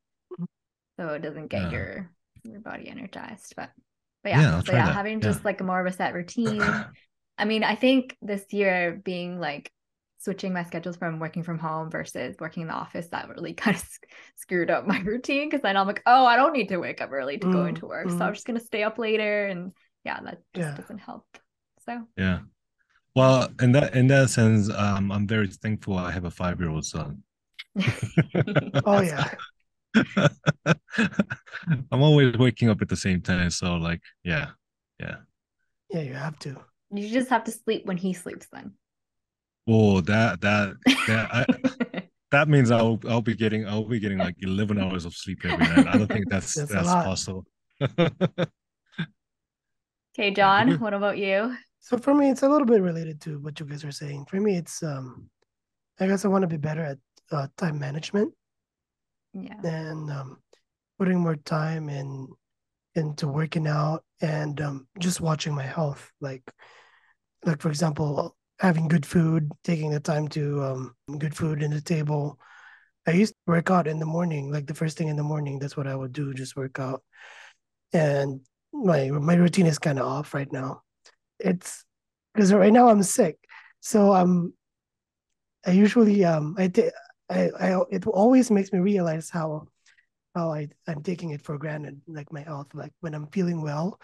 so 1.00 1.10
it 1.10 1.22
doesn't 1.22 1.48
get 1.48 1.64
yeah. 1.64 1.72
your 1.72 2.12
your 2.44 2.60
body 2.60 2.90
energized. 2.90 3.54
But 3.56 3.72
but 4.24 4.32
yeah, 4.32 4.42
yeah 4.42 4.64
so 4.64 4.74
yeah, 4.74 4.86
that. 4.86 4.94
having 4.94 5.22
just 5.22 5.46
like 5.46 5.62
more 5.62 5.80
of 5.80 5.92
a 5.92 5.96
set 5.96 6.14
routine. 6.14 6.62
I 7.38 7.46
mean, 7.46 7.64
I 7.64 7.76
think 7.76 8.18
this 8.22 8.44
year 8.52 9.00
being 9.04 9.40
like 9.40 9.72
switching 10.20 10.52
my 10.52 10.64
schedules 10.66 10.98
from 10.98 11.20
working 11.20 11.44
from 11.44 11.58
home 11.58 11.90
versus 11.90 12.36
working 12.40 12.64
in 12.64 12.68
the 12.68 12.74
office 12.74 13.08
that 13.08 13.30
really 13.30 13.54
kind 13.56 13.78
of 13.78 13.84
screwed 14.36 14.70
up 14.70 14.86
my 14.86 15.00
routine 15.00 15.48
because 15.48 15.62
then 15.62 15.78
I'm 15.78 15.88
like, 15.88 16.04
oh, 16.06 16.26
I 16.26 16.36
don't 16.36 16.54
need 16.54 16.70
to 16.70 16.78
wake 16.78 17.02
up 17.02 17.12
early 17.12 17.38
to 17.38 17.48
mm, 17.48 17.54
go 17.54 17.66
into 17.66 17.88
work, 17.88 18.08
mm. 18.08 18.18
so 18.18 18.26
I'm 18.26 18.34
just 18.34 18.46
gonna 18.46 18.60
stay 18.60 18.84
up 18.84 18.98
later, 18.98 19.48
and 19.48 19.72
yeah, 20.10 20.22
that 20.24 20.42
just 20.56 20.70
yeah. 20.70 20.76
doesn't 20.76 20.98
help. 20.98 21.26
So 21.86 22.08
yeah, 22.18 22.40
well, 23.16 23.50
in 23.62 23.72
that 23.74 23.96
in 23.96 24.08
that 24.08 24.30
sense, 24.30 24.70
um, 24.70 25.12
I'm 25.12 25.28
very 25.28 25.48
thankful 25.48 25.98
I 25.98 26.12
have 26.12 26.26
a 26.26 26.32
five 26.32 26.60
year 26.60 26.70
old 26.70 26.86
son. 26.86 27.24
oh 28.86 29.02
yeah, 29.02 29.30
I'm 31.92 32.02
always 32.02 32.38
waking 32.38 32.70
up 32.70 32.82
at 32.82 32.90
the 32.90 32.96
same 32.96 33.22
time. 33.22 33.50
So 33.52 33.76
like, 33.76 34.02
yeah, 34.24 34.48
yeah. 35.00 35.18
Yeah, 35.90 36.02
you 36.02 36.14
have 36.14 36.38
to. 36.40 36.56
You 36.92 37.10
just 37.10 37.30
have 37.30 37.44
to 37.46 37.52
sleep 37.52 37.86
when 37.86 37.98
he 37.98 38.14
sleeps 38.14 38.48
then. 38.52 38.74
Oh, 39.68 40.02
that 40.02 40.42
that 40.42 40.76
that 41.08 41.30
I, 41.32 41.46
that 42.32 42.48
means 42.50 42.72
I'll 42.72 43.00
I'll 43.08 43.22
be 43.22 43.36
getting 43.36 43.68
I'll 43.68 43.86
be 43.86 44.00
getting 44.00 44.18
like 44.18 44.36
11 44.40 44.80
hours 44.80 45.06
of 45.06 45.14
sleep 45.14 45.40
every 45.46 45.66
night. 45.66 45.88
I 45.88 45.98
don't 45.98 46.08
think 46.08 46.30
that's 46.30 46.56
that's, 46.56 46.72
that's 46.72 46.88
possible. 46.88 47.46
Okay, 50.20 50.32
John, 50.32 50.72
what 50.80 50.94
about 50.94 51.18
you? 51.18 51.56
So 51.80 51.98
for 51.98 52.14
me, 52.14 52.30
it's 52.30 52.44
a 52.44 52.50
little 52.50 52.68
bit 52.68 52.82
related 52.82 53.22
to 53.22 53.40
what 53.40 53.60
you 53.60 53.66
guys 53.66 53.86
are 53.86 53.92
saying. 53.92 54.26
For 54.30 54.40
me, 54.40 54.58
it's 54.58 54.84
um, 54.84 55.30
I 56.00 56.08
guess 56.08 56.26
I 56.26 56.28
want 56.28 56.42
to 56.44 56.48
be 56.48 56.58
better 56.58 56.84
at 56.84 56.98
uh, 57.32 57.48
time 57.58 57.80
management 57.80 58.34
yeah 59.34 59.56
and 59.64 60.12
um, 60.12 60.38
putting 60.98 61.20
more 61.20 61.36
time 61.36 61.90
in 61.90 62.28
into 62.96 63.28
working 63.28 63.68
out 63.68 64.04
and 64.22 64.60
um, 64.62 64.88
just 65.00 65.22
watching 65.22 65.54
my 65.54 65.64
health 65.64 66.12
like 66.22 66.44
like 67.46 67.62
for 67.62 67.70
example 67.70 68.36
having 68.60 68.88
good 68.88 69.06
food 69.06 69.52
taking 69.64 69.92
the 69.92 70.00
time 70.00 70.28
to 70.28 70.62
um, 70.64 70.96
good 71.18 71.36
food 71.36 71.62
in 71.62 71.72
the 71.72 71.82
table 71.82 72.40
i 73.08 73.12
used 73.12 73.34
to 73.34 73.52
work 73.52 73.70
out 73.70 73.88
in 73.88 74.00
the 74.00 74.06
morning 74.06 74.52
like 74.52 74.66
the 74.66 74.74
first 74.74 74.98
thing 74.98 75.08
in 75.08 75.16
the 75.16 75.24
morning 75.24 75.60
that's 75.60 75.78
what 75.78 75.88
i 75.88 75.96
would 75.96 76.12
do 76.12 76.34
just 76.34 76.56
work 76.56 76.80
out 76.80 77.04
and 77.94 78.42
my 78.74 79.10
my 79.10 79.36
routine 79.36 79.66
is 79.66 79.80
kind 79.80 80.00
of 80.00 80.06
off 80.06 80.34
right 80.34 80.52
now 80.52 80.82
it's 81.40 81.86
because 82.34 82.54
right 82.54 82.74
now 82.74 82.90
i'm 82.90 83.04
sick 83.04 83.38
so 83.80 84.14
i'm 84.14 84.54
i 85.66 85.72
usually 85.72 86.24
um 86.24 86.56
i 86.58 86.72
I, 87.30 87.50
I 87.60 87.82
it 87.92 88.08
always 88.08 88.50
makes 88.50 88.74
me 88.74 88.80
realize 88.80 89.30
how 89.30 89.68
how 90.36 90.52
I, 90.54 90.70
I'm 90.88 91.02
taking 91.04 91.32
it 91.32 91.42
for 91.42 91.58
granted, 91.58 92.02
like 92.08 92.32
my 92.32 92.42
health. 92.42 92.68
Like 92.74 92.94
when 93.02 93.14
I'm 93.14 93.28
feeling 93.28 93.62
well, 93.62 94.00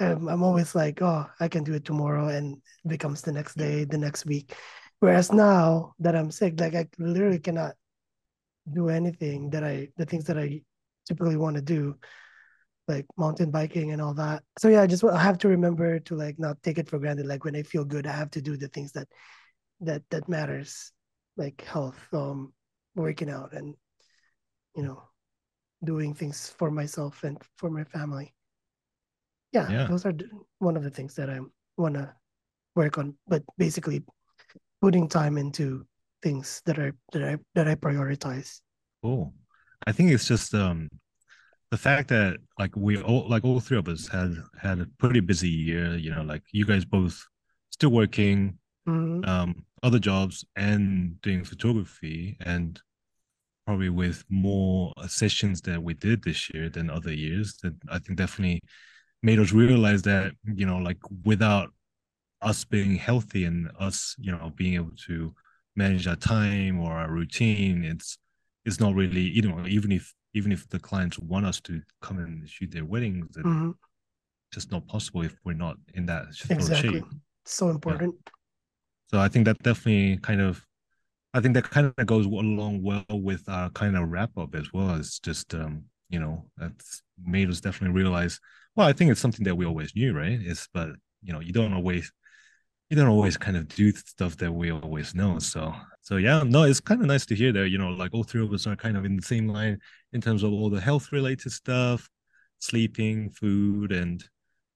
um, 0.00 0.28
I'm 0.28 0.42
always 0.42 0.74
like, 0.74 1.02
oh, 1.02 1.26
I 1.40 1.48
can 1.48 1.64
do 1.64 1.74
it 1.74 1.84
tomorrow, 1.84 2.28
and 2.28 2.56
it 2.84 2.88
becomes 2.88 3.22
the 3.22 3.32
next 3.32 3.56
day, 3.56 3.84
the 3.84 3.98
next 3.98 4.26
week. 4.26 4.54
Whereas 5.00 5.32
now 5.32 5.94
that 6.00 6.16
I'm 6.16 6.30
sick, 6.30 6.60
like 6.60 6.74
I 6.74 6.88
literally 6.98 7.38
cannot 7.38 7.74
do 8.72 8.88
anything 8.88 9.50
that 9.50 9.64
I 9.64 9.88
the 9.96 10.06
things 10.06 10.24
that 10.24 10.38
I 10.38 10.62
typically 11.06 11.36
want 11.36 11.56
to 11.56 11.62
do, 11.62 11.96
like 12.88 13.06
mountain 13.16 13.50
biking 13.50 13.92
and 13.92 14.00
all 14.00 14.14
that. 14.14 14.42
So 14.58 14.68
yeah, 14.68 14.82
I 14.82 14.86
just 14.86 15.04
I 15.04 15.22
have 15.22 15.38
to 15.38 15.48
remember 15.48 16.00
to 16.00 16.16
like 16.16 16.38
not 16.38 16.62
take 16.62 16.78
it 16.78 16.88
for 16.88 16.98
granted. 16.98 17.26
Like 17.26 17.44
when 17.44 17.54
I 17.54 17.62
feel 17.62 17.84
good, 17.84 18.06
I 18.06 18.12
have 18.12 18.30
to 18.32 18.42
do 18.42 18.56
the 18.56 18.68
things 18.68 18.92
that 18.92 19.08
that 19.80 20.02
that 20.10 20.28
matters 20.28 20.92
like 21.36 21.62
health, 21.62 22.00
um, 22.12 22.52
working 22.96 23.30
out, 23.30 23.52
and 23.52 23.74
you 24.74 24.82
know, 24.82 25.02
doing 25.84 26.14
things 26.14 26.52
for 26.58 26.70
myself 26.70 27.22
and 27.24 27.40
for 27.56 27.70
my 27.70 27.84
family. 27.84 28.34
Yeah, 29.52 29.70
yeah. 29.70 29.86
those 29.86 30.04
are 30.04 30.12
one 30.58 30.76
of 30.76 30.82
the 30.82 30.90
things 30.90 31.14
that 31.14 31.30
I 31.30 31.40
want 31.76 31.94
to 31.94 32.12
work 32.74 32.98
on. 32.98 33.14
But 33.26 33.42
basically, 33.56 34.04
putting 34.80 35.08
time 35.08 35.38
into 35.38 35.86
things 36.22 36.62
that 36.64 36.78
are 36.78 36.96
that 37.12 37.22
I 37.22 37.36
that 37.54 37.68
I 37.68 37.74
prioritize. 37.74 38.60
Cool. 39.02 39.34
I 39.86 39.92
think 39.92 40.10
it's 40.10 40.26
just 40.26 40.54
um 40.54 40.88
the 41.70 41.76
fact 41.76 42.08
that 42.08 42.38
like 42.58 42.74
we 42.76 43.00
all 43.00 43.28
like 43.28 43.44
all 43.44 43.60
three 43.60 43.78
of 43.78 43.88
us 43.88 44.08
had 44.08 44.36
had 44.60 44.80
a 44.80 44.86
pretty 44.98 45.20
busy 45.20 45.48
year. 45.48 45.96
You 45.96 46.14
know, 46.14 46.22
like 46.22 46.42
you 46.52 46.64
guys 46.64 46.84
both 46.84 47.24
still 47.70 47.90
working, 47.90 48.58
mm-hmm. 48.88 49.28
um, 49.28 49.64
other 49.82 49.98
jobs 49.98 50.44
and 50.56 51.20
doing 51.22 51.44
photography 51.44 52.36
and 52.40 52.80
probably 53.66 53.90
with 53.90 54.24
more 54.30 54.94
sessions 55.06 55.60
that 55.60 55.82
we 55.82 55.92
did 55.94 56.22
this 56.22 56.48
year 56.54 56.70
than 56.70 56.88
other 56.88 57.12
years 57.12 57.58
that 57.62 57.74
i 57.90 57.98
think 57.98 58.16
definitely 58.18 58.60
made 59.22 59.38
us 59.38 59.52
realize 59.52 60.00
that 60.02 60.32
you 60.54 60.64
know 60.64 60.78
like 60.78 60.96
without 61.24 61.68
us 62.40 62.64
being 62.64 62.96
healthy 62.96 63.44
and 63.44 63.70
us 63.78 64.16
you 64.18 64.32
know 64.32 64.50
being 64.56 64.74
able 64.74 64.96
to 64.96 65.34
manage 65.76 66.06
our 66.06 66.16
time 66.16 66.80
or 66.80 66.92
our 66.92 67.10
routine 67.10 67.84
it's 67.84 68.16
it's 68.64 68.80
not 68.80 68.94
really 68.94 69.20
you 69.20 69.42
know 69.42 69.66
even 69.66 69.92
if 69.92 70.14
even 70.34 70.52
if 70.52 70.68
the 70.68 70.78
clients 70.78 71.18
want 71.18 71.46
us 71.46 71.60
to 71.60 71.80
come 72.00 72.18
and 72.18 72.48
shoot 72.48 72.70
their 72.70 72.84
weddings 72.84 73.36
it's 73.36 73.46
mm-hmm. 73.46 73.70
just 74.52 74.70
not 74.70 74.86
possible 74.86 75.22
if 75.22 75.34
we're 75.44 75.52
not 75.52 75.76
in 75.94 76.06
that 76.06 76.26
exactly. 76.50 76.92
shape 76.92 77.04
so 77.44 77.68
important 77.70 78.14
yeah. 78.26 78.32
So 79.10 79.18
I 79.18 79.28
think 79.28 79.46
that 79.46 79.58
definitely 79.62 80.18
kind 80.18 80.40
of, 80.40 80.64
I 81.32 81.40
think 81.40 81.54
that 81.54 81.64
kind 81.64 81.92
of 81.96 82.06
goes 82.06 82.26
along 82.26 82.82
well 82.82 83.04
with 83.08 83.48
our 83.48 83.70
kind 83.70 83.96
of 83.96 84.08
wrap 84.08 84.36
up 84.36 84.54
as 84.54 84.72
well. 84.72 84.96
It's 84.96 85.18
just, 85.18 85.54
um, 85.54 85.84
you 86.10 86.20
know, 86.20 86.44
that's 86.56 87.02
made 87.24 87.48
us 87.48 87.60
definitely 87.60 87.96
realize. 87.96 88.38
Well, 88.76 88.86
I 88.86 88.92
think 88.92 89.10
it's 89.10 89.20
something 89.20 89.44
that 89.44 89.56
we 89.56 89.64
always 89.64 89.94
knew, 89.94 90.14
right? 90.14 90.38
It's 90.40 90.68
but 90.72 90.90
you 91.22 91.32
know, 91.32 91.40
you 91.40 91.52
don't 91.52 91.72
always, 91.72 92.12
you 92.90 92.96
don't 92.96 93.08
always 93.08 93.36
kind 93.36 93.56
of 93.56 93.68
do 93.68 93.90
stuff 93.92 94.36
that 94.38 94.52
we 94.52 94.70
always 94.70 95.14
know. 95.14 95.38
So, 95.38 95.74
so 96.02 96.16
yeah, 96.16 96.42
no, 96.44 96.62
it's 96.64 96.80
kind 96.80 97.00
of 97.00 97.06
nice 97.06 97.26
to 97.26 97.34
hear 97.34 97.52
that. 97.52 97.68
You 97.68 97.78
know, 97.78 97.90
like 97.90 98.14
all 98.14 98.24
three 98.24 98.42
of 98.42 98.52
us 98.52 98.66
are 98.66 98.76
kind 98.76 98.96
of 98.96 99.04
in 99.04 99.16
the 99.16 99.22
same 99.22 99.48
line 99.48 99.78
in 100.12 100.20
terms 100.20 100.42
of 100.42 100.52
all 100.52 100.70
the 100.70 100.80
health 100.80 101.12
related 101.12 101.52
stuff, 101.52 102.08
sleeping, 102.60 103.30
food, 103.30 103.92
and 103.92 104.24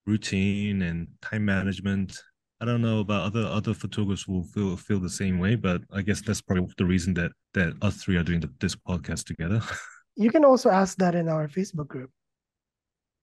routine 0.06 0.82
and 0.82 1.08
time 1.22 1.44
management 1.44 2.20
I 2.62 2.64
don't 2.64 2.80
know 2.80 3.00
about 3.00 3.24
other 3.24 3.44
other 3.44 3.74
photographers 3.74 4.28
will 4.28 4.44
feel 4.44 4.76
feel 4.76 5.00
the 5.00 5.10
same 5.10 5.40
way, 5.40 5.56
but 5.56 5.82
I 5.90 6.00
guess 6.00 6.20
that's 6.20 6.40
probably 6.40 6.72
the 6.78 6.84
reason 6.84 7.12
that 7.14 7.32
that 7.54 7.74
us 7.82 7.96
three 7.96 8.16
are 8.16 8.22
doing 8.22 8.38
the, 8.38 8.48
this 8.60 8.76
podcast 8.76 9.26
together. 9.26 9.60
you 10.14 10.30
can 10.30 10.44
also 10.44 10.70
ask 10.70 10.96
that 10.98 11.16
in 11.16 11.28
our 11.28 11.48
Facebook 11.48 11.88
group. 11.88 12.12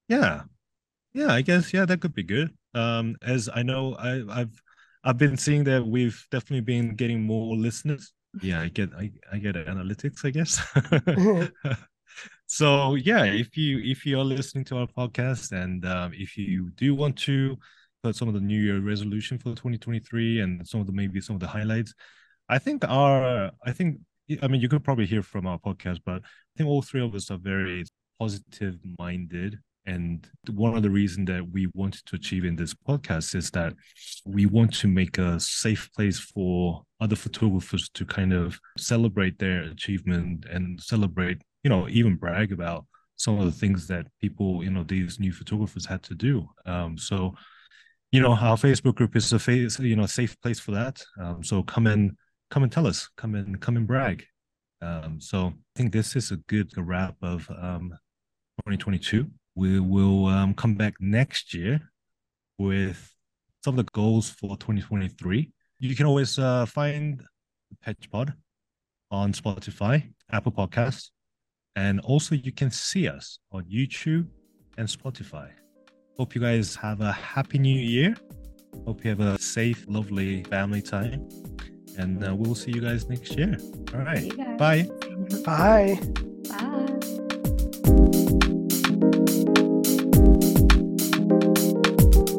Yeah, 0.10 0.42
yeah, 1.14 1.32
I 1.32 1.40
guess 1.42 1.74
yeah, 1.74 1.86
that 1.86 2.02
could 2.02 2.14
be 2.14 2.24
good. 2.24 2.54
Um, 2.74 3.16
as 3.22 3.48
I 3.48 3.64
know, 3.64 3.96
I, 3.96 4.42
I've 4.42 4.62
I've 5.04 5.18
been 5.18 5.38
seeing 5.38 5.64
that 5.66 5.86
we've 5.86 6.26
definitely 6.30 6.62
been 6.62 6.96
getting 6.96 7.22
more 7.22 7.56
listeners. 7.56 8.14
Yeah, 8.42 8.62
I 8.62 8.68
get 8.68 8.90
I, 8.94 9.12
I 9.32 9.38
get 9.38 9.56
analytics, 9.56 10.26
I 10.26 10.30
guess. 10.30 10.60
so 12.48 12.96
yeah, 12.96 13.24
if 13.24 13.56
you 13.58 13.80
if 13.80 14.06
you 14.06 14.20
are 14.20 14.24
listening 14.24 14.66
to 14.66 14.78
our 14.78 14.88
podcast 14.88 15.52
and 15.52 15.86
um, 15.86 16.12
if 16.14 16.38
you 16.38 16.70
do 16.76 16.94
want 16.94 17.18
to 17.20 17.58
put 18.04 18.16
some 18.16 18.28
of 18.28 18.34
the 18.34 18.42
New 18.42 18.62
Year 18.62 18.80
resolution 18.80 19.38
for 19.38 19.50
2023 19.50 20.42
and 20.42 20.68
some 20.68 20.82
of 20.82 20.88
the 20.88 20.94
maybe 20.94 21.22
some 21.22 21.36
of 21.36 21.40
the 21.40 21.48
highlights, 21.48 21.94
I 22.50 22.60
think 22.60 22.84
our 22.88 23.52
I 23.66 23.72
think 23.72 24.00
I 24.42 24.48
mean 24.48 24.62
you 24.62 24.70
could 24.70 24.84
probably 24.84 25.06
hear 25.06 25.24
from 25.24 25.48
our 25.48 25.58
podcast, 25.58 26.00
but 26.06 26.22
I 26.24 26.58
think 26.58 26.70
all 26.70 26.82
three 26.82 27.02
of 27.02 27.16
us 27.16 27.32
are 27.32 27.38
very 27.38 27.86
positive 28.20 28.78
minded 29.00 29.60
and 29.86 30.28
one 30.52 30.76
of 30.76 30.84
the 30.84 30.90
reasons 30.90 31.28
that 31.28 31.50
we 31.52 31.68
wanted 31.74 32.06
to 32.06 32.16
achieve 32.16 32.46
in 32.46 32.56
this 32.56 32.74
podcast 32.74 33.34
is 33.36 33.50
that 33.52 33.74
we 34.26 34.46
want 34.46 34.74
to 34.76 34.88
make 34.88 35.18
a 35.18 35.40
safe 35.40 35.90
place 35.96 36.20
for 36.20 36.84
other 37.00 37.16
photographers 37.16 37.90
to 37.96 38.06
kind 38.06 38.34
of 38.34 38.60
celebrate 38.78 39.40
their 39.40 39.64
achievement 39.64 40.46
and 40.46 40.80
celebrate, 40.82 41.42
you 41.64 41.70
know, 41.70 41.88
even 41.90 42.16
brag 42.16 42.52
about 42.52 42.86
some 43.16 43.40
of 43.40 43.46
the 43.46 43.52
things 43.52 43.88
that 43.88 44.06
people, 44.22 44.64
you 44.64 44.70
know, 44.70 44.84
these 44.84 45.20
new 45.20 45.32
photographers 45.32 45.86
had 45.86 46.04
to 46.04 46.16
do. 46.16 46.48
Um, 46.66 46.98
so, 46.98 47.34
you 48.12 48.22
know, 48.22 48.34
our 48.34 48.58
Facebook 48.58 48.96
group 48.96 49.16
is 49.16 49.34
a 49.34 49.40
face, 49.40 49.80
you 49.80 49.96
know, 49.96 50.06
safe 50.06 50.40
place 50.42 50.60
for 50.60 50.72
that. 50.72 51.02
Um, 51.20 51.44
so 51.44 51.64
come 51.64 51.88
and 51.88 52.12
come 52.52 52.64
and 52.64 52.72
tell 52.72 52.88
us, 52.88 53.10
come 53.18 53.36
and 53.36 53.60
come 53.60 53.76
and 53.76 53.88
brag. 53.88 54.24
Um, 54.82 55.20
so 55.20 55.48
I 55.48 55.54
think 55.76 55.92
this 55.92 56.16
is 56.16 56.32
a 56.32 56.38
good 56.48 56.72
wrap 56.78 57.16
of 57.22 57.50
um, 57.50 57.92
2022 58.60 59.30
we 59.60 59.80
will 59.82 60.28
um, 60.28 60.54
come 60.54 60.74
back 60.76 60.94
next 61.02 61.54
year 61.54 61.82
with 62.58 63.14
some 63.64 63.78
of 63.78 63.86
the 63.86 63.92
goals 63.92 64.30
for 64.30 64.56
2023. 64.56 65.52
You 65.80 65.96
can 65.98 66.06
always 66.06 66.40
uh, 66.40 66.66
find 66.66 67.22
PEJ 67.86 68.10
Pod 68.10 68.34
on 69.12 69.34
Spotify, 69.34 70.14
Apple 70.32 70.54
Podcasts, 70.54 71.10
and 71.76 72.00
also 72.00 72.36
you 72.36 72.54
can 72.54 72.72
see 72.72 73.10
us 73.10 73.40
on 73.52 73.66
YouTube 73.66 74.28
and 74.78 74.88
Spotify. 74.88 75.50
Hope 76.18 76.36
you 76.36 76.42
guys 76.42 76.76
have 76.76 77.02
a 77.02 77.12
happy 77.12 77.60
new 77.60 77.80
year. 77.80 78.16
Hope 78.86 79.04
you 79.04 79.10
have 79.10 79.20
a 79.20 79.38
safe, 79.40 79.86
lovely 79.90 80.44
family 80.44 80.82
time. 80.82 81.28
And 81.98 82.26
uh, 82.26 82.34
we'll 82.34 82.56
see 82.56 82.72
you 82.72 82.80
guys 82.80 83.10
next 83.10 83.36
year. 83.38 83.58
All 83.94 84.02
right. 84.02 84.58
Bye. 84.58 84.88
Bye. 85.44 86.00